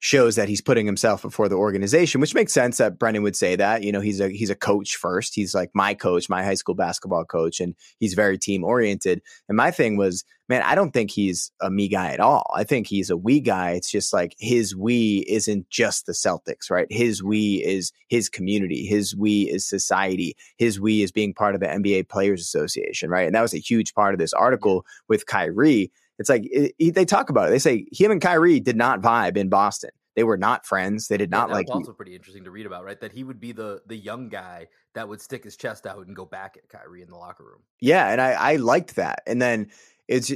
shows 0.06 0.36
that 0.36 0.48
he's 0.48 0.60
putting 0.60 0.86
himself 0.86 1.22
before 1.22 1.48
the 1.48 1.56
organization, 1.56 2.20
which 2.20 2.32
makes 2.32 2.52
sense 2.52 2.76
that 2.76 2.96
Brendan 2.96 3.24
would 3.24 3.34
say 3.34 3.56
that. 3.56 3.82
You 3.82 3.90
know, 3.90 3.98
he's 4.00 4.20
a 4.20 4.28
he's 4.28 4.50
a 4.50 4.54
coach 4.54 4.94
first. 4.94 5.34
He's 5.34 5.52
like 5.52 5.70
my 5.74 5.94
coach, 5.94 6.28
my 6.28 6.44
high 6.44 6.54
school 6.54 6.76
basketball 6.76 7.24
coach, 7.24 7.58
and 7.58 7.74
he's 7.98 8.14
very 8.14 8.38
team 8.38 8.62
oriented. 8.62 9.20
And 9.48 9.56
my 9.56 9.72
thing 9.72 9.96
was, 9.96 10.24
man, 10.48 10.62
I 10.62 10.76
don't 10.76 10.92
think 10.92 11.10
he's 11.10 11.50
a 11.60 11.72
me 11.72 11.88
guy 11.88 12.12
at 12.12 12.20
all. 12.20 12.48
I 12.54 12.62
think 12.62 12.86
he's 12.86 13.10
a 13.10 13.16
we 13.16 13.40
guy. 13.40 13.72
It's 13.72 13.90
just 13.90 14.12
like 14.12 14.36
his 14.38 14.76
we 14.76 15.24
isn't 15.28 15.68
just 15.70 16.06
the 16.06 16.12
Celtics, 16.12 16.70
right? 16.70 16.86
His 16.88 17.20
we 17.20 17.64
is 17.64 17.90
his 18.06 18.28
community. 18.28 18.86
His 18.86 19.16
we 19.16 19.50
is 19.50 19.68
society. 19.68 20.36
His 20.56 20.78
we 20.78 21.02
is 21.02 21.10
being 21.10 21.34
part 21.34 21.56
of 21.56 21.60
the 21.60 21.66
NBA 21.66 22.08
Players 22.08 22.40
Association, 22.40 23.10
right? 23.10 23.26
And 23.26 23.34
that 23.34 23.42
was 23.42 23.54
a 23.54 23.58
huge 23.58 23.92
part 23.92 24.14
of 24.14 24.20
this 24.20 24.32
article 24.34 24.86
with 25.08 25.26
Kyrie 25.26 25.90
it's 26.18 26.28
like 26.28 26.44
it, 26.50 26.74
it, 26.78 26.94
they 26.94 27.04
talk 27.04 27.30
about 27.30 27.48
it. 27.48 27.50
They 27.50 27.58
say 27.58 27.86
him 27.92 28.10
and 28.10 28.20
Kyrie 28.20 28.60
did 28.60 28.76
not 28.76 29.00
vibe 29.00 29.36
in 29.36 29.48
Boston. 29.48 29.90
They 30.14 30.24
were 30.24 30.38
not 30.38 30.64
friends. 30.64 31.08
They 31.08 31.18
did 31.18 31.30
not 31.30 31.48
yeah, 31.48 31.54
like. 31.54 31.66
Also, 31.70 31.92
pretty 31.92 32.14
interesting 32.14 32.44
to 32.44 32.50
read 32.50 32.64
about, 32.64 32.84
right? 32.84 32.98
That 33.00 33.12
he 33.12 33.22
would 33.22 33.38
be 33.38 33.52
the 33.52 33.82
the 33.86 33.96
young 33.96 34.28
guy 34.28 34.66
that 34.94 35.08
would 35.08 35.20
stick 35.20 35.44
his 35.44 35.56
chest 35.56 35.86
out 35.86 36.06
and 36.06 36.16
go 36.16 36.24
back 36.24 36.56
at 36.56 36.68
Kyrie 36.68 37.02
in 37.02 37.08
the 37.08 37.16
locker 37.16 37.44
room. 37.44 37.60
Yeah, 37.80 38.10
and 38.10 38.20
I 38.20 38.32
I 38.32 38.56
liked 38.56 38.96
that. 38.96 39.22
And 39.26 39.40
then 39.42 39.70
it's 40.08 40.32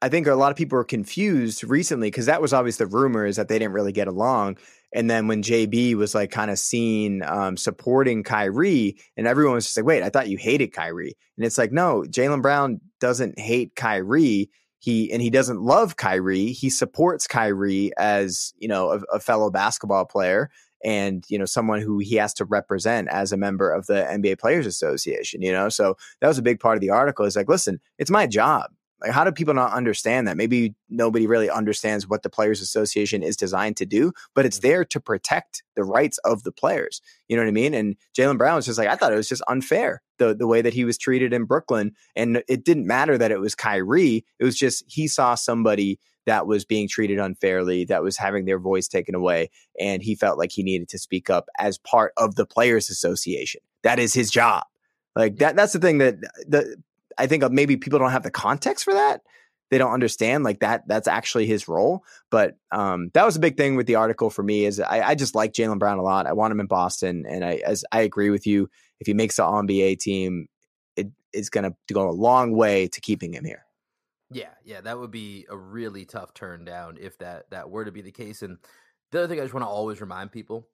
I 0.00 0.08
think 0.08 0.26
a 0.26 0.34
lot 0.34 0.52
of 0.52 0.56
people 0.56 0.76
were 0.76 0.84
confused 0.84 1.64
recently 1.64 2.08
because 2.08 2.26
that 2.26 2.40
was 2.40 2.52
always 2.52 2.76
the 2.76 2.86
rumor 2.86 3.26
is 3.26 3.36
that 3.36 3.48
they 3.48 3.58
didn't 3.58 3.72
really 3.72 3.92
get 3.92 4.06
along. 4.06 4.58
And 4.92 5.10
then 5.10 5.26
when 5.26 5.42
JB 5.42 5.94
was 5.94 6.14
like 6.14 6.30
kind 6.30 6.50
of 6.50 6.58
seen 6.58 7.24
um, 7.24 7.56
supporting 7.56 8.22
Kyrie, 8.22 8.96
and 9.16 9.26
everyone 9.26 9.54
was 9.54 9.64
just 9.64 9.76
like, 9.76 9.86
"Wait, 9.86 10.04
I 10.04 10.10
thought 10.10 10.28
you 10.28 10.38
hated 10.38 10.68
Kyrie," 10.68 11.16
and 11.36 11.44
it's 11.44 11.58
like, 11.58 11.72
no, 11.72 12.04
Jaylen 12.06 12.40
Brown 12.42 12.80
doesn't 13.00 13.38
hate 13.38 13.74
Kyrie 13.74 14.50
he 14.84 15.10
and 15.10 15.22
he 15.22 15.30
doesn't 15.30 15.62
love 15.62 15.96
Kyrie. 15.96 16.52
He 16.52 16.68
supports 16.68 17.26
Kyrie 17.26 17.90
as 17.96 18.52
you 18.58 18.68
know 18.68 18.90
a, 18.90 19.16
a, 19.16 19.18
fellow 19.20 19.50
basketball 19.50 20.04
player 20.04 20.50
and 20.84 21.24
you 21.28 21.38
know 21.38 21.46
someone 21.46 21.80
who 21.80 22.00
he 22.00 22.16
has 22.16 22.34
to 22.34 22.44
represent 22.44 23.08
as 23.08 23.32
a 23.32 23.38
member 23.38 23.72
of 23.72 23.86
the 23.86 23.94
NBA 23.94 24.38
Players 24.38 24.66
Association. 24.66 25.40
You 25.40 25.52
know, 25.52 25.70
so 25.70 25.96
that 26.20 26.28
was 26.28 26.36
a 26.36 26.42
big 26.42 26.60
part 26.60 26.76
of 26.76 26.82
the 26.82 26.90
article. 26.90 27.24
Is 27.24 27.34
like, 27.34 27.48
listen, 27.48 27.80
it's 27.98 28.10
my 28.10 28.26
job. 28.26 28.72
Like, 29.00 29.12
how 29.12 29.24
do 29.24 29.32
people 29.32 29.54
not 29.54 29.72
understand 29.72 30.28
that? 30.28 30.36
Maybe 30.36 30.74
nobody 30.90 31.26
really 31.26 31.48
understands 31.48 32.06
what 32.06 32.22
the 32.22 32.30
Players 32.30 32.60
Association 32.60 33.22
is 33.22 33.38
designed 33.38 33.78
to 33.78 33.86
do, 33.86 34.12
but 34.34 34.44
it's 34.44 34.58
mm-hmm. 34.58 34.68
there 34.68 34.84
to 34.84 35.00
protect 35.00 35.62
the 35.76 35.84
rights 35.84 36.18
of 36.18 36.42
the 36.42 36.52
players. 36.52 37.00
You 37.28 37.36
know 37.36 37.42
what 37.42 37.48
I 37.48 37.52
mean? 37.52 37.72
And 37.72 37.96
Jaylen 38.16 38.38
Brown 38.38 38.56
was 38.56 38.66
just 38.66 38.78
like, 38.78 38.88
I 38.88 38.96
thought 38.96 39.12
it 39.12 39.16
was 39.16 39.28
just 39.28 39.42
unfair 39.48 40.02
the 40.18 40.34
the 40.34 40.46
way 40.46 40.62
that 40.62 40.74
he 40.74 40.84
was 40.84 40.98
treated 40.98 41.32
in 41.32 41.44
Brooklyn, 41.44 41.92
and 42.16 42.42
it 42.48 42.64
didn't 42.64 42.86
matter 42.86 43.18
that 43.18 43.30
it 43.30 43.40
was 43.40 43.54
Kyrie. 43.54 44.24
It 44.38 44.44
was 44.44 44.56
just 44.56 44.84
he 44.86 45.08
saw 45.08 45.34
somebody 45.34 45.98
that 46.26 46.46
was 46.46 46.64
being 46.64 46.88
treated 46.88 47.18
unfairly, 47.18 47.84
that 47.84 48.02
was 48.02 48.16
having 48.16 48.44
their 48.44 48.58
voice 48.58 48.88
taken 48.88 49.14
away, 49.14 49.50
and 49.78 50.02
he 50.02 50.14
felt 50.14 50.38
like 50.38 50.52
he 50.52 50.62
needed 50.62 50.88
to 50.88 50.98
speak 50.98 51.30
up 51.30 51.48
as 51.58 51.78
part 51.78 52.12
of 52.16 52.34
the 52.34 52.46
Players 52.46 52.88
Association. 52.90 53.60
That 53.82 53.98
is 53.98 54.14
his 54.14 54.30
job. 54.30 54.64
Like 55.16 55.36
that. 55.36 55.56
That's 55.56 55.72
the 55.72 55.78
thing 55.78 55.98
that 55.98 56.16
the 56.46 56.76
I 57.18 57.26
think 57.26 57.48
maybe 57.50 57.76
people 57.76 57.98
don't 57.98 58.10
have 58.10 58.22
the 58.22 58.30
context 58.30 58.84
for 58.84 58.94
that. 58.94 59.22
They 59.70 59.78
don't 59.78 59.92
understand 59.92 60.44
like 60.44 60.60
that. 60.60 60.86
That's 60.86 61.08
actually 61.08 61.46
his 61.46 61.68
role. 61.68 62.04
But 62.30 62.56
um, 62.70 63.10
that 63.14 63.24
was 63.24 63.36
a 63.36 63.40
big 63.40 63.56
thing 63.56 63.76
with 63.76 63.86
the 63.86 63.94
article 63.94 64.30
for 64.30 64.42
me. 64.42 64.66
Is 64.66 64.80
I, 64.80 65.00
I 65.08 65.14
just 65.14 65.34
like 65.34 65.52
Jaylen 65.52 65.78
Brown 65.78 65.98
a 65.98 66.02
lot. 66.02 66.26
I 66.26 66.32
want 66.32 66.52
him 66.52 66.60
in 66.60 66.66
Boston, 66.66 67.24
and 67.28 67.44
I 67.44 67.62
as 67.66 67.84
I 67.92 68.00
agree 68.00 68.30
with 68.30 68.46
you. 68.46 68.68
If 69.00 69.06
he 69.06 69.14
makes 69.14 69.36
the 69.36 69.42
NBA 69.42 69.98
team, 69.98 70.46
it 70.96 71.08
is 71.32 71.50
going 71.50 71.64
to 71.64 71.74
go 71.92 72.08
a 72.08 72.12
long 72.12 72.52
way 72.52 72.88
to 72.88 73.00
keeping 73.00 73.34
him 73.34 73.44
here. 73.44 73.64
Yeah, 74.30 74.50
yeah, 74.64 74.80
that 74.80 74.98
would 74.98 75.10
be 75.10 75.46
a 75.48 75.56
really 75.56 76.04
tough 76.04 76.34
turn 76.34 76.64
down 76.64 76.98
if 77.00 77.18
that 77.18 77.50
that 77.50 77.70
were 77.70 77.84
to 77.84 77.92
be 77.92 78.02
the 78.02 78.10
case. 78.10 78.42
And 78.42 78.58
the 79.12 79.18
other 79.18 79.28
thing 79.28 79.38
I 79.38 79.42
just 79.44 79.54
want 79.54 79.64
to 79.64 79.68
always 79.68 80.00
remind 80.00 80.32
people 80.32 80.68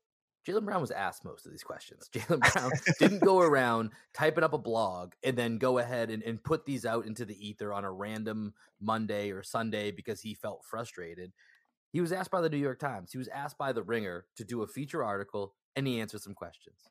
Jaylen 0.46 0.64
Brown 0.64 0.80
was 0.80 0.90
asked 0.90 1.24
most 1.24 1.44
of 1.44 1.52
these 1.52 1.62
questions. 1.62 2.08
Jaylen 2.14 2.40
Brown 2.52 2.70
didn't 2.98 3.22
go 3.22 3.40
around 3.42 3.90
typing 4.14 4.44
up 4.44 4.52
a 4.52 4.58
blog 4.58 5.12
and 5.22 5.36
then 5.36 5.58
go 5.58 5.78
ahead 5.78 6.10
and, 6.10 6.22
and 6.22 6.42
put 6.42 6.64
these 6.64 6.86
out 6.86 7.06
into 7.06 7.24
the 7.24 7.46
ether 7.46 7.72
on 7.72 7.84
a 7.84 7.92
random 7.92 8.54
Monday 8.80 9.30
or 9.30 9.42
Sunday 9.42 9.90
because 9.90 10.22
he 10.22 10.34
felt 10.34 10.64
frustrated. 10.64 11.32
He 11.92 12.00
was 12.00 12.12
asked 12.12 12.30
by 12.30 12.40
the 12.40 12.48
New 12.48 12.56
York 12.56 12.78
Times, 12.78 13.12
he 13.12 13.18
was 13.18 13.28
asked 13.28 13.58
by 13.58 13.72
the 13.72 13.82
Ringer 13.82 14.26
to 14.36 14.44
do 14.44 14.62
a 14.62 14.66
feature 14.66 15.04
article, 15.04 15.54
and 15.74 15.86
he 15.86 16.00
answered 16.00 16.22
some 16.22 16.34
questions. 16.34 16.88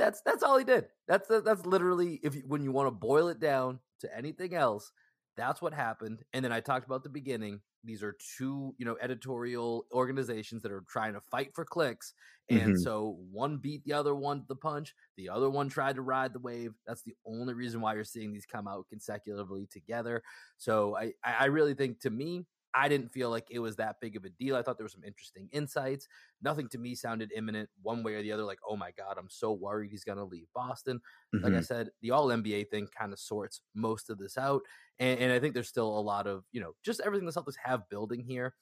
That's 0.00 0.22
that's 0.22 0.42
all 0.42 0.56
he 0.56 0.64
did. 0.64 0.86
That's 1.06 1.28
that's 1.28 1.66
literally 1.66 2.20
if 2.22 2.34
you, 2.34 2.42
when 2.46 2.62
you 2.62 2.72
want 2.72 2.86
to 2.86 2.90
boil 2.90 3.28
it 3.28 3.38
down 3.38 3.80
to 4.00 4.16
anything 4.16 4.54
else, 4.54 4.90
that's 5.36 5.60
what 5.60 5.74
happened. 5.74 6.22
And 6.32 6.42
then 6.42 6.52
I 6.52 6.60
talked 6.60 6.86
about 6.86 7.02
the 7.02 7.10
beginning. 7.10 7.60
These 7.84 8.02
are 8.02 8.16
two, 8.38 8.74
you 8.78 8.86
know, 8.86 8.96
editorial 9.00 9.84
organizations 9.92 10.62
that 10.62 10.72
are 10.72 10.84
trying 10.88 11.12
to 11.12 11.20
fight 11.30 11.50
for 11.54 11.66
clicks. 11.66 12.14
And 12.48 12.60
mm-hmm. 12.60 12.76
so 12.76 13.18
one 13.30 13.58
beat 13.58 13.84
the 13.84 13.92
other 13.92 14.14
one 14.14 14.44
the 14.48 14.56
punch. 14.56 14.94
The 15.18 15.28
other 15.28 15.50
one 15.50 15.68
tried 15.68 15.96
to 15.96 16.02
ride 16.02 16.32
the 16.32 16.40
wave. 16.40 16.72
That's 16.86 17.02
the 17.02 17.14
only 17.26 17.52
reason 17.52 17.82
why 17.82 17.94
you're 17.94 18.04
seeing 18.04 18.32
these 18.32 18.46
come 18.46 18.66
out 18.66 18.86
consecutively 18.88 19.68
together. 19.70 20.22
So 20.56 20.96
I, 20.96 21.12
I 21.22 21.46
really 21.46 21.74
think 21.74 22.00
to 22.00 22.10
me, 22.10 22.46
I 22.74 22.88
didn't 22.88 23.12
feel 23.12 23.30
like 23.30 23.48
it 23.50 23.58
was 23.58 23.76
that 23.76 23.96
big 24.00 24.16
of 24.16 24.24
a 24.24 24.28
deal. 24.28 24.56
I 24.56 24.62
thought 24.62 24.78
there 24.78 24.84
were 24.84 24.90
some 24.90 25.04
interesting 25.04 25.48
insights. 25.52 26.06
Nothing 26.42 26.68
to 26.68 26.78
me 26.78 26.94
sounded 26.94 27.32
imminent 27.34 27.68
one 27.82 28.02
way 28.02 28.14
or 28.14 28.22
the 28.22 28.32
other. 28.32 28.44
Like, 28.44 28.60
oh 28.68 28.76
my 28.76 28.90
God, 28.96 29.16
I'm 29.18 29.28
so 29.28 29.52
worried 29.52 29.90
he's 29.90 30.04
going 30.04 30.18
to 30.18 30.24
leave 30.24 30.46
Boston. 30.54 31.00
Mm-hmm. 31.34 31.44
Like 31.44 31.52
I 31.52 31.56
mm-hmm. 31.56 31.64
said, 31.64 31.90
the 32.02 32.12
all 32.12 32.28
NBA 32.28 32.70
thing 32.70 32.88
kind 32.96 33.12
of 33.12 33.18
sorts 33.18 33.62
most 33.74 34.10
of 34.10 34.18
this 34.18 34.38
out. 34.38 34.62
And, 34.98 35.18
and, 35.18 35.32
I 35.32 35.40
think 35.40 35.54
there's 35.54 35.68
still 35.68 35.98
a 35.98 36.00
lot 36.00 36.26
of, 36.26 36.44
you 36.52 36.60
know, 36.60 36.72
just 36.84 37.00
everything 37.00 37.26
the 37.26 37.32
Celtics 37.32 37.56
have 37.62 37.88
building 37.88 38.22
here. 38.22 38.54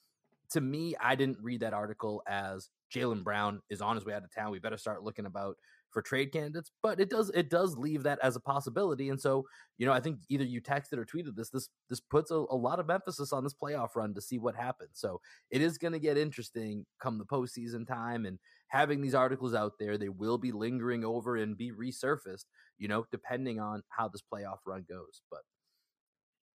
To 0.52 0.60
me, 0.60 0.94
I 1.00 1.14
didn't 1.14 1.38
read 1.42 1.60
that 1.60 1.74
article 1.74 2.22
as 2.26 2.70
Jaylen 2.94 3.22
Brown 3.22 3.60
is 3.68 3.82
on 3.82 3.96
his 3.96 4.04
way 4.04 4.14
out 4.14 4.24
of 4.24 4.34
town. 4.34 4.50
We 4.50 4.58
better 4.58 4.78
start 4.78 5.02
looking 5.02 5.26
about 5.26 5.56
for 5.90 6.02
trade 6.02 6.32
candidates, 6.32 6.70
but 6.82 7.00
it 7.00 7.10
does 7.10 7.30
it 7.34 7.50
does 7.50 7.76
leave 7.76 8.02
that 8.02 8.18
as 8.22 8.36
a 8.36 8.40
possibility. 8.40 9.08
And 9.08 9.20
so, 9.20 9.44
you 9.78 9.86
know, 9.86 9.92
I 9.92 10.00
think 10.00 10.18
either 10.28 10.44
you 10.44 10.60
texted 10.60 10.98
or 10.98 11.06
tweeted 11.06 11.34
this. 11.36 11.50
This 11.50 11.68
this 11.88 12.00
puts 12.00 12.30
a, 12.30 12.34
a 12.34 12.56
lot 12.56 12.80
of 12.80 12.90
emphasis 12.90 13.32
on 13.32 13.44
this 13.44 13.54
playoff 13.54 13.96
run 13.96 14.14
to 14.14 14.20
see 14.20 14.38
what 14.38 14.54
happens. 14.56 14.92
So 14.94 15.20
it 15.50 15.62
is 15.62 15.78
going 15.78 15.92
to 15.92 15.98
get 15.98 16.18
interesting 16.18 16.84
come 17.00 17.18
the 17.18 17.24
postseason 17.24 17.86
time 17.86 18.26
and 18.26 18.38
having 18.68 19.00
these 19.00 19.14
articles 19.14 19.54
out 19.54 19.72
there. 19.78 19.96
They 19.96 20.10
will 20.10 20.38
be 20.38 20.52
lingering 20.52 21.04
over 21.04 21.36
and 21.36 21.56
be 21.56 21.72
resurfaced. 21.72 22.44
You 22.78 22.88
know, 22.88 23.06
depending 23.10 23.60
on 23.60 23.82
how 23.88 24.08
this 24.08 24.22
playoff 24.32 24.58
run 24.66 24.84
goes, 24.88 25.22
but. 25.30 25.40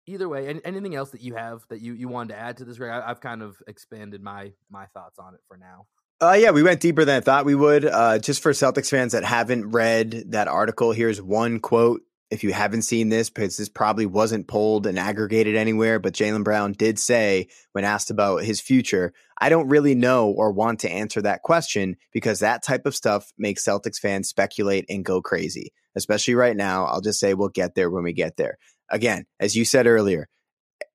Either 0.07 0.29
way, 0.29 0.49
any, 0.49 0.61
anything 0.65 0.97
else 0.97 1.11
that 1.11 1.21
you 1.21 1.35
have 1.35 1.61
that 1.69 1.81
you, 1.83 1.93
you 1.93 2.09
wanted 2.09 2.33
to 2.35 2.41
add 2.41 2.57
to 2.57 2.65
this, 2.65 2.79
Greg? 2.79 2.91
I, 2.91 3.09
I've 3.09 3.21
kind 3.21 3.43
of 3.43 3.59
expanded 3.69 4.23
my 4.23 4.51
my 4.69 4.87
thoughts 4.87 5.19
on 5.21 5.35
it 5.35 5.41
for 5.47 5.57
now. 5.57 5.87
Uh, 6.23 6.37
yeah, 6.39 6.51
we 6.51 6.63
went 6.63 6.81
deeper 6.81 7.03
than 7.07 7.17
I 7.17 7.21
thought 7.21 7.47
we 7.47 7.55
would. 7.55 7.87
Uh, 7.87 8.19
just 8.19 8.43
for 8.43 8.53
Celtics 8.53 8.91
fans 8.91 9.13
that 9.13 9.25
haven't 9.25 9.71
read 9.71 10.25
that 10.33 10.49
article, 10.49 10.93
here's 10.93 11.21
one 11.21 11.61
quote. 11.61 12.03
If 12.31 12.45
you 12.45 12.53
haven't 12.53 12.83
seen 12.83 13.09
this, 13.09 13.31
because 13.31 13.57
this 13.57 13.71
probably 13.71 14.07
wasn't 14.07 14.47
pulled 14.47 14.87
and 14.87 14.99
aggregated 14.99 15.57
anywhere, 15.57 15.99
but 15.99 16.13
Jaylen 16.13 16.45
Brown 16.45 16.73
did 16.73 16.99
say 16.99 17.49
when 17.73 17.85
asked 17.85 18.11
about 18.11 18.45
his 18.45 18.61
future, 18.61 19.15
I 19.41 19.49
don't 19.49 19.69
really 19.69 19.95
know 19.95 20.29
or 20.29 20.53
want 20.53 20.81
to 20.81 20.91
answer 20.91 21.23
that 21.23 21.43
question 21.43 21.97
because 22.13 22.39
that 22.41 22.63
type 22.63 22.87
of 22.87 22.95
stuff 22.95 23.33
makes 23.39 23.65
Celtics 23.65 23.99
fans 23.99 24.29
speculate 24.29 24.85
and 24.89 25.05
go 25.05 25.23
crazy. 25.23 25.73
Especially 25.97 26.35
right 26.35 26.57
now, 26.57 26.85
I'll 26.85 27.01
just 27.01 27.19
say 27.19 27.35
we'll 27.35 27.49
get 27.49 27.75
there 27.75 27.91
when 27.91 28.05
we 28.05 28.13
get 28.13 28.37
there. 28.37 28.59
Again, 28.91 29.25
as 29.41 29.57
you 29.57 29.65
said 29.65 29.87
earlier, 29.87 30.29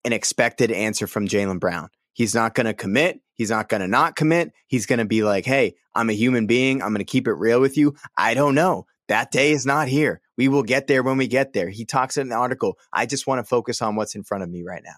an 0.05 0.13
expected 0.13 0.71
answer 0.71 1.07
from 1.07 1.27
Jaylen 1.27 1.59
Brown. 1.59 1.89
He's 2.15 2.33
not 2.33 2.55
going 2.55 2.65
to 2.65 2.73
commit. 2.73 3.19
He's 3.33 3.49
not 3.49 3.67
going 3.67 3.81
to 3.81 3.89
not 3.89 4.15
commit. 4.15 4.53
He's 4.67 4.85
going 4.85 4.99
to 4.99 5.05
be 5.05 5.21
like, 5.21 5.45
hey, 5.45 5.75
I'm 5.93 6.09
a 6.09 6.13
human 6.13 6.47
being. 6.47 6.81
I'm 6.81 6.89
going 6.89 6.99
to 6.99 7.03
keep 7.03 7.27
it 7.27 7.33
real 7.33 7.59
with 7.59 7.77
you. 7.77 7.95
I 8.17 8.33
don't 8.33 8.55
know. 8.55 8.85
That 9.09 9.31
day 9.31 9.51
is 9.51 9.65
not 9.65 9.89
here. 9.89 10.21
We 10.37 10.47
will 10.47 10.63
get 10.63 10.87
there 10.87 11.03
when 11.03 11.17
we 11.17 11.27
get 11.27 11.51
there. 11.51 11.67
He 11.67 11.83
talks 11.83 12.15
in 12.15 12.29
the 12.29 12.35
article. 12.35 12.77
I 12.93 13.05
just 13.05 13.27
want 13.27 13.39
to 13.39 13.43
focus 13.43 13.81
on 13.81 13.97
what's 13.97 14.15
in 14.15 14.23
front 14.23 14.45
of 14.45 14.49
me 14.49 14.63
right 14.63 14.81
now. 14.83 14.95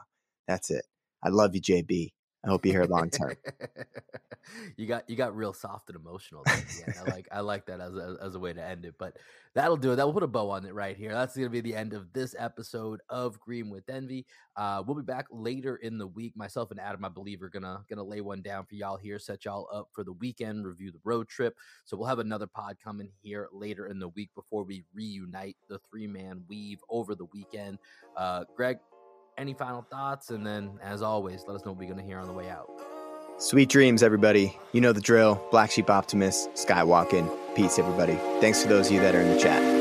That's 0.48 0.70
it. 0.70 0.86
I 1.24 1.30
love 1.30 1.56
you, 1.56 1.62
JB. 1.62 2.12
I 2.48 2.50
hope 2.50 2.66
you're 2.66 2.76
here 2.76 2.86
long 2.86 3.10
term. 3.10 3.34
you 4.78 4.88
got 4.88 5.10
you 5.10 5.18
got 5.18 5.36
real 5.36 5.52
soft 5.52 5.90
and 5.90 5.98
emotional. 5.98 6.44
Yeah, 6.48 6.94
I 6.98 7.12
like 7.12 7.28
I 7.30 7.40
like 7.42 7.66
that 7.66 7.82
as 7.82 7.94
a, 7.94 8.18
as 8.22 8.36
a 8.36 8.40
way 8.40 8.54
to 8.54 8.64
end 8.64 8.86
it. 8.86 8.96
But 8.98 9.18
that'll 9.54 9.76
do 9.76 9.92
it. 9.92 9.98
That 9.98 10.06
will 10.06 10.14
put 10.14 10.24
a 10.24 10.28
bow 10.28 10.50
on 10.52 10.64
it 10.66 10.74
right 10.74 10.96
here. 10.96 11.12
That's 11.12 11.34
to 11.34 11.50
be 11.50 11.60
the 11.60 11.76
end 11.76 11.92
of 11.92 12.14
this 12.14 12.36
episode 12.40 13.02
of 13.10 13.38
Green 13.42 13.70
with 13.70 13.90
Envy. 13.90 14.26
Uh, 14.56 14.82
we'll 14.86 14.96
be 14.96 15.04
back 15.04 15.26
later 15.30 15.76
in 15.76 15.98
the 15.98 16.08
week. 16.08 16.38
Myself 16.38 16.71
and 16.71 16.80
Adam, 16.80 17.04
I 17.04 17.10
believe, 17.10 17.44
are 17.44 17.50
gonna 17.50 17.84
gonna 17.90 18.04
lay 18.04 18.21
one 18.21 18.42
down 18.42 18.65
for 18.65 18.76
y'all 18.76 18.96
here, 18.96 19.19
set 19.19 19.44
y'all 19.44 19.67
up 19.74 19.90
for 19.92 20.06
the 20.06 20.13
weekend, 20.13 20.65
review 20.65 20.92
the 20.92 21.02
road 21.04 21.28
trip. 21.28 21.54
So 21.84 21.98
we'll 21.98 22.08
have 22.08 22.19
another 22.19 22.48
pod 22.48 22.78
coming 22.82 23.10
here 23.21 23.50
later 23.52 23.88
in 23.88 24.00
the 24.00 24.08
week 24.10 24.30
before 24.36 24.63
we 24.63 24.86
reunite 24.94 25.58
the 25.67 25.80
three 25.80 26.08
man 26.08 26.44
weave 26.48 26.80
over 26.90 27.13
the 27.13 27.26
weekend. 27.26 27.78
Uh, 28.15 28.46
Greg, 28.56 28.78
any 29.38 29.54
final 29.54 29.81
thoughts? 29.83 30.29
And 30.29 30.46
then, 30.46 30.79
as 30.83 31.02
always, 31.02 31.44
let 31.48 31.56
us 31.56 31.65
know 31.65 31.71
what 31.71 31.79
we're 31.79 31.85
going 31.85 32.00
to 32.00 32.06
hear 32.06 32.19
on 32.19 32.27
the 32.27 32.33
way 32.33 32.50
out. 32.50 32.69
Sweet 33.38 33.69
dreams, 33.69 34.02
everybody. 34.02 34.58
You 34.71 34.81
know 34.81 34.94
the 34.94 35.02
drill. 35.02 35.40
Black 35.52 35.69
Sheep 35.69 35.90
Optimist, 35.90 36.52
Skywalking. 36.54 37.29
Peace, 37.56 37.77
everybody. 37.77 38.15
Thanks 38.42 38.63
to 38.63 38.67
those 38.67 38.88
of 38.88 38.94
you 38.94 39.02
that 39.02 39.13
are 39.13 39.21
in 39.21 39.31
the 39.31 39.40
chat. 39.40 39.77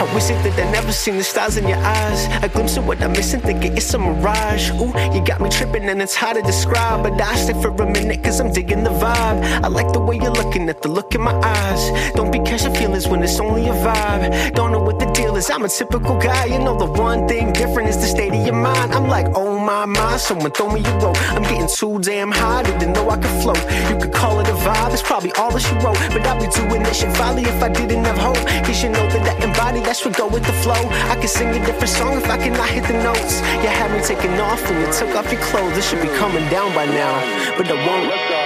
I 0.00 0.14
wish 0.14 0.30
it 0.30 0.42
that 0.44 0.58
I 0.58 0.70
never 0.72 0.92
seen 0.92 1.18
the 1.18 1.22
stars 1.22 1.58
in 1.58 1.68
your 1.68 1.76
eyes. 1.76 2.26
A 2.42 2.48
glimpse 2.48 2.78
of 2.78 2.86
what 2.86 3.02
I'm 3.02 3.12
missing, 3.12 3.40
thinking 3.40 3.76
it's 3.76 3.92
a 3.92 3.98
mirage. 3.98 4.70
Ooh, 4.70 4.94
you 5.14 5.22
got 5.22 5.42
me 5.42 5.50
tripping 5.50 5.86
and 5.90 6.00
it's 6.00 6.14
hard 6.14 6.36
to 6.38 6.42
describe. 6.42 7.02
But 7.02 7.20
I 7.20 7.36
stay 7.36 7.52
for 7.60 7.68
a 7.68 7.86
minute 7.86 8.24
cause 8.24 8.40
I'm 8.40 8.50
digging 8.50 8.82
the 8.82 8.88
vibe. 8.88 9.44
I 9.62 9.68
like 9.68 9.92
the 9.92 10.00
way 10.00 10.16
you're 10.16 10.32
looking 10.32 10.70
at 10.70 10.80
the 10.80 10.88
look 10.88 11.14
in 11.14 11.20
my 11.20 11.34
eyes. 11.34 12.12
Don't 12.14 12.32
be 12.32 12.38
catching 12.38 12.74
feelings 12.74 13.08
when 13.08 13.22
it's 13.22 13.38
only 13.40 13.68
a 13.68 13.74
vibe. 13.74 14.54
Don't 14.54 14.72
know 14.72 14.80
what 14.80 14.98
the 14.98 15.04
deal 15.12 15.36
is, 15.36 15.50
I'm 15.50 15.66
a 15.66 15.68
typical 15.68 16.18
guy. 16.18 16.46
You 16.46 16.60
know, 16.60 16.78
the 16.78 16.86
one 16.86 17.28
thing 17.28 17.52
different 17.52 17.90
is 17.90 17.98
the 17.98 18.06
state 18.06 18.32
of 18.32 18.42
your 18.46 18.56
mind. 18.56 18.94
I'm 18.94 19.06
like, 19.06 19.26
oh 19.34 19.58
my, 19.58 19.84
my, 19.84 20.16
someone 20.16 20.52
throw 20.52 20.72
me 20.72 20.80
a 20.82 20.98
rope. 21.00 21.20
I'm 21.32 21.42
getting 21.42 21.68
too 21.68 21.98
damn 21.98 22.30
high, 22.30 22.62
didn't 22.62 22.94
know 22.94 23.10
I 23.10 23.16
could 23.18 23.42
float. 23.42 23.60
You 23.90 23.98
could 24.00 24.14
call 24.14 24.40
it 24.40 24.48
a 24.48 24.56
vibe, 24.64 24.94
it's 24.94 25.02
probably 25.02 25.32
all 25.32 25.50
that 25.50 25.60
she 25.60 25.74
wrote. 25.84 25.98
But 26.08 26.26
I'd 26.26 26.40
be 26.40 26.48
doing 26.56 26.82
this 26.84 27.00
shit 27.00 27.14
folly 27.18 27.42
if 27.42 27.62
I 27.62 27.68
didn't 27.68 28.02
have 28.04 28.16
hope. 28.16 28.40
Cause 28.64 28.82
you 28.82 28.88
know 28.88 29.06
that 29.10 29.28
I 29.28 29.44
embody 29.44 29.89
that's 29.90 30.04
what 30.04 30.16
go 30.16 30.28
with 30.28 30.46
the 30.46 30.52
flow. 30.62 30.88
I 31.10 31.16
could 31.16 31.28
sing 31.28 31.48
a 31.48 31.66
different 31.66 31.88
song 31.88 32.16
if 32.16 32.30
I 32.30 32.36
cannot 32.36 32.68
hit 32.68 32.84
the 32.84 33.02
notes. 33.02 33.40
You 33.60 33.70
had 33.74 33.90
me 33.90 34.00
taking 34.06 34.38
off 34.38 34.62
when 34.70 34.78
you 34.86 34.92
took 34.92 35.16
off 35.16 35.32
your 35.32 35.42
clothes. 35.42 35.74
This 35.74 35.90
should 35.90 36.00
be 36.00 36.06
coming 36.14 36.48
down 36.48 36.72
by 36.76 36.86
now, 36.86 37.14
but 37.58 37.66
I 37.66 37.74
won't. 37.74 38.39